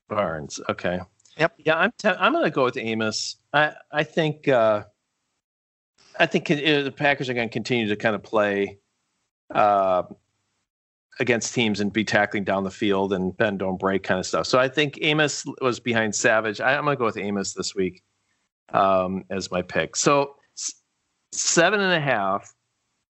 [0.08, 0.60] Barnes.
[0.68, 1.00] Okay.
[1.38, 1.54] Yep.
[1.64, 1.92] Yeah, I'm.
[1.98, 3.36] T- I'm going to go with Amos.
[3.52, 3.72] I.
[3.90, 4.48] I think.
[4.48, 4.84] Uh,
[6.18, 8.78] I think uh, the Packers are going to continue to kind of play
[9.54, 10.02] uh,
[11.22, 14.46] against teams and be tackling down the field and bend don't break kind of stuff.
[14.46, 16.60] So I think Amos was behind Savage.
[16.60, 18.02] I, I'm going to go with Amos this week
[18.74, 19.96] um, as my pick.
[19.96, 20.36] So
[21.32, 22.52] seven and a half.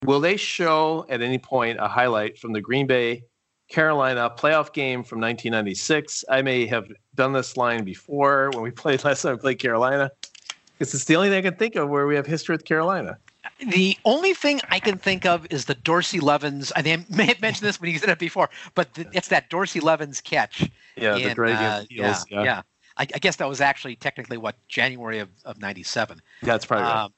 [0.05, 3.23] Will they show at any point a highlight from the Green Bay
[3.69, 6.25] Carolina playoff game from 1996?
[6.29, 10.11] I may have done this line before when we played last time we played Carolina.
[10.79, 13.19] Because it's the only thing I can think of where we have history with Carolina.
[13.59, 16.73] The only thing I can think of is the Dorsey Levens.
[16.77, 19.51] I think I may have mentioned this when you said it before, but it's that
[19.51, 20.71] Dorsey Levens catch.
[20.97, 22.27] Yeah, the in, Greg uh, Heels.
[22.31, 22.63] yeah, yeah.
[22.97, 26.21] I, I guess that was actually technically what January of, of '97.
[26.43, 27.05] That's probably right.
[27.05, 27.13] Um,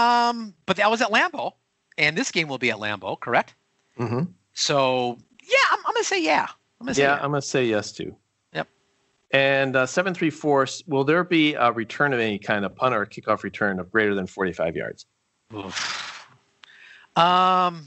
[0.00, 1.52] um, but that was at Lambeau,
[1.98, 3.54] and this game will be at Lambeau, correct?
[3.98, 4.28] Mm Mhm.
[4.54, 6.46] So yeah, I'm, I'm gonna say yeah.
[6.80, 7.22] I'm gonna say Yeah, yeah.
[7.22, 8.16] I'm going to say yes too.
[8.52, 8.68] Yep.
[9.30, 13.42] And uh, 734, will there be a return of any kind of punt or kickoff
[13.42, 15.06] return of greater than 45 yards?
[15.54, 16.26] Oof.
[17.16, 17.86] Um,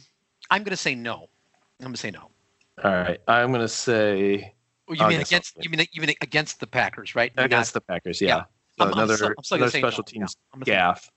[0.50, 1.30] I'm gonna say no.
[1.80, 2.30] I'm gonna say no.
[2.84, 3.20] All right.
[3.28, 4.54] I'm going to say
[4.90, 5.56] Oh, You mean against?
[5.64, 7.32] You mean you mean against the Packers, right?
[7.38, 8.20] against the Packers.
[8.22, 8.28] Yeah.
[8.28, 8.44] yeah.
[8.78, 10.12] So I'm- I'm another, still- I'm still another special no.
[10.12, 10.64] Teams I'm no.
[10.66, 11.10] gaff.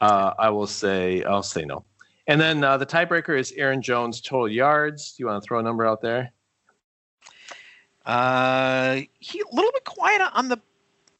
[0.00, 1.84] Uh, I will say I'll say no.
[2.26, 5.12] And then uh, the tiebreaker is Aaron Jones total yards.
[5.12, 6.32] Do you want to throw a number out there?
[8.04, 10.58] Uh, he a little bit quiet on the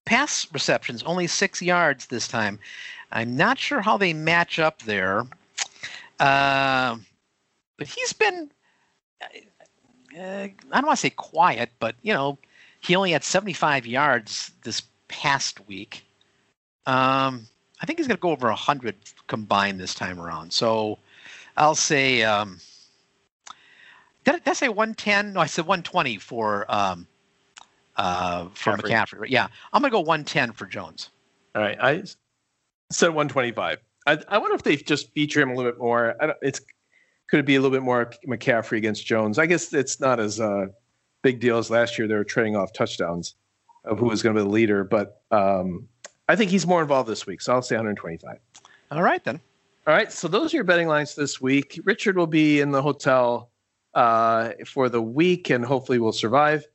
[0.04, 2.58] pass receptions, only six yards this time.
[3.10, 5.26] I'm not sure how they match up there.
[6.20, 6.96] Uh,
[7.76, 8.50] but he's been,
[9.22, 12.38] uh, I don't want to say quiet, but you know,
[12.80, 16.04] he only had 75 yards this past week.
[16.86, 17.46] Um,
[17.80, 20.52] I think he's going to go over 100 combined this time around.
[20.52, 20.98] So
[21.56, 22.60] I'll say, um,
[24.24, 25.34] did I, did I say 110?
[25.34, 27.06] No, I said 120 for um,
[27.96, 28.90] uh, for McCaffrey.
[28.90, 29.26] McCaffrey.
[29.28, 31.10] Yeah, I'm going to go 110 for Jones.
[31.54, 31.78] All right.
[31.80, 32.04] I
[32.90, 33.78] said 125.
[34.06, 36.14] I, I wonder if they just feature him a little bit more.
[36.20, 36.60] I don't, it's
[37.28, 39.38] could it be a little bit more McCaffrey against Jones?
[39.38, 40.66] I guess it's not as uh,
[41.22, 42.08] big deal as last year.
[42.08, 43.34] They were trading off touchdowns.
[43.84, 45.86] of who is going to be the leader, but um,
[46.28, 48.38] I think he's more involved this week, so I'll say 125.
[48.90, 49.40] All right then.
[49.86, 51.80] All right, so those are your betting lines this week.
[51.84, 53.50] Richard will be in the hotel
[53.94, 56.66] uh, for the week, and hopefully will survive.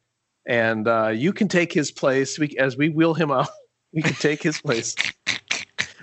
[0.48, 3.50] And uh, you can take his place we, as we wheel him out.
[3.96, 4.96] We can take his place.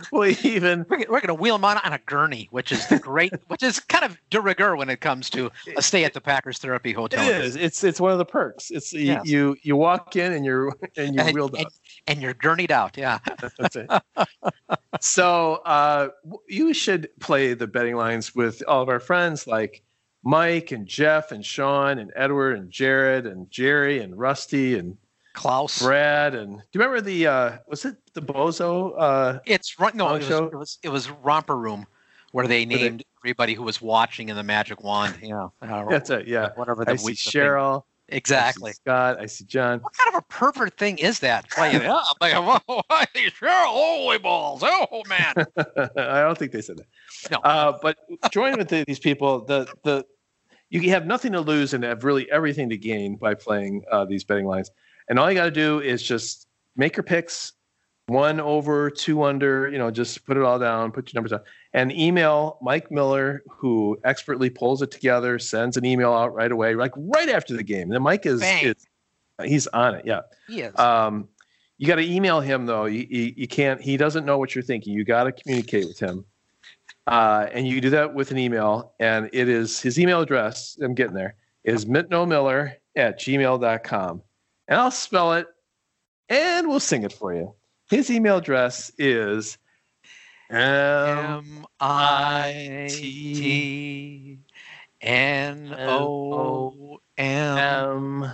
[0.13, 2.99] well, even we're, we're going to wheel him on on a gurney, which is the
[2.99, 6.21] great, which is kind of de rigueur when it comes to a stay at the
[6.21, 7.29] Packers Therapy Hotel.
[7.29, 7.57] It is.
[7.57, 8.71] It's it's one of the perks.
[8.71, 9.27] It's Yes.
[9.27, 11.73] you, you walk in and you're and you're And, wheeled and, out.
[12.07, 12.97] and you're gurneyed out.
[12.97, 13.19] Yeah.
[13.59, 13.91] That's it.
[15.01, 16.09] so uh,
[16.49, 19.83] you should play the betting lines with all of our friends like
[20.23, 24.97] Mike and Jeff and Sean and Edward and Jared and Jerry and Rusty and
[25.41, 25.81] Klaus.
[25.83, 28.95] Brad and do you remember the uh, was it the Bozo?
[28.99, 30.45] Uh, It's ro- no, it was, show?
[30.47, 31.87] it was it was Romper Room,
[32.33, 35.17] where they Where they- named everybody who was watching in the Magic Wand.
[35.23, 36.27] Yeah, uh, that's it.
[36.29, 36.51] Yeah.
[36.57, 37.77] whatever the I see week- the thing- Cheryl.
[37.77, 38.73] I see Exactly.
[38.73, 39.21] Scott.
[39.21, 39.79] I see John.
[39.79, 41.49] What kind of a pervert thing is that?
[41.53, 45.33] Playing, yeah, I'm like, oh, I see Cheryl, holy balls, oh man.
[45.97, 46.87] I don't think they said that.
[47.31, 47.39] No.
[47.39, 47.97] Uh, but
[48.33, 49.45] join with the, these people.
[49.45, 50.05] The the
[50.71, 54.23] you have nothing to lose and have really everything to gain by playing uh, these
[54.25, 54.71] betting lines.
[55.09, 56.47] And all you got to do is just
[56.77, 57.53] make your picks,
[58.07, 59.69] one over, two under.
[59.71, 63.43] You know, just put it all down, put your numbers down, and email Mike Miller,
[63.49, 67.63] who expertly pulls it together, sends an email out right away, like right after the
[67.63, 67.83] game.
[67.83, 68.75] And then Mike is, is
[69.45, 70.05] he's on it.
[70.05, 70.23] Yeah.
[70.49, 70.79] He is.
[70.79, 71.29] Um,
[71.81, 72.85] you got to email him though.
[72.85, 73.81] You, you, you can't.
[73.81, 74.93] He doesn't know what you're thinking.
[74.93, 76.27] You got to communicate with him,
[77.07, 78.93] uh, and you do that with an email.
[79.01, 80.77] And it is his email address.
[80.83, 81.37] I'm getting there.
[81.65, 84.23] Is mitnomiller at gmail.com,
[84.71, 85.47] and I'll spell it,
[86.29, 87.53] and we'll sing it for you.
[87.91, 89.59] His email address is
[90.49, 94.39] M I T
[95.01, 98.33] N O M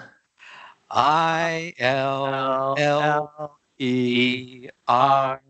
[0.91, 5.41] I L L E R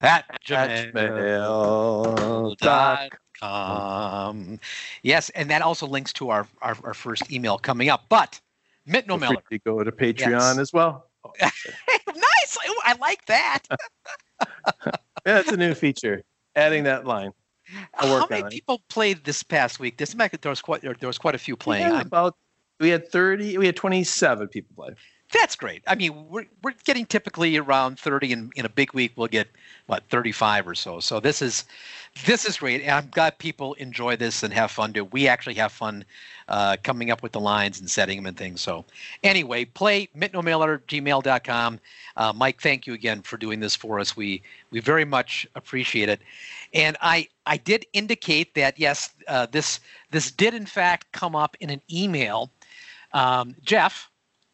[0.00, 4.60] at at gmail gmail dot dot com.
[5.02, 8.04] Yes, and that also links to our, our, our first email coming up.
[8.08, 8.40] But
[8.88, 9.42] Mitt No Feel free Miller.
[9.52, 10.58] to go to Patreon Yes.
[10.58, 11.04] as well.
[11.24, 11.32] Oh,
[12.14, 12.56] nice.
[12.84, 13.64] I like that.
[15.26, 16.22] Yeah, it's a new feature.
[16.56, 17.32] Adding that line.
[17.92, 18.52] How many on it.
[18.52, 19.98] people played this past week?
[19.98, 21.90] This there was quite there was quite a few playing.
[21.92, 22.36] We about
[22.80, 23.58] we had thirty.
[23.58, 24.94] We had twenty-seven people play.
[25.30, 25.82] That's great.
[25.86, 29.48] I mean, we're we're getting typically around 30, and in a big week we'll get
[29.86, 31.00] what 35 or so.
[31.00, 31.66] So this is
[32.24, 34.92] this is great, and I'm glad people enjoy this and have fun.
[34.92, 36.06] Do we actually have fun
[36.48, 38.62] uh, coming up with the lines and setting them and things?
[38.62, 38.86] So
[39.22, 41.78] anyway, play mitnomiller gmail.com.
[42.16, 44.16] Uh, Mike, thank you again for doing this for us.
[44.16, 44.40] We
[44.70, 46.22] we very much appreciate it,
[46.72, 49.80] and I I did indicate that yes, uh, this
[50.10, 52.50] this did in fact come up in an email.
[53.12, 54.08] Um, Jeff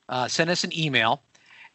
[0.09, 1.22] uh, sent us an email,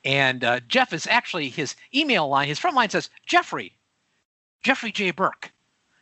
[0.03, 2.47] and uh, Jeff is actually his email line.
[2.47, 3.75] His front line says Jeffrey,
[4.63, 5.11] Jeffrey J.
[5.11, 5.51] Burke.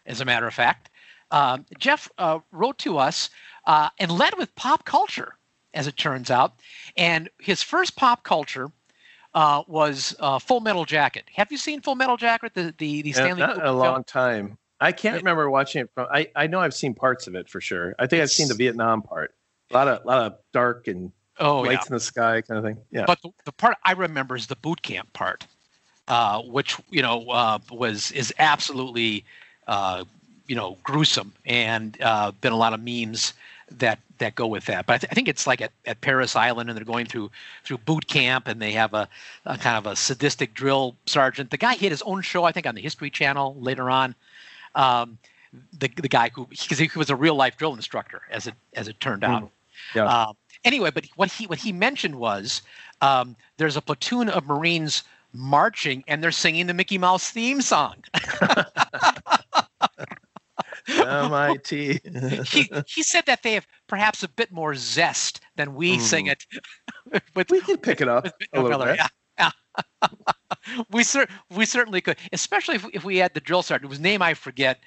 [0.06, 0.90] As a matter of fact,
[1.32, 3.30] um, Jeff uh, wrote to us
[3.66, 5.36] uh, and led with pop culture,
[5.74, 6.54] as it turns out.
[6.96, 8.70] And his first pop culture
[9.34, 11.26] uh, was uh, Full Metal Jacket.
[11.36, 12.54] Have you seen Full Metal Jacket?
[12.54, 14.58] The the, the Stanley not a long time.
[14.80, 16.08] I can't It- remember watching it from.
[16.12, 17.96] I, I know I've seen parts of it for sure.
[18.00, 19.34] I think I've seen the Vietnam part.
[19.72, 21.72] A lot of lot of dark and Oh yeah.
[21.72, 22.78] lights in the sky kind of thing.
[22.92, 23.06] Yeah.
[23.06, 25.46] But the, the part I remember is the boot camp part,
[26.08, 29.24] uh, which you know uh, was is absolutely
[29.68, 30.04] uh,
[30.48, 33.34] you know gruesome, and uh, been a lot of memes
[33.72, 34.86] that that go with that.
[34.86, 37.30] But I, th- I think it's like at, at Parris Island, and they're going through
[37.64, 39.08] through boot camp, and they have a,
[39.46, 41.52] a kind of a sadistic drill sergeant.
[41.52, 44.16] The guy had his own show, I think, on the History Channel later on.
[44.76, 45.18] Um,
[45.78, 48.88] the the guy who because he was a real life drill instructor, as it as
[48.88, 49.50] it turned out.
[49.96, 50.06] Yeah.
[50.06, 50.36] Um,
[50.68, 52.62] anyway, but what he what he mentioned was
[53.02, 55.04] um, there's a platoon of Marines
[55.34, 57.96] marching and they're singing the Mickey Mouse theme song.
[60.88, 62.00] MIT.
[62.46, 66.46] he he said that they have perhaps a bit more zest than we sing it.
[67.36, 68.98] with, we can pick it up with a little bit.
[68.98, 69.08] Yeah,
[70.02, 70.08] yeah.
[70.92, 74.22] we cer- we certainly could, especially if, if we had the drill sergeant, whose name
[74.22, 74.80] I forget,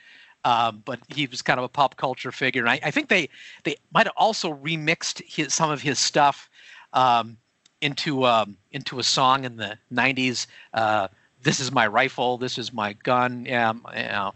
[0.44, 2.62] um, but he was kind of a pop culture figure.
[2.62, 3.28] And I, I think they
[3.64, 6.48] they might have also remixed his, some of his stuff
[6.92, 7.36] um,
[7.80, 10.46] into um, into a song in the '90s.
[10.74, 11.08] Uh,
[11.42, 12.38] this is my rifle.
[12.38, 13.44] This is my gun.
[13.46, 14.34] Yeah, m- you know.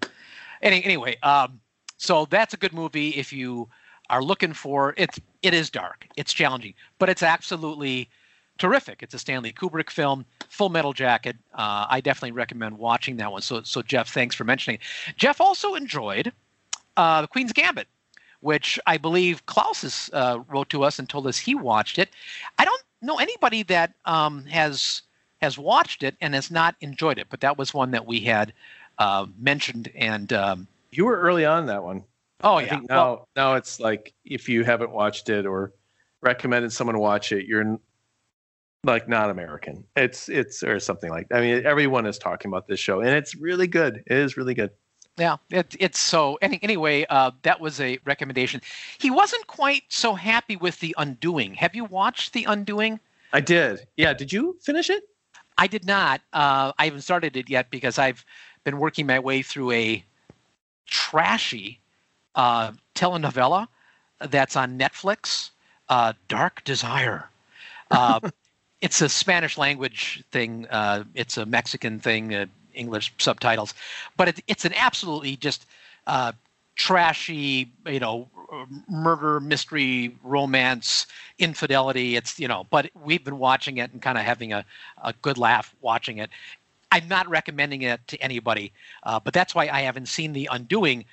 [0.62, 1.60] Any, anyway, um,
[1.98, 3.68] so that's a good movie if you
[4.09, 5.18] are looking for it.
[5.43, 6.06] It is dark.
[6.16, 8.09] It's challenging, but it's absolutely
[8.59, 9.02] terrific.
[9.02, 11.36] It's a Stanley Kubrick film, Full Metal Jacket.
[11.55, 13.43] Uh, I definitely recommend watching that one.
[13.43, 14.78] So, so Jeff, thanks for mentioning.
[15.09, 15.16] it.
[15.16, 16.32] Jeff also enjoyed
[16.97, 17.89] uh, The Queen's Gambit,
[18.40, 22.10] which I believe Klaus has, uh, wrote to us and told us he watched it.
[22.59, 25.02] I don't know anybody that um, has
[25.43, 28.52] has watched it and has not enjoyed it, but that was one that we had
[28.98, 29.90] uh, mentioned.
[29.94, 32.05] And um, You were early on that one.
[32.43, 35.72] oh I yeah, think now Well, now it's like if you haven't watched it or
[36.22, 37.78] recommended someone watch it, you're
[38.85, 39.85] like not American.
[39.97, 41.27] It's it's or something like.
[41.32, 44.02] I mean, everyone is talking about this show, and it's really good.
[44.06, 44.70] It is really good.
[45.16, 46.39] Yeah, it, it's so.
[46.43, 48.61] Any, anyway, uh, that was a recommendation.
[48.98, 51.55] He wasn't quite so happy with the Undoing.
[51.55, 52.98] Have you watched the Undoing?
[53.32, 53.86] I did.
[53.97, 54.12] Yeah.
[54.12, 55.05] Did you finish it?
[55.56, 56.20] I did not.
[56.32, 58.24] Uh, I haven't started it yet because I've
[58.65, 60.05] been working my way through a
[60.86, 61.81] trashy
[62.35, 63.69] uh, telenovela
[64.20, 65.51] that's on Netflix,
[65.89, 67.28] uh, Dark Desire.
[68.80, 70.66] It's a Spanish language thing.
[70.70, 73.74] Uh, it's a Mexican thing, uh, English subtitles,
[74.16, 75.66] but it, it's an absolutely just
[76.06, 76.32] uh,
[76.76, 78.28] trashy, you know,
[78.88, 81.06] murder mystery romance
[81.38, 82.16] infidelity.
[82.16, 84.64] It's you know, but we've been watching it and kind of having a,
[85.02, 86.30] a good laugh watching it.
[86.92, 88.72] I'm not recommending it to anybody,
[89.02, 91.05] uh, but that's why I haven't seen The Undoing.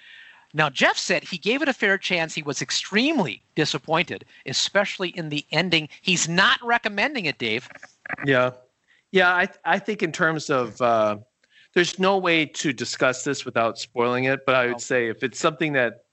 [0.54, 2.34] Now, Jeff said he gave it a fair chance.
[2.36, 5.90] He was extremely disappointed, especially in the ending.
[6.02, 7.70] He's not recommending it, Dave.
[8.26, 8.52] Yeah.
[9.12, 9.30] Yeah.
[9.34, 11.18] I I think in terms of uh,
[11.74, 14.46] there's no way to discuss this without spoiling it.
[14.46, 16.04] But I would say if it's something that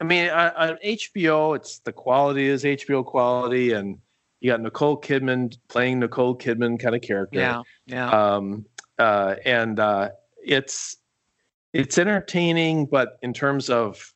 [0.00, 3.98] I mean on, on HBO, it's the quality is HBO quality, and
[4.40, 7.38] you got Nicole Kidman playing Nicole Kidman kind of character.
[7.38, 8.10] Yeah, yeah.
[8.10, 8.66] um,
[8.98, 10.10] uh, and uh,
[10.44, 10.96] it's
[11.74, 14.14] it's entertaining, but in terms of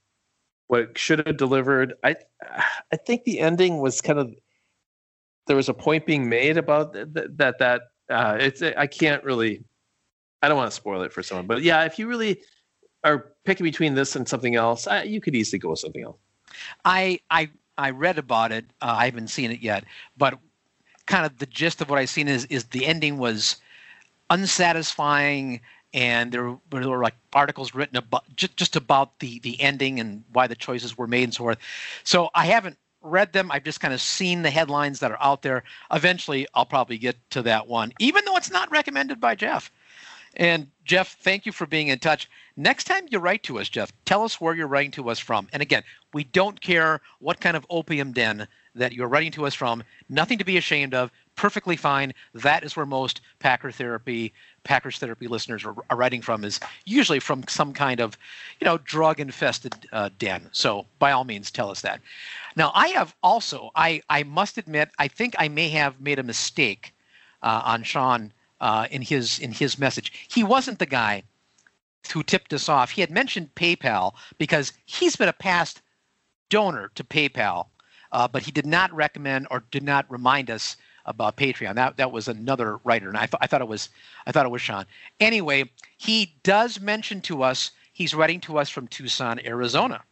[0.69, 2.17] what it should have delivered, I
[2.93, 4.33] I think the ending was kind of
[5.49, 9.25] there was a point being made about th- th- that that uh, it's I can't
[9.25, 9.65] really
[10.41, 12.41] I don't want to spoil it for someone, but yeah, if you really
[13.03, 16.19] are picking between this and something else, I, you could easily go with something else.
[16.85, 18.67] I I I read about it.
[18.81, 19.85] Uh, I haven't seen it yet,
[20.17, 20.39] but
[21.07, 23.57] kind of the gist of what I've seen is is the ending was
[24.31, 25.61] unsatisfying,
[25.95, 30.01] and there were, there were like articles written about just just about the the ending
[30.01, 31.59] and why the choices were made and so forth.
[32.05, 33.51] So I haven't read them.
[33.51, 35.63] I've just kind of seen the headlines that are out there.
[35.93, 39.71] Eventually, I'll probably get to that one, even though it's not recommended by Jeff.
[40.37, 42.29] And Jeff, thank you for being in touch.
[42.57, 45.49] Next time you write to us, Jeff, tell us where you're writing to us from.
[45.53, 45.83] And again,
[46.13, 49.83] we don't care what kind of opium den that you're writing to us from.
[50.09, 51.11] Nothing to be ashamed of.
[51.35, 52.13] Perfectly fine.
[52.35, 54.33] That is where most Packer Therapy,
[54.69, 56.45] Packers Therapy listeners are, are writing from.
[56.45, 58.19] Is usually from some kind of,
[58.61, 60.47] you know, drug-infested uh, den.
[60.53, 62.01] So by all means, tell us that.
[62.55, 66.23] Now, I have also, I I must admit, I think I may have made a
[66.23, 66.93] mistake
[67.43, 68.31] uh, on Sean
[68.61, 70.13] uh, in his in his message.
[70.29, 71.23] He wasn't the guy
[72.13, 72.91] who tipped us off.
[72.91, 75.81] He had mentioned PayPal because he's been a past
[76.51, 77.69] donor to PayPal,
[78.13, 80.77] uh, but he did not recommend or did not remind us
[81.09, 81.75] about Patreon.
[81.75, 83.89] That that was another writer, and I, th- I thought it was
[84.27, 84.85] I thought it was Sean.
[85.21, 90.03] Anyway, he does mention to us he's writing to us from Tucson, Arizona.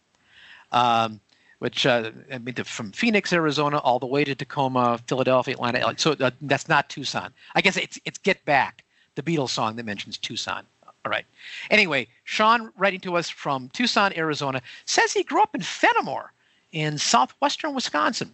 [0.73, 1.21] Um,
[1.59, 5.95] which uh, I mean, from Phoenix, Arizona, all the way to Tacoma, Philadelphia, Atlanta.
[5.97, 7.33] So uh, that's not Tucson.
[7.55, 10.65] I guess it's it's Get Back, the Beatles song that mentions Tucson.
[11.07, 11.25] All right.
[11.71, 16.31] Anyway, Sean, writing to us from Tucson, Arizona, says he grew up in Fennimore,
[16.73, 18.33] in southwestern Wisconsin.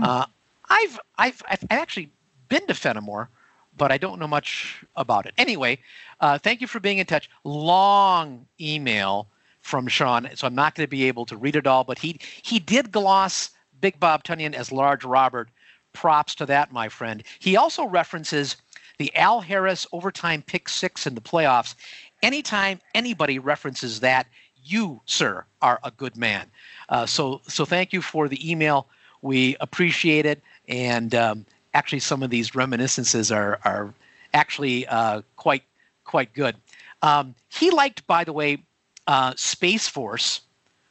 [0.00, 0.24] Uh,
[0.68, 2.10] I've I've I've actually
[2.48, 3.28] been to Fennimore,
[3.76, 5.34] but I don't know much about it.
[5.38, 5.78] Anyway,
[6.20, 7.28] uh, thank you for being in touch.
[7.44, 9.28] Long email
[9.60, 12.18] from Sean, so I'm not going to be able to read it all, but he
[12.42, 13.50] he did gloss
[13.80, 15.48] Big Bob Tonyan as Large Robert.
[15.92, 17.22] Props to that, my friend.
[17.38, 18.56] He also references
[18.98, 21.76] the Al Harris overtime pick six in the playoffs.
[22.22, 24.26] Anytime anybody references that,
[24.60, 26.50] you, sir, are a good man.
[26.88, 28.88] Uh, so so thank you for the email.
[29.22, 33.94] We appreciate it, and um, actually some of these reminiscences are are
[34.32, 35.62] actually uh, quite
[36.04, 36.56] quite good.
[37.02, 38.62] Um, he liked, by the way,
[39.06, 40.40] uh, Space Force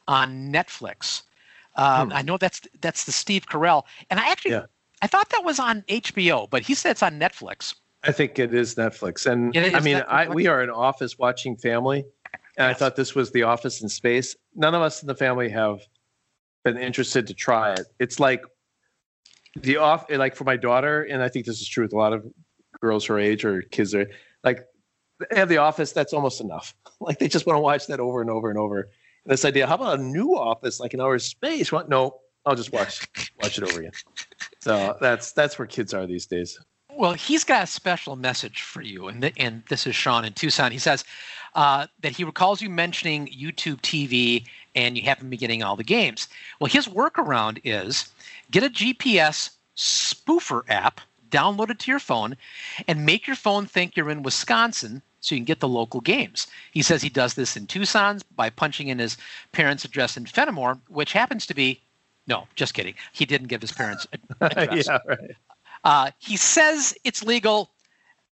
[0.08, 1.24] on Netflix.
[1.76, 2.16] Um, Hmm.
[2.16, 4.66] I know that's that's the Steve Carell, and I actually Yeah.
[5.02, 7.76] I thought that was on HBO, but he said it's on Netflix.
[8.04, 10.06] I think it is Netflix, and is I mean, Netflix.
[10.08, 12.06] I, we are an office watching family,
[12.58, 14.36] and I thought this was The Office in space.
[14.56, 15.80] None of us in the family have
[16.64, 17.88] been interested to try it.
[18.00, 18.44] It's like
[19.56, 22.14] the off, like for my daughter, and I think this is true with a lot
[22.14, 22.26] of
[22.82, 24.10] girls her age or kids are
[24.44, 24.66] like
[25.30, 25.92] they have The Office.
[25.92, 26.76] That's almost enough.
[27.00, 28.80] Like they just want to watch that over and over and over.
[28.80, 31.70] And this idea, how about a new Office, like an outer space?
[31.70, 31.90] What?
[31.90, 33.10] No, I'll just watch
[33.42, 33.92] watch it over again.
[34.62, 36.58] So that's that's where kids are these days.
[36.96, 40.72] Well, he's got a special message for you, and and this is Sean in Tucson.
[40.72, 41.04] He says
[41.56, 45.84] uh, that he recalls you mentioning YouTube TV, and you haven't been getting all the
[45.84, 46.30] games.
[46.62, 48.13] Well, his workaround is
[48.54, 52.38] get a GPS spoofer app, download it to your phone,
[52.88, 56.48] and make your phone think you're in Wisconsin so you can get the local games.
[56.72, 59.18] He says he does this in Tucson by punching in his
[59.54, 61.82] parents' address in Fennimore, which happens to be
[62.26, 62.94] no, just kidding.
[63.12, 64.08] He didn't give his parents'
[64.42, 64.88] address.
[64.88, 65.36] yeah, right.
[65.84, 67.72] Uh, he says it's legal.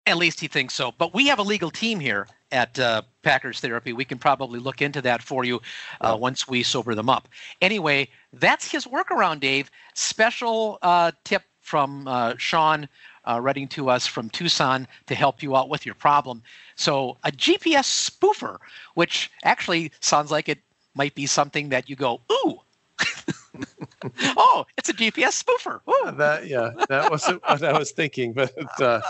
[0.07, 0.93] At least he thinks so.
[0.99, 3.93] But we have a legal team here at uh, Packers Therapy.
[3.93, 5.61] We can probably look into that for you
[6.01, 7.29] uh, once we sober them up.
[7.61, 8.09] Anyway,
[8.41, 9.71] that's his workaround, Dave.
[9.95, 12.89] Special uh, tip from uh, Sean
[13.27, 16.43] uh, writing to us from Tucson to help you out with your problem.
[16.77, 18.59] So, a GPS spoofer,
[18.95, 20.59] which actually sounds like it
[20.95, 22.61] might be something that you go, ooh.
[24.37, 25.81] oh, it's a GPS spoofer.
[25.89, 26.17] Ooh.
[26.17, 29.01] That yeah, that wasn't what I was thinking, but uh,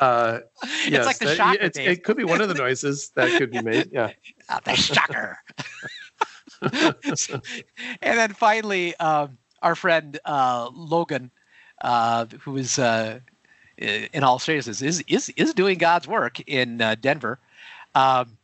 [0.00, 0.40] uh,
[0.86, 3.62] yes, like the that- shocker, it could be one of the noises that could be
[3.62, 3.90] made.
[3.92, 4.10] Yeah.
[4.48, 5.38] Ah, the shocker.
[8.02, 11.30] and then finally, um, our friend uh, Logan,
[11.82, 13.20] uh, who is, uh,
[13.78, 17.38] in all seriousness, is is is doing God's work in uh, Denver.
[17.94, 18.36] Um,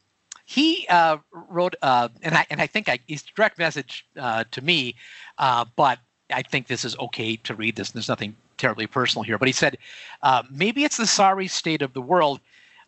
[0.44, 2.98] he uh, wrote, uh, and I and I think I,
[3.36, 4.94] direct message to me,
[5.38, 5.98] but
[6.30, 7.90] I think this is okay to read this.
[7.90, 9.78] And there's nothing terribly personal here, but he said,
[10.22, 12.40] uh, maybe it's the sorry state of the world,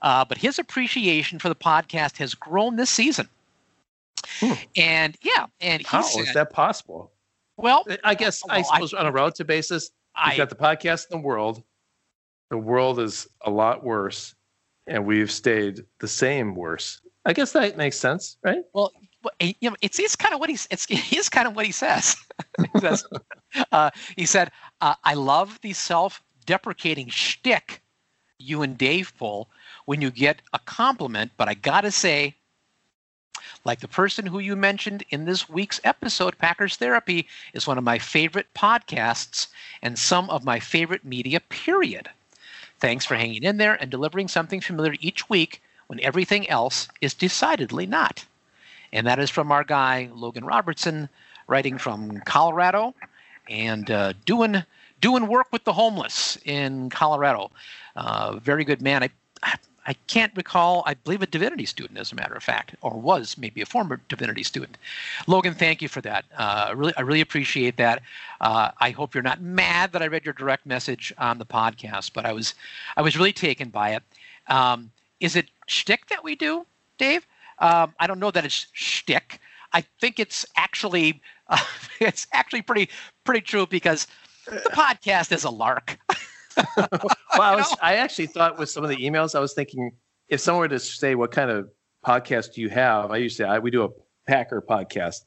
[0.02, 3.28] uh, but his appreciation for the podcast has grown this season.
[4.40, 4.52] Hmm.
[4.76, 7.12] And yeah, and he How said, is that possible?
[7.56, 10.56] well, I guess I Well, I- suppose on a relative basis, I, we've got the
[10.56, 11.62] podcast in the world.
[12.50, 14.34] The world is a lot worse,
[14.86, 17.00] and we've stayed the same worse.
[17.24, 18.62] I guess that makes sense, right?
[18.74, 18.92] Well,
[19.40, 21.72] eh, you know, it's it's kind of what he's it's it's kind of what he
[21.72, 22.16] says.
[22.74, 23.04] he says,
[23.72, 27.82] uh, he said, uh, "I love the self-deprecating shtick
[28.38, 29.50] you and Dave pull
[29.84, 32.34] when you get a compliment, but I gotta say."
[33.64, 37.84] Like the person who you mentioned in this week's episode, Packers Therapy, is one of
[37.84, 39.48] my favorite podcasts
[39.82, 42.08] and some of my favorite media, period.
[42.78, 47.12] Thanks for hanging in there and delivering something familiar each week when everything else is
[47.12, 48.24] decidedly not.
[48.92, 51.10] And that is from our guy, Logan Robertson,
[51.46, 52.94] writing from Colorado
[53.48, 54.62] and uh, doing,
[55.00, 57.50] doing work with the homeless in Colorado.
[57.94, 59.02] Uh, very good man.
[59.02, 59.10] I,
[59.86, 63.36] I, can't recall, I believe a divinity student, as a matter of fact, or was
[63.38, 64.78] maybe a former divinity student.
[65.26, 66.24] Logan, thank you for that.
[66.36, 68.02] Uh, I really, I really appreciate that.
[68.40, 72.12] Uh, I hope you're not mad that I read your direct message on the podcast,
[72.12, 72.54] but I was,
[72.96, 74.02] I was really taken by it.
[74.48, 74.90] Um,
[75.20, 76.66] is it shtick that we do,
[76.98, 77.26] Dave?
[77.58, 79.40] Um, I don't know that it's shtick.
[79.72, 81.58] I think it's actually, uh,
[82.00, 82.88] it's actually pretty,
[83.24, 84.06] pretty true because
[84.46, 85.98] the podcast is a lark.
[87.38, 89.92] Well, I was I actually thought with some of the emails, I was thinking
[90.28, 91.70] if someone were to say what kind of
[92.04, 93.88] podcast do you have, I used to I, we do a
[94.26, 95.24] Packer podcast,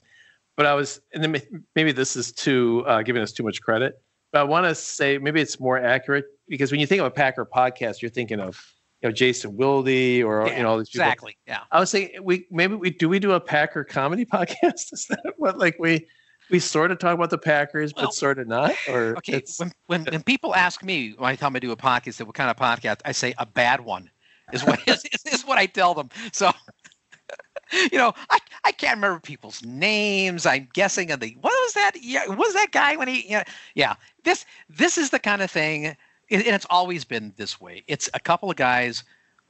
[0.57, 1.35] but I was and then
[1.75, 3.95] maybe this is too uh, giving us too much credit,
[4.31, 7.11] but I want to say maybe it's more accurate because when you think of a
[7.11, 8.61] Packer podcast, you're thinking of
[9.01, 11.05] you know Jason Wilde or Yeah, you know all these people.
[11.05, 11.37] exactly.
[11.47, 11.61] Yeah.
[11.71, 14.91] I was saying we maybe we do we do a Packer comedy podcast?
[14.91, 16.05] Is that what like we
[16.49, 18.75] we sort of talk about the Packers, Well, but sort of not?
[18.89, 19.33] Or Okay.
[19.33, 22.15] it's- When, when when people ask me when I tell them I do a podcast,
[22.15, 23.01] say, what kind of podcast?
[23.05, 24.09] I say a bad one
[24.51, 26.09] is what is, is, what I tell them.
[26.31, 26.51] So
[27.91, 30.45] you know, I, I can't remember people's names.
[30.45, 31.91] I'm guessing of the what was that?
[32.01, 33.43] Yeah, was that guy when he yeah,
[33.75, 33.95] yeah.
[34.23, 35.97] This this is the kind of thing and
[36.29, 37.83] it's always been this way.
[37.87, 39.03] It's a couple of guys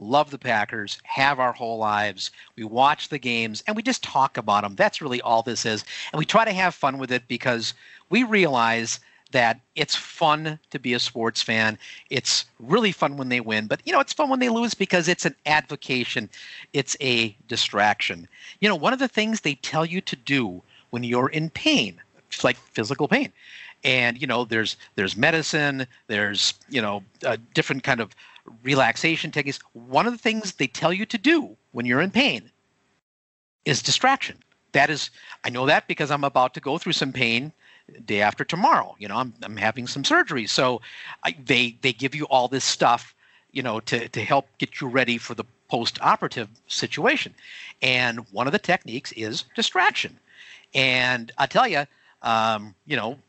[0.03, 2.31] love the Packers, have our whole lives.
[2.55, 4.75] We watch the games and we just talk about them.
[4.75, 5.83] That's really all this is.
[6.11, 7.73] And we try to have fun with it because
[8.09, 8.99] we realize
[9.31, 11.77] that it's fun to be a sports fan.
[12.09, 15.07] It's really fun when they win, but you know, it's fun when they lose because
[15.07, 16.29] it's an advocation.
[16.71, 18.27] It's a distraction.
[18.61, 20.61] You know, one of the things they tell you to do
[20.91, 21.99] when you're in pain,
[22.43, 23.33] like physical pain.
[23.83, 28.15] And you know, there's there's medicine, there's, you know, uh, different kind of
[28.63, 29.59] relaxation techniques.
[29.73, 32.51] One of the things they tell you to do when you're in pain
[33.65, 34.37] is distraction.
[34.73, 35.09] That is,
[35.43, 37.53] I know that because I'm about to go through some pain
[38.05, 38.95] day after tomorrow.
[38.99, 40.47] You know, I'm, I'm having some surgery.
[40.47, 40.81] So
[41.23, 43.13] I, they, they give you all this stuff,
[43.51, 47.33] you know, to, to help get you ready for the post operative situation.
[47.81, 50.17] And one of the techniques is distraction.
[50.73, 51.85] And I tell you,
[52.21, 53.19] um, you know,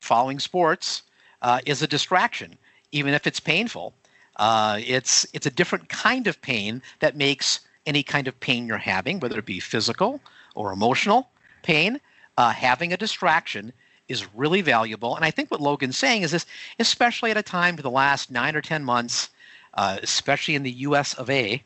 [0.00, 1.02] following sports
[1.42, 2.56] uh, is a distraction,
[2.92, 3.92] even if it's painful.
[4.36, 8.76] Uh, it's it's a different kind of pain that makes any kind of pain you're
[8.76, 10.20] having, whether it be physical
[10.54, 11.28] or emotional
[11.62, 12.00] pain,
[12.36, 13.72] uh, having a distraction
[14.08, 15.16] is really valuable.
[15.16, 16.46] And I think what Logan's saying is this,
[16.78, 19.30] especially at a time for the last nine or 10 months,
[19.74, 21.62] uh, especially in the US of A,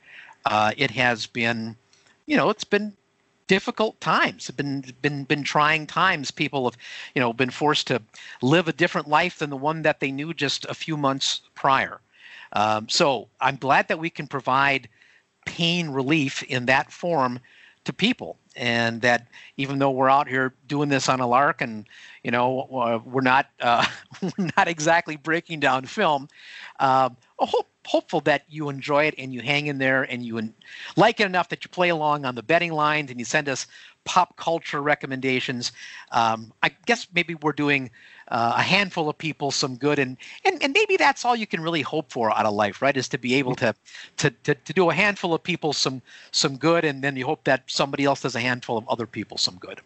[0.47, 1.77] uh, it has been,
[2.27, 2.95] you know, it's been
[3.47, 4.49] difficult times.
[4.49, 6.31] It's been been been trying times.
[6.31, 6.79] People have,
[7.15, 8.01] you know, been forced to
[8.43, 12.01] live a different life than the one that they knew just a few months prior.
[12.53, 14.89] Um, so I'm glad that we can provide
[15.47, 17.41] pain relief in that form
[17.85, 21.87] to people and that even though we're out here doing this on a lark and
[22.23, 23.85] you know we're not uh,
[24.23, 26.29] we're not exactly breaking down film
[26.79, 27.09] uh,
[27.39, 30.55] hope, hopeful that you enjoy it and you hang in there and you en-
[30.97, 33.67] like it enough that you play along on the betting lines and you send us
[34.05, 35.73] pop culture recommendations.
[36.13, 37.91] Um, i guess maybe we're doing
[38.31, 41.61] uh, a handful of people some good and, and and maybe that's all you can
[41.61, 43.75] really hope for out of life right is to be able to
[44.17, 46.01] to to, to do a handful of people some
[46.31, 49.37] some good and then you hope that somebody else does a handful of other people
[49.39, 49.81] some good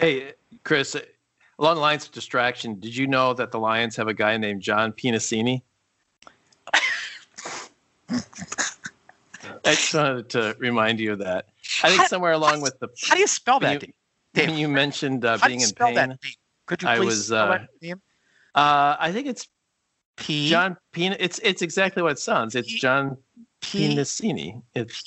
[0.00, 0.32] Hey,
[0.62, 0.94] Chris,
[1.58, 4.62] along the lines of distraction, did you know that the Lions have a guy named
[4.62, 5.60] John Penisini?
[8.08, 8.20] I
[9.64, 11.46] just wanted to remind you of that.
[11.82, 13.92] I think How- somewhere along with the how do you spell that you-
[14.34, 14.48] Dave?
[14.50, 16.18] when you mentioned uh, How do being in spell pain, that?
[16.68, 17.94] Could you I please was, spell uh,
[18.54, 19.48] uh, I think it's
[20.16, 21.16] p John Pina.
[21.18, 22.54] It's it's exactly what it sounds.
[22.54, 23.16] It's P- John
[23.62, 24.62] p Penisini.
[24.74, 25.02] It's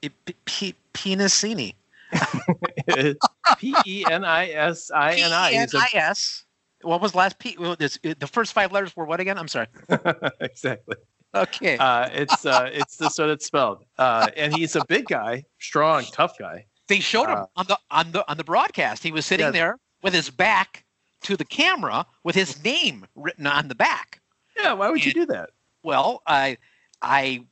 [0.00, 1.74] p p p Penisini.
[3.58, 5.50] P E N I S I N I.
[5.52, 6.44] He's a- P-E-N-I-S.
[6.82, 7.54] What was last P?
[7.56, 9.38] The first five letters were what again?
[9.38, 9.68] I'm sorry.
[10.40, 10.96] exactly.
[11.34, 11.78] Okay.
[11.78, 13.84] Uh, it's uh, it's just what it's spelled.
[13.98, 16.66] Uh, and he's a big guy, strong, tough guy.
[16.88, 19.02] they showed him uh, on the on the on the broadcast.
[19.02, 20.84] He was sitting there with his back
[21.22, 24.20] to the camera with his name written on the back.
[24.56, 25.50] Yeah, why would you do that?
[25.82, 26.58] Well, I
[27.00, 27.44] I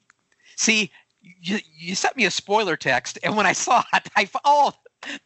[0.57, 0.91] see
[1.23, 4.73] you, you sent me a spoiler text, and when I saw it, I thought, oh,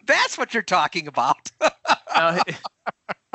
[0.07, 1.51] that's what you're talking about.
[2.17, 2.41] Now,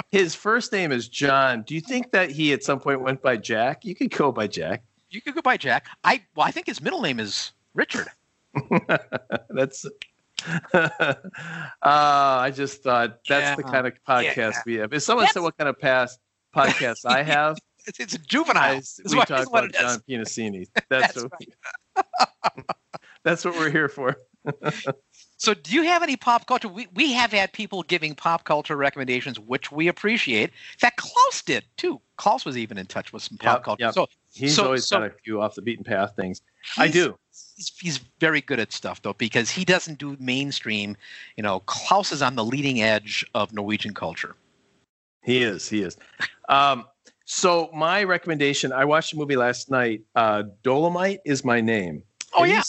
[0.10, 1.64] his first name is John.
[1.64, 3.84] Do you think that he at some point went by Jack?
[3.84, 4.84] You could go by Jack.
[5.10, 5.88] you could go by Jack.
[6.06, 8.08] I well, I think his middle name is Richard.
[9.50, 9.86] That's.
[10.74, 11.16] Uh,
[11.82, 14.62] I just thought that's the kind of podcast Yeah.
[14.66, 14.94] we have.
[14.94, 16.20] If someone said what kind of past
[16.56, 18.64] podcast I have, It's, it's a juvenile.
[18.78, 19.72] I, we talk about.
[19.74, 20.68] John Penisini.
[20.90, 22.66] That's, That's what
[23.26, 24.16] that's what we're here for.
[25.38, 26.68] So, do you have any pop culture?
[26.70, 30.50] We, we have had people giving pop culture recommendations, which we appreciate.
[30.50, 32.00] In fact, Klaus did too.
[32.18, 33.84] Klaus was even in touch with some pop Yep, culture.
[33.84, 33.94] yep.
[33.94, 36.42] So, He's So- always so- got a few off the beaten path things.
[36.78, 37.18] I do.
[37.60, 40.96] He's, he's very good at stuff though, because he doesn't do mainstream.
[41.36, 44.38] You know, Klaus is on the leading edge of Norwegian culture.
[45.24, 45.68] He is.
[45.68, 45.98] He is.
[46.48, 46.86] Um,
[47.26, 48.72] so my recommendation.
[48.72, 50.04] I watched a movie last night.
[50.16, 52.02] Uh, Dolemite is my name.
[52.34, 52.64] Oh you yeah,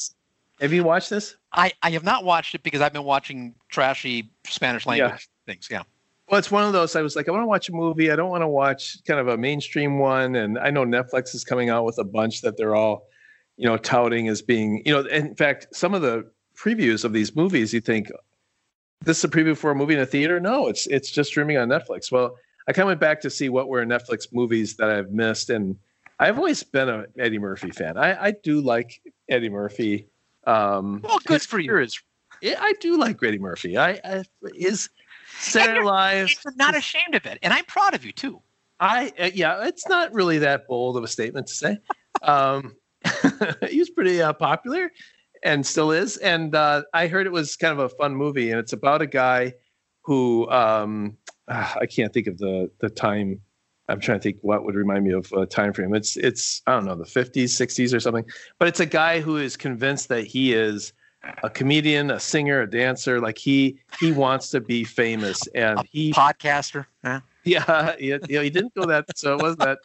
[0.60, 1.36] have you watched this?
[1.52, 5.68] I, I have not watched it because I've been watching trashy Spanish language things.
[5.70, 5.82] Yeah.
[6.28, 6.94] Well, it's one of those.
[6.96, 8.10] I was like, I want to watch a movie.
[8.10, 10.36] I don't want to watch kind of a mainstream one.
[10.36, 13.08] And I know Netflix is coming out with a bunch that they're all,
[13.60, 16.24] you know, touting as being, you know, in fact, some of the
[16.56, 18.10] previews of these movies, you think
[19.02, 20.40] this is a preview for a movie in a theater.
[20.40, 22.10] No, it's it's just streaming on Netflix.
[22.10, 25.50] Well, I kind of went back to see what were Netflix movies that I've missed,
[25.50, 25.76] and
[26.18, 27.98] I've always been a Eddie Murphy fan.
[27.98, 30.08] I, I do like Eddie Murphy.
[30.46, 31.76] Um, Well, good for you.
[31.76, 32.00] Is,
[32.42, 33.76] I do like Eddie Murphy.
[33.76, 34.22] I, I
[34.54, 34.88] is
[35.38, 36.30] Saturday Live.
[36.56, 38.40] Not ashamed of it, and I'm proud of you too.
[38.80, 41.78] I uh, yeah, it's not really that bold of a statement to say.
[42.22, 42.76] Um,
[43.70, 44.90] he was pretty uh, popular
[45.42, 46.16] and still is.
[46.18, 49.06] And uh, I heard it was kind of a fun movie, and it's about a
[49.06, 49.54] guy
[50.02, 51.16] who um,
[51.48, 53.40] ah, I can't think of the the time.
[53.88, 55.94] I'm trying to think what would remind me of a time frame.
[55.94, 58.24] It's it's I don't know the 50s, 60s or something.
[58.58, 60.92] But it's a guy who is convinced that he is
[61.42, 63.20] a comedian, a singer, a dancer.
[63.20, 66.86] Like he he wants to be famous, and A he podcaster.
[67.04, 67.20] Huh?
[67.44, 69.78] yeah, yeah, yeah, he didn't go that, so it wasn't that.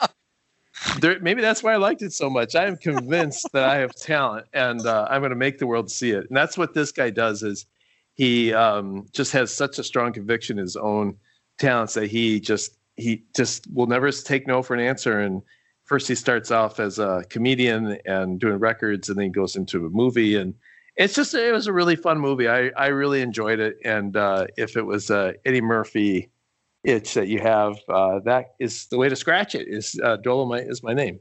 [0.99, 2.55] There, maybe that's why I liked it so much.
[2.55, 5.91] I am convinced that I have talent, and uh, I'm going to make the world
[5.91, 6.27] see it.
[6.27, 7.43] And that's what this guy does.
[7.43, 7.65] Is
[8.13, 11.17] he um, just has such a strong conviction in his own
[11.57, 15.19] talents that he just he just will never take no for an answer.
[15.19, 15.41] And
[15.83, 19.85] first, he starts off as a comedian and doing records, and then he goes into
[19.85, 20.53] a movie and.
[20.97, 22.47] It's just it was a really fun movie.
[22.47, 26.29] I, I really enjoyed it, and uh, if it was uh, Eddie Murphy
[26.85, 29.67] itch that you have, uh, that is the way to scratch it.
[29.67, 31.19] Is uh, Dolemite is my name.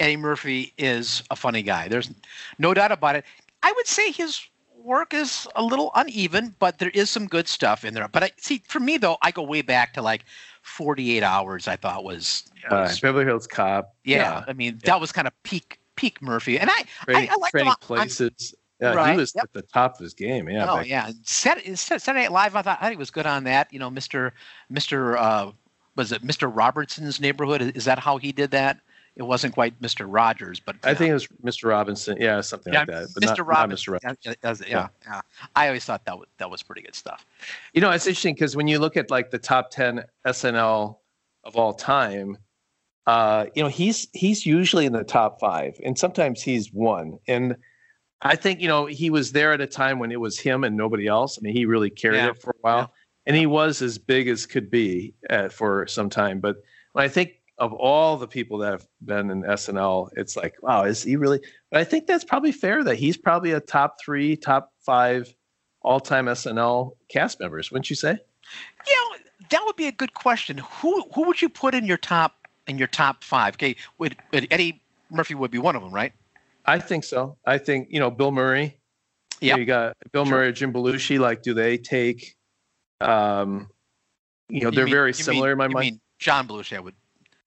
[0.00, 1.88] Eddie Murphy is a funny guy.
[1.88, 2.10] There's
[2.58, 3.24] no doubt about it.
[3.62, 4.40] I would say his
[4.76, 8.06] work is a little uneven, but there is some good stuff in there.
[8.08, 10.24] But I see, for me though, I go way back to like
[10.62, 11.68] 48 hours.
[11.68, 13.94] I thought was, Uh, was- Beverly Hills Cop.
[14.04, 14.90] yeah, I mean, yeah.
[14.92, 18.54] that was kind of peak peak Murphy, and I Trading, I liked him Trading Places.
[18.80, 19.44] Yeah, Right, he was yep.
[19.44, 20.48] at the top of his game.
[20.48, 20.70] Yeah.
[20.70, 22.56] oh yeah, Saturday, Saturday Night Live.
[22.56, 23.72] I thought, I thought he was good on that.
[23.72, 24.32] You know, Mr.
[24.72, 25.16] Mr.
[25.16, 25.52] Uh,
[25.96, 26.50] was it Mr.
[26.52, 27.76] Robertson's Neighborhood?
[27.76, 28.80] Is that how he did that?
[29.16, 30.06] It wasn't quite Mr.
[30.08, 31.68] Rogers, but I uh, think it was Mr.
[31.68, 32.16] Robinson.
[32.18, 33.08] Yeah, something yeah, like that.
[33.14, 33.26] But Mr.
[33.26, 33.94] not, not Robinson.
[33.94, 34.00] Mr.
[34.02, 34.34] Robinson.
[34.42, 35.20] yeah, yeah, yeah.
[35.54, 37.24] I always thought that was that was pretty good stuff.
[37.72, 40.96] You know, it's interesting because when you look at like the top 10 SNL
[41.44, 42.38] of all time,
[43.06, 47.18] uh, you know, he's he's usually in the top five, and sometimes he's one.
[47.28, 47.56] And
[48.24, 50.76] I think you know he was there at a time when it was him and
[50.76, 51.38] nobody else.
[51.38, 52.30] I mean, he really carried Yeah.
[52.30, 52.86] it for a while, Yeah.
[53.26, 56.40] and he was as big as could be uh, for some time.
[56.40, 56.56] But
[56.92, 60.84] when I think of all the people that have been in SNL, it's like, wow,
[60.84, 61.40] is he really?
[61.70, 65.32] But I think that's probably fair that he's probably a top three, top five
[65.82, 68.18] all-time SNL cast members, wouldn't you say?
[68.88, 69.18] Yeah,
[69.50, 70.58] that would be a good question.
[70.58, 72.34] Who who would you put in your top
[72.66, 73.54] in your top five?
[73.54, 74.80] Okay, would, would Eddie
[75.10, 76.12] Murphy would be one of them, right?
[76.66, 77.36] I think so.
[77.46, 78.78] I think you know Bill Murray.
[79.40, 79.58] You know, Yep.
[79.58, 80.34] You got Bill Sure.
[80.36, 81.18] Murray, Jim Belushi.
[81.18, 82.34] Like, do they take?
[83.00, 83.68] Um,
[84.48, 85.84] you know, You they're mean- very you similar in my mind.
[85.86, 86.76] mean John Belushi?
[86.76, 86.94] I would.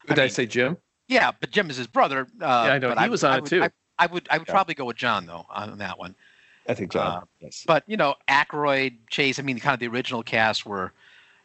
[0.08, 0.78] Did I, mean, say Jim?
[1.08, 2.22] Yeah, but Jim is his brother.
[2.42, 2.94] Uh, Yeah, I know.
[2.96, 3.64] but He was on I it would, too.
[3.64, 3.70] I,
[4.00, 4.28] I would.
[4.30, 4.54] I would Yeah.
[4.54, 6.16] probably go with John though on that one.
[6.70, 7.64] I think John, yes.
[7.66, 9.40] But you know, Aykroyd, Chase.
[9.40, 10.92] I mean, kind of the original cast were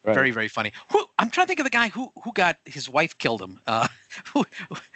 [0.05, 0.15] Right.
[0.15, 0.73] very, very funny.
[0.91, 3.61] Who I'm trying to think of the guy who who got his wife killed him.
[3.67, 3.87] Uh,
[4.35, 4.45] who,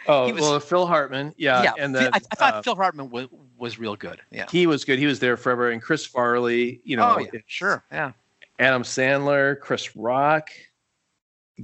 [0.07, 1.33] Oh was- well, Phil Hartman.
[1.37, 3.27] Yeah, yeah, and then I, I thought uh, Phil Hartman was
[3.57, 4.21] was real good.
[4.31, 4.45] Yeah.
[4.51, 4.99] he was good.
[4.99, 5.71] He was there forever.
[5.71, 6.81] And Chris Farley.
[6.83, 7.83] You know, oh yeah, sure.
[7.91, 8.11] Yeah.
[8.59, 10.49] Adam Sandler, Chris Rock.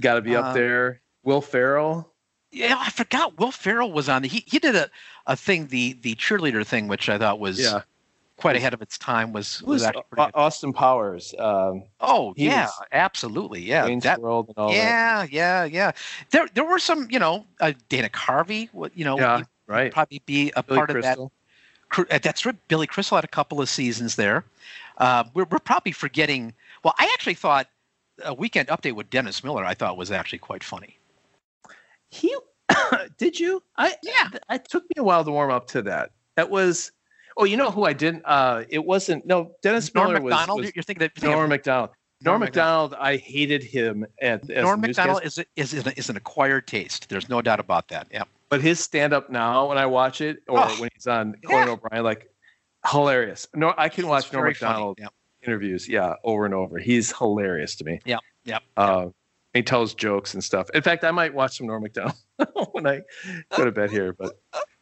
[0.00, 1.00] Got to be up there.
[1.22, 2.10] Will Ferrell.
[2.50, 4.22] Yeah, I forgot Will Ferrell was on.
[4.22, 4.88] The, he he did a,
[5.26, 7.82] a thing, the the cheerleader thing, which I thought was Yeah.
[8.36, 9.32] Quite ahead of its time.
[9.32, 10.38] Was was was actually pretty good.
[10.38, 11.34] Austin Powers?
[11.38, 13.62] Um, Oh yeah, was- absolutely.
[13.62, 14.76] Yeah, Wayne's that, World and all that.
[14.76, 15.92] yeah, yeah, yeah.
[16.30, 18.68] There there were some, you know, uh, Dana Carvey.
[18.94, 19.92] You know, Yeah, right.
[19.92, 21.24] probably be a Billy part Crystal.
[21.26, 21.34] of that.
[21.90, 22.56] Cr- uh, That's right.
[22.68, 24.44] Billy Crystal had a couple of seasons there.
[24.98, 26.52] Uh, we're we're probably forgetting.
[26.82, 27.68] Well, I actually thought
[28.24, 29.64] a weekend update with Dennis Miller.
[29.64, 30.98] I thought was actually quite funny.
[32.10, 32.34] He
[33.18, 33.62] did you?
[33.76, 34.30] I Yeah.
[34.50, 36.10] it took me a while to warm up to that.
[36.36, 36.90] That was
[37.36, 40.60] oh, you know who I didn't uh it wasn't no Dennis Norm Miller was, Macdonald.
[40.60, 41.90] was you're thinking that you're thinking of Norm Macdonald.
[42.22, 42.40] Norm.
[42.40, 46.66] Macdonald, I hated him at Norm a Macdonald is is is an, is an acquired
[46.66, 47.08] taste.
[47.10, 48.06] There's no doubt about that.
[48.10, 48.24] Yeah.
[48.48, 51.66] but his stand up now when I watch it or Oh, when he's on Conan
[51.66, 51.72] yeah.
[51.74, 52.30] O'Brien, like
[52.90, 53.46] hilarious.
[53.54, 54.70] No, I can watch It's Norm very funny.
[54.72, 55.08] Macdonald Yeah.
[55.46, 56.78] interviews, yeah, over and over.
[56.78, 58.00] He's hilarious to me.
[58.06, 59.08] Yeah, yeah, Uh,
[59.52, 60.70] he tells jokes and stuff.
[60.70, 62.14] In fact, I might watch some Norm Macdonald
[62.72, 63.02] when I
[63.56, 64.12] go to bed here.
[64.14, 64.38] But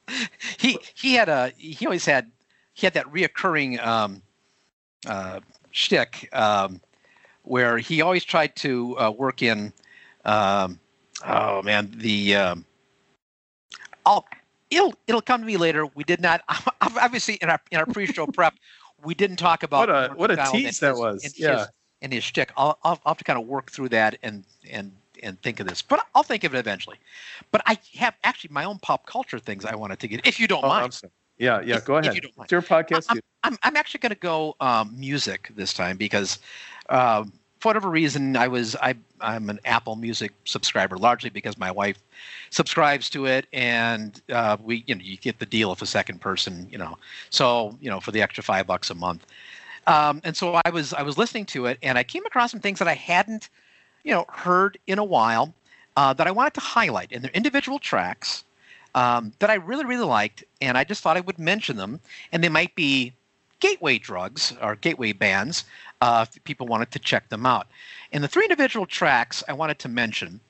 [0.58, 2.30] he he had a he always had
[2.74, 4.22] he had that reoccurring um,
[5.06, 5.40] uh,
[5.70, 6.80] shtick um,
[7.42, 9.72] where he always tried to uh, work in
[10.24, 10.78] um,
[11.26, 12.64] oh man the um,
[14.06, 14.26] I'll
[14.70, 15.86] it'll it'll come to me later.
[15.94, 16.42] We did not
[16.80, 18.54] obviously in our in our pre-show prep
[19.04, 21.24] we didn't talk about What a- what a tease that his- was.
[21.24, 21.58] and Yeah.
[21.58, 21.66] his,
[22.02, 22.52] and his shtick.
[22.56, 24.92] I'll, I'll I'll have to kind of work through that and and
[25.22, 26.98] and think of this, but I'll think of it eventually.
[27.52, 30.48] But I have actually my own pop culture things I wanted to get, if you
[30.48, 31.00] don't oh, mind.
[31.38, 31.76] Yeah, yeah.
[31.76, 32.14] If- Go ahead.
[32.14, 32.30] you.
[32.40, 33.06] It's your podcast.
[33.08, 33.20] I'm.
[33.44, 36.38] I'm, I'm actually going to go um, music this time because
[36.90, 37.24] uh,
[37.62, 41.96] for whatever reason I was I I'm an Apple Music subscriber largely because my wife
[42.50, 46.20] subscribes to it and uh, we you know you get the deal if a second
[46.20, 46.98] person you know
[47.30, 49.26] so you know for the extra five bucks a month
[49.86, 52.60] um, and so I was I was listening to it and I came across some
[52.60, 53.48] things that I hadn't
[54.02, 55.54] you know heard in a while
[55.96, 58.42] uh, that I wanted to highlight and they're individual tracks
[58.94, 62.00] um, that I really really liked and I just thought I would mention them
[62.30, 63.12] and they might be
[63.60, 65.64] gateway drugs or gateway bands
[66.00, 67.68] uh, if people wanted to check them out.
[68.12, 70.40] And the three individual tracks I wanted to mention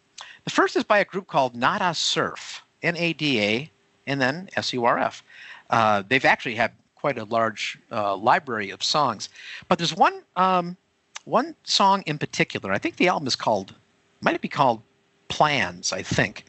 [0.44, 3.70] the first is by a group called Nada Surf, N A D A,
[4.06, 5.22] and then S U R F.
[5.70, 9.28] Uh, they've actually had quite a large uh, library of songs,
[9.68, 10.76] but there's one um,
[11.24, 12.72] one song in particular.
[12.72, 13.74] I think the album is called,
[14.20, 14.82] might it be called
[15.28, 15.92] Plans?
[15.92, 16.44] I think,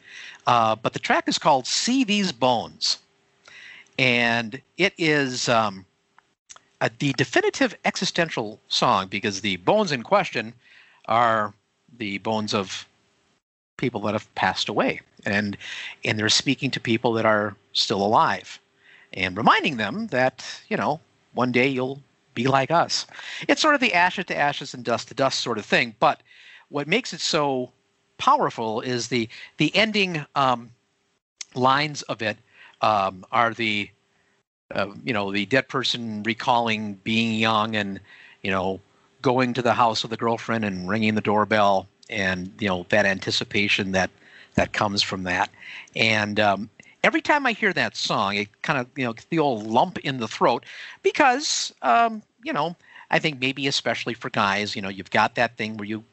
[0.46, 2.98] uh, but the track is called "See These Bones,"
[3.98, 5.84] and it is um,
[6.80, 10.52] a, the definitive existential song because the bones in question
[11.06, 11.54] are
[11.96, 12.86] the bones of
[13.76, 15.00] people that have passed away.
[15.26, 15.56] And
[16.04, 18.60] and they're speaking to people that are still alive
[19.12, 21.00] and reminding them that you know
[21.32, 22.02] one day you'll
[22.34, 23.06] be like us.
[23.48, 26.22] It's sort of the ashes to ashes and dust to dust sort of thing but
[26.68, 27.70] what makes it so
[28.18, 29.28] powerful is the
[29.58, 30.70] the ending um,
[31.54, 32.36] lines of it
[32.80, 33.90] um, are the
[34.74, 38.00] uh, you know the dead person recalling being young and
[38.42, 38.80] you know
[39.22, 43.06] going to the house of the girlfriend and ringing the doorbell and you know that
[43.06, 44.10] anticipation that
[44.54, 45.50] that comes from that.
[45.96, 46.70] And um,
[47.02, 50.18] every time I hear that song, it kind of you know the old lump in
[50.18, 50.64] the throat
[51.02, 52.76] because um, you know
[53.10, 56.04] I think maybe especially for guys, you know, you've got that thing where you,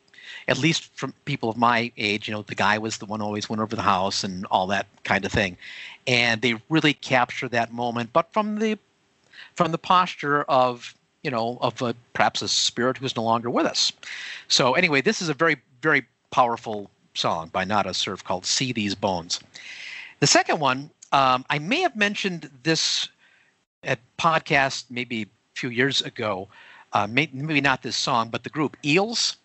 [0.47, 3.25] at least from people of my age, you know, the guy was the one who
[3.25, 5.57] always went over the house and all that kind of thing,
[6.07, 8.77] and they really capture that moment, but from the
[9.55, 13.65] from the posture of you know of a, perhaps a spirit who's no longer with
[13.65, 13.91] us.
[14.47, 18.95] So anyway, this is a very very powerful song by Nada Surf called "See These
[18.95, 19.39] Bones."
[20.19, 23.07] The second one, um, I may have mentioned this
[23.83, 26.47] at podcast maybe a few years ago.
[26.93, 29.37] Uh, may, maybe not this song, but the group Eels,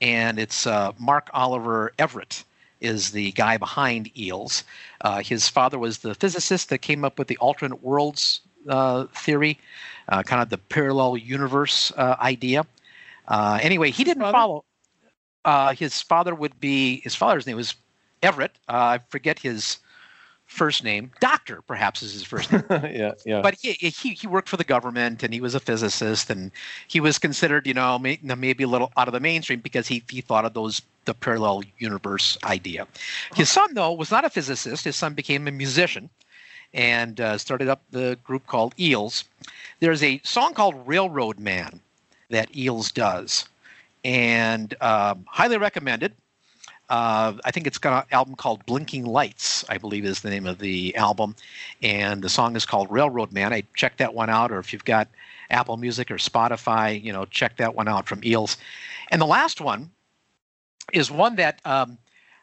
[0.00, 2.44] and it's uh, Mark Oliver Everett
[2.80, 4.64] is the guy behind Eels.
[5.00, 9.58] Uh, his father was the physicist that came up with the alternate worlds uh, theory,
[10.08, 12.66] uh, kind of the parallel universe uh, idea.
[13.30, 14.64] anyway, he didn't follow.
[15.76, 17.74] his father would be his father's name was
[18.22, 18.52] Everett.
[18.68, 19.78] I forget his
[20.54, 21.10] first name.
[21.20, 22.64] Doctor, perhaps, is his first name.
[22.70, 23.42] yeah, yeah.
[23.42, 26.50] But he, he he worked for the government, and he was a physicist, and
[26.86, 30.02] he was considered, you know, may, maybe a little out of the mainstream because he
[30.08, 32.86] he thought of those the parallel universe idea.
[33.34, 34.84] His son, though, was not a physicist.
[34.84, 36.08] His son became a musician,
[36.72, 39.24] and uh, started up the group called Eels.
[39.80, 41.80] There's a song called Railroad Man
[42.30, 43.48] that Eels does,
[44.04, 46.14] and um, highly recommended.
[46.94, 50.46] Uh, I think it's got an album called Blinking Lights, I believe is the name
[50.46, 51.34] of the album.
[51.82, 53.52] And the song is called Railroad Man.
[53.52, 55.08] I check that one out, or if you've got
[55.50, 58.58] Apple Music or Spotify, you know, check that one out from Eels.
[59.10, 59.90] And the last one
[60.92, 61.98] is one that um,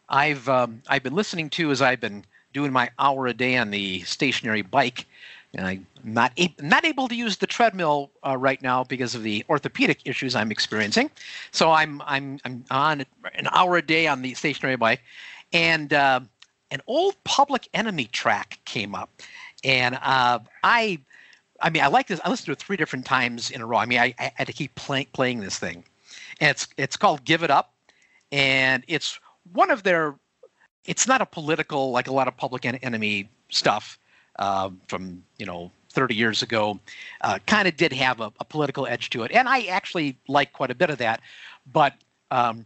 [0.10, 3.72] I've um, I've been listening to as I've been doing my hour a day on
[3.72, 5.06] the stationary bike.
[5.54, 9.44] And I'm not, not able to use the treadmill uh, right now because of the
[9.50, 11.12] orthopedic issues I'm experiencing.
[11.52, 13.06] So I'm, I'm, I'm on
[13.36, 15.02] an hour a day on the stationary bike.
[15.52, 16.22] And uh,
[16.72, 19.10] an old public enemy track came up.
[19.64, 21.00] And uh, I,
[21.60, 22.22] I mean, I like this.
[22.24, 23.78] I listened to it three different times in a row.
[23.78, 25.84] I mean, I, I had to keep play, playing this thing.
[26.40, 27.74] And it's, it's called Give It Up.
[28.32, 29.20] And it's
[29.52, 30.16] one of their,
[30.86, 34.00] it's not a political, like a lot of public en- enemy stuff
[34.40, 36.80] uh, from you know 30 years ago
[37.22, 39.32] uh, kind of did have a, a, political edge to it.
[39.34, 41.20] And i actually like quite a bit of that.
[41.72, 41.96] But
[42.32, 42.66] um,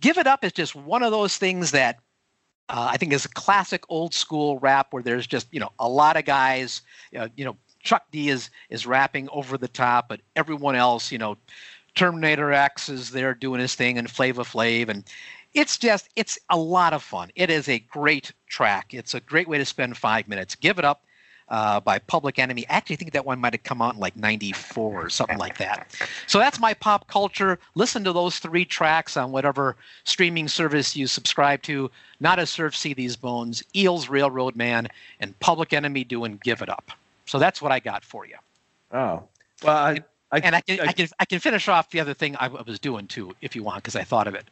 [0.00, 1.98] give it up is just one of those things that
[2.68, 5.88] uh, i think is a classic old school rap where there's just you know a
[5.88, 6.82] lot of guys
[7.18, 11.18] uh, you know chuck d is is rapping over the top but everyone else you
[11.18, 11.36] know
[11.94, 15.04] terminator x is there doing his thing and Flavor flav and
[15.54, 17.30] it's just it's a lot of fun.
[17.36, 18.92] It is a great track.
[18.92, 20.54] It's a great way to spend five minutes.
[20.54, 21.04] Give it up
[21.48, 22.66] uh, by public enemy.
[22.68, 25.58] I actually think that one might have come out in like 94 or something like
[25.58, 25.94] that.
[26.26, 27.58] So that's my pop culture.
[27.74, 31.90] Listen to those three tracks on whatever streaming service you subscribe to.
[32.20, 33.62] Nada Surf see these bones.
[33.76, 34.88] Eels railroad man
[35.20, 36.90] and public enemy doing give it up.
[37.26, 38.36] So that's what i got for you.
[38.92, 39.22] Oh.
[39.62, 40.00] Well i,
[40.30, 42.48] I and I can, I, I can I can finish off the other thing I
[42.48, 44.44] was doing too, if you want, because I thought of it.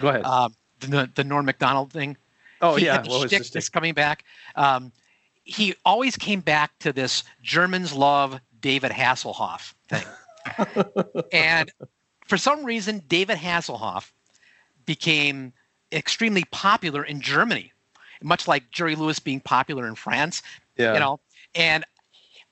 [0.00, 0.24] Go ahead.
[0.24, 2.16] Um, the the Norm Macdonald thing.
[2.60, 3.54] Oh he yeah, what was this?
[3.54, 4.24] Is coming back.
[4.56, 4.92] Um,
[5.44, 10.04] he always came back to this Germans love David Hasselhoff thing,
[11.32, 11.70] and
[12.26, 14.10] for some reason, David Hasselhoff
[14.86, 15.52] became
[15.92, 17.72] extremely popular in Germany,
[18.22, 20.42] much like Jerry Lewis being popular in France.
[20.76, 20.94] Yeah.
[20.94, 21.20] You know,
[21.54, 21.84] and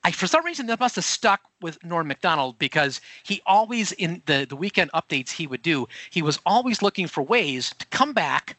[0.03, 4.21] I, for some reason, that must have stuck with Norm Macdonald because he always, in
[4.25, 8.13] the, the weekend updates he would do, he was always looking for ways to come
[8.13, 8.57] back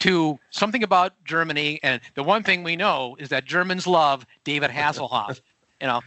[0.00, 1.78] to something about Germany.
[1.84, 5.40] And the one thing we know is that Germans love David Hasselhoff.
[5.80, 6.00] you know,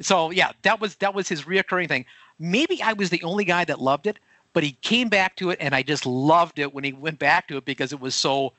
[0.00, 2.06] so yeah, that was that was his reoccurring thing.
[2.38, 4.18] Maybe I was the only guy that loved it,
[4.54, 7.48] but he came back to it, and I just loved it when he went back
[7.48, 8.54] to it because it was so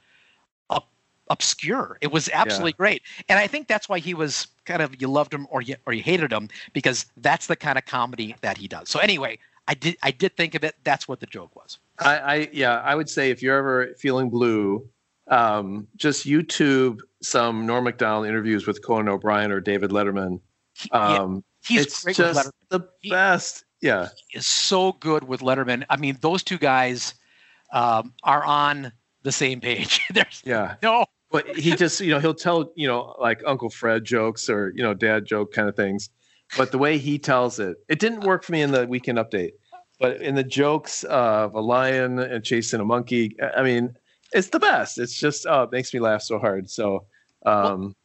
[1.30, 1.98] obscure.
[2.02, 2.78] It was absolutely yeah.
[2.78, 5.76] great, and I think that's why he was kind of you loved him or you
[5.86, 8.90] or you hated him because that's the kind of comedy that he does.
[8.90, 10.76] So anyway, I did I did think of it.
[10.84, 11.80] That's what the joke was.
[12.00, 14.88] I, I yeah, I would say if you're ever feeling blue,
[15.28, 20.40] um, just YouTube some Norm Macdonald interviews with Conan O'Brien or David Letterman.
[20.92, 23.64] Um, yeah, he's it's just the best.
[23.82, 25.86] Yeah, he is so good with Letterman.
[25.90, 27.14] I mean, those two guys
[27.72, 28.92] um, are on
[29.24, 30.02] the same page.
[30.14, 30.76] There's yeah.
[30.82, 34.72] no but he just you know he'll tell you know like Uncle Fred jokes or
[34.76, 36.10] you know dad joke kind of things,
[36.56, 39.54] but the way he tells it, it didn't work for me in the weekend update.
[40.00, 43.96] But in the jokes of a lion and chasing a monkey, I mean,
[44.32, 45.00] it's the best.
[45.00, 46.70] It's just it makes me laugh so hard.
[46.70, 47.06] So
[47.48, 47.96] um,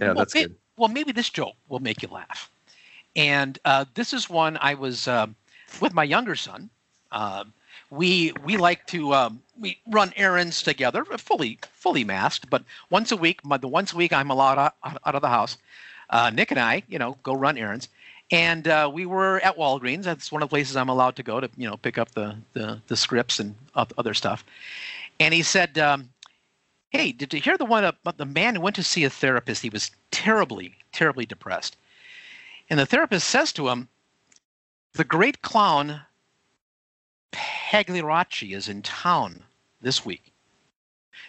[0.00, 0.56] yeah, well, that's good.
[0.78, 2.50] Well, maybe this joke will make you laugh.
[3.16, 5.26] And uh, this is one I was uh,
[5.80, 6.70] with my younger son.
[7.12, 7.44] Uh,
[7.90, 12.50] we we like to um, we run errands together, fully fully masked.
[12.50, 15.56] But once a week, the once a week I'm allowed out, out of the house.
[16.10, 17.88] Uh, Nick and I, you know, go run errands,
[18.30, 20.04] and uh, we were at Walgreens.
[20.04, 22.36] That's one of the places I'm allowed to go to, you know, pick up the
[22.54, 24.44] the, the scripts and other stuff.
[25.20, 26.10] And he said, um,
[26.90, 29.62] "Hey, did you hear the one about the man who went to see a therapist?
[29.62, 31.76] He was terribly, terribly depressed."
[32.70, 33.88] And the therapist says to him,
[34.94, 36.02] "The great clown
[37.32, 39.42] Pagliacci is in town
[39.80, 40.32] this week.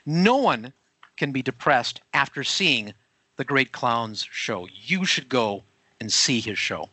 [0.05, 0.73] No one
[1.17, 2.93] can be depressed after seeing
[3.35, 4.67] the Great Clown's show.
[4.73, 5.63] You should go
[5.99, 6.89] and see his show.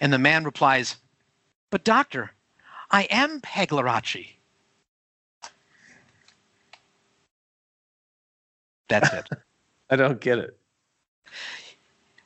[0.00, 0.96] And the man replies,
[1.70, 2.32] But, doctor,
[2.90, 4.38] I am Pagliacci.
[8.88, 9.28] That's it.
[9.90, 10.56] I don't get it.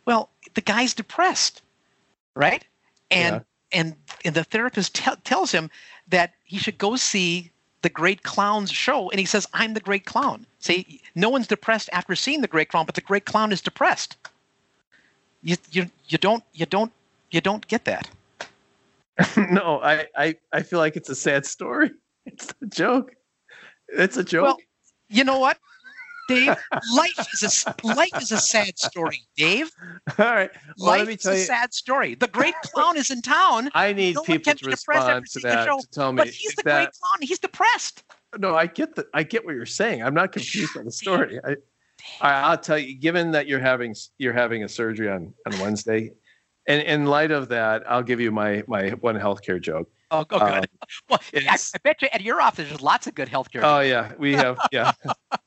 [0.07, 1.63] Well, the guy's depressed,
[2.35, 2.65] right?
[3.11, 3.41] And yeah.
[3.75, 3.95] And
[4.25, 5.71] and the therapist t- tells him
[6.09, 7.51] that he should go see
[7.83, 11.91] the Great Clown's show, and he says, "I'm the Great Clown." See, no one's depressed
[11.93, 14.17] after seeing the Great Clown, but the Great Clown is depressed.
[15.43, 16.93] You you you don't you don't
[17.31, 18.09] you don't get that.
[19.37, 21.91] no, I, I I feel like it's a sad story.
[22.27, 23.15] It's a joke.
[23.89, 24.45] It's a joke.
[24.45, 24.59] Well,
[25.09, 25.59] you know what?
[26.29, 26.57] Dave,
[26.95, 29.71] life is a life is a sad story, Dave.
[30.19, 30.51] All right.
[30.79, 32.15] Well, life let me tell is a you, sad story.
[32.15, 33.71] The great clown is in town.
[33.75, 36.19] I need no people to respond to that show, to tell me.
[36.19, 37.19] But he's the that, great clown.
[37.21, 38.05] He's depressed.
[38.39, 40.03] No, I get the I get what you're saying.
[40.03, 41.41] I'm not confused by the story.
[41.45, 41.57] I,
[42.21, 42.97] I, will tell you.
[42.99, 46.11] Given that you're having you're having a surgery on on Wednesday,
[46.67, 49.91] and in light of that, I'll give you my my one healthcare joke.
[50.11, 50.43] Oh, oh good.
[50.43, 50.65] Um,
[51.09, 53.63] well, I, I, bet you at your office there's lots of good healthcare.
[53.63, 54.93] Oh yeah, we have yeah.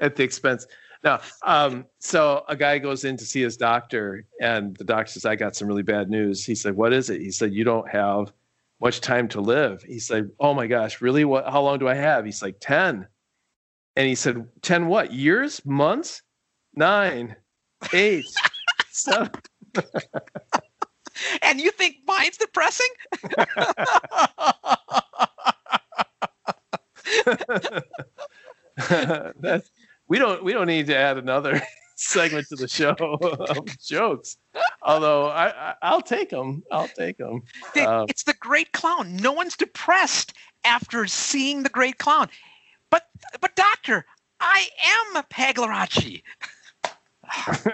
[0.00, 0.66] at the expense.
[1.02, 5.24] Now, Um, so a guy goes in to see his doctor, and the doctor says,
[5.24, 6.44] I got some really bad news.
[6.44, 7.20] He said, What is it?
[7.20, 8.32] He said, You don't have
[8.80, 9.82] much time to live.
[9.82, 11.24] He said, Oh my gosh, really?
[11.24, 12.24] What how long do I have?
[12.24, 13.06] He's like, 10.
[13.96, 15.12] And he said, 10 what?
[15.12, 15.64] Years?
[15.64, 16.22] Months?
[16.74, 17.34] Nine,
[17.92, 18.24] eight,
[18.90, 19.30] seven.
[21.42, 22.86] and you think mine's depressing?
[29.40, 29.70] That's
[30.10, 31.62] we don't we don't need to add another
[31.96, 34.36] segment to the show of jokes.
[34.82, 36.62] Although I, I will take them.
[36.70, 37.42] I'll take them.
[37.86, 39.16] Um, it's the great clown.
[39.16, 40.34] No one's depressed
[40.64, 42.28] after seeing the great clown.
[42.90, 43.08] But
[43.40, 44.04] but doctor,
[44.40, 46.22] I am a Pagliacci.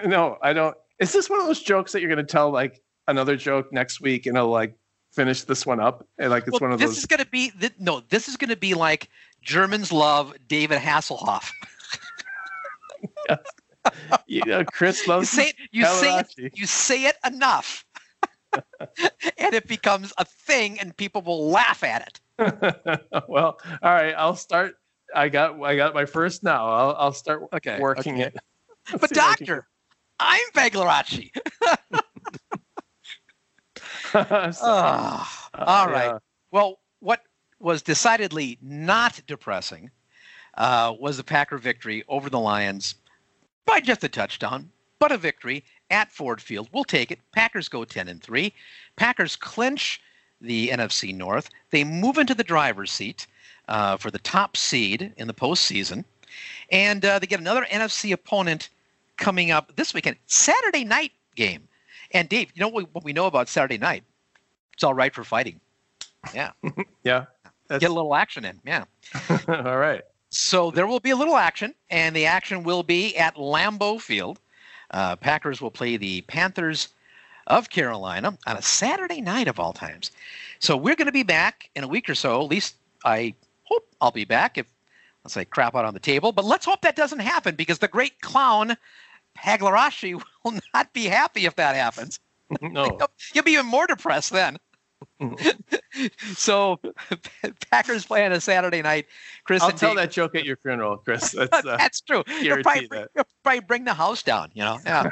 [0.05, 0.77] no, I don't.
[0.99, 3.99] Is this one of those jokes that you're going to tell like another joke next
[3.99, 4.75] week and I'll like
[5.11, 6.95] finish this one up and like it's well, one of this those.
[6.97, 8.01] This is going to be th- no.
[8.09, 9.09] This is going to be like
[9.41, 11.49] Germans love David Hasselhoff.
[14.27, 17.85] you know, Chris loves you say it, you say it, you say it enough,
[18.53, 22.21] and it becomes a thing, and people will laugh at it.
[23.27, 24.75] well, all right, I'll start.
[25.15, 26.67] I got I got my first now.
[26.67, 28.23] I'll I'll start okay, working okay.
[28.23, 28.99] it.
[28.99, 29.67] but doctor,
[30.19, 31.31] I'm Pagliacci.
[34.13, 36.05] oh, all right.
[36.07, 36.19] Yeah.
[36.51, 37.21] Well, what
[37.59, 39.91] was decidedly not depressing
[40.57, 42.95] uh, was the Packer victory over the Lions
[43.67, 46.69] by just a touchdown, but a victory at Ford Field.
[46.71, 47.19] We'll take it.
[47.33, 48.51] Packers go 10 and 3.
[48.95, 50.01] Packers clinch
[50.41, 51.49] the NFC North.
[51.69, 53.27] They move into the driver's seat
[53.67, 56.03] uh, for the top seed in the postseason.
[56.71, 58.69] And uh, they get another NFC opponent
[59.17, 60.17] coming up this weekend.
[60.25, 61.67] Saturday night game.
[62.11, 64.03] And Dave, you know what, what we know about Saturday night?
[64.73, 65.59] It's all right for fighting.
[66.33, 66.51] Yeah.
[67.03, 67.25] yeah.
[67.67, 67.81] That's...
[67.81, 68.59] Get a little action in.
[68.65, 68.85] Yeah.
[69.47, 70.03] all right.
[70.37, 74.39] So there will be a little action, and the action will be at Lambeau Field.
[74.91, 76.89] Uh, Packers will play the Panthers
[77.47, 80.11] of Carolina on a Saturday night of all times.
[80.59, 82.39] So we're going to be back in a week or so.
[82.39, 83.33] At least I
[83.63, 84.67] hope I'll be back if
[85.23, 86.31] let's say crap out on the table.
[86.31, 88.77] But let's hope that doesn't happen because the great clown
[89.33, 92.19] Pagliacci will not be happy if that happens.
[92.61, 92.97] No,
[93.33, 94.57] you'll be even more depressed then.
[96.35, 96.79] so
[97.71, 99.07] Packers play on a Saturday night.
[99.43, 101.31] Chris, I'll tell Dave, that joke at your funeral, Chris.
[101.37, 102.23] That's, uh, that's true.
[102.41, 103.09] You'll probably, that.
[103.15, 104.49] you'll probably bring the house down.
[104.53, 104.79] You know.
[104.85, 105.09] Yeah.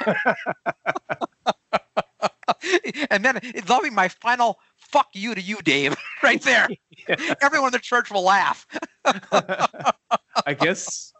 [3.10, 6.68] and then it'll be my final fuck you to you, Dave, right there.
[7.08, 7.36] yeah.
[7.42, 8.68] Everyone in the church will laugh.
[9.04, 11.14] I guess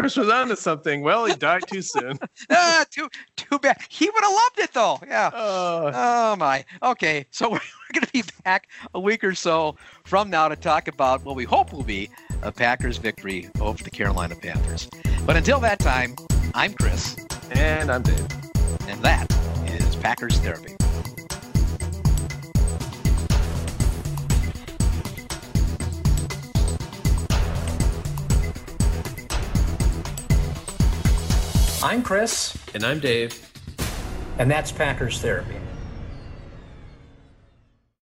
[0.00, 1.02] Chris was on to something.
[1.02, 2.18] Well, he died too soon.
[2.50, 3.76] ah, too too bad.
[3.90, 4.98] He would have loved it though.
[5.06, 5.26] Yeah.
[5.26, 6.64] Uh, oh my.
[6.82, 10.56] Okay, so we're, we're going to be back a week or so from now to
[10.56, 12.08] talk about what we hope will be
[12.42, 14.88] a Packers victory over the Carolina Panthers.
[15.26, 16.16] But until that time,
[16.54, 17.16] I'm Chris,
[17.50, 18.26] and I'm Dave,
[18.88, 19.30] and that
[19.66, 20.79] is Packers Therapy.
[31.82, 33.50] I'm Chris, And I'm Dave.
[34.38, 35.56] and that's Packers Therapy.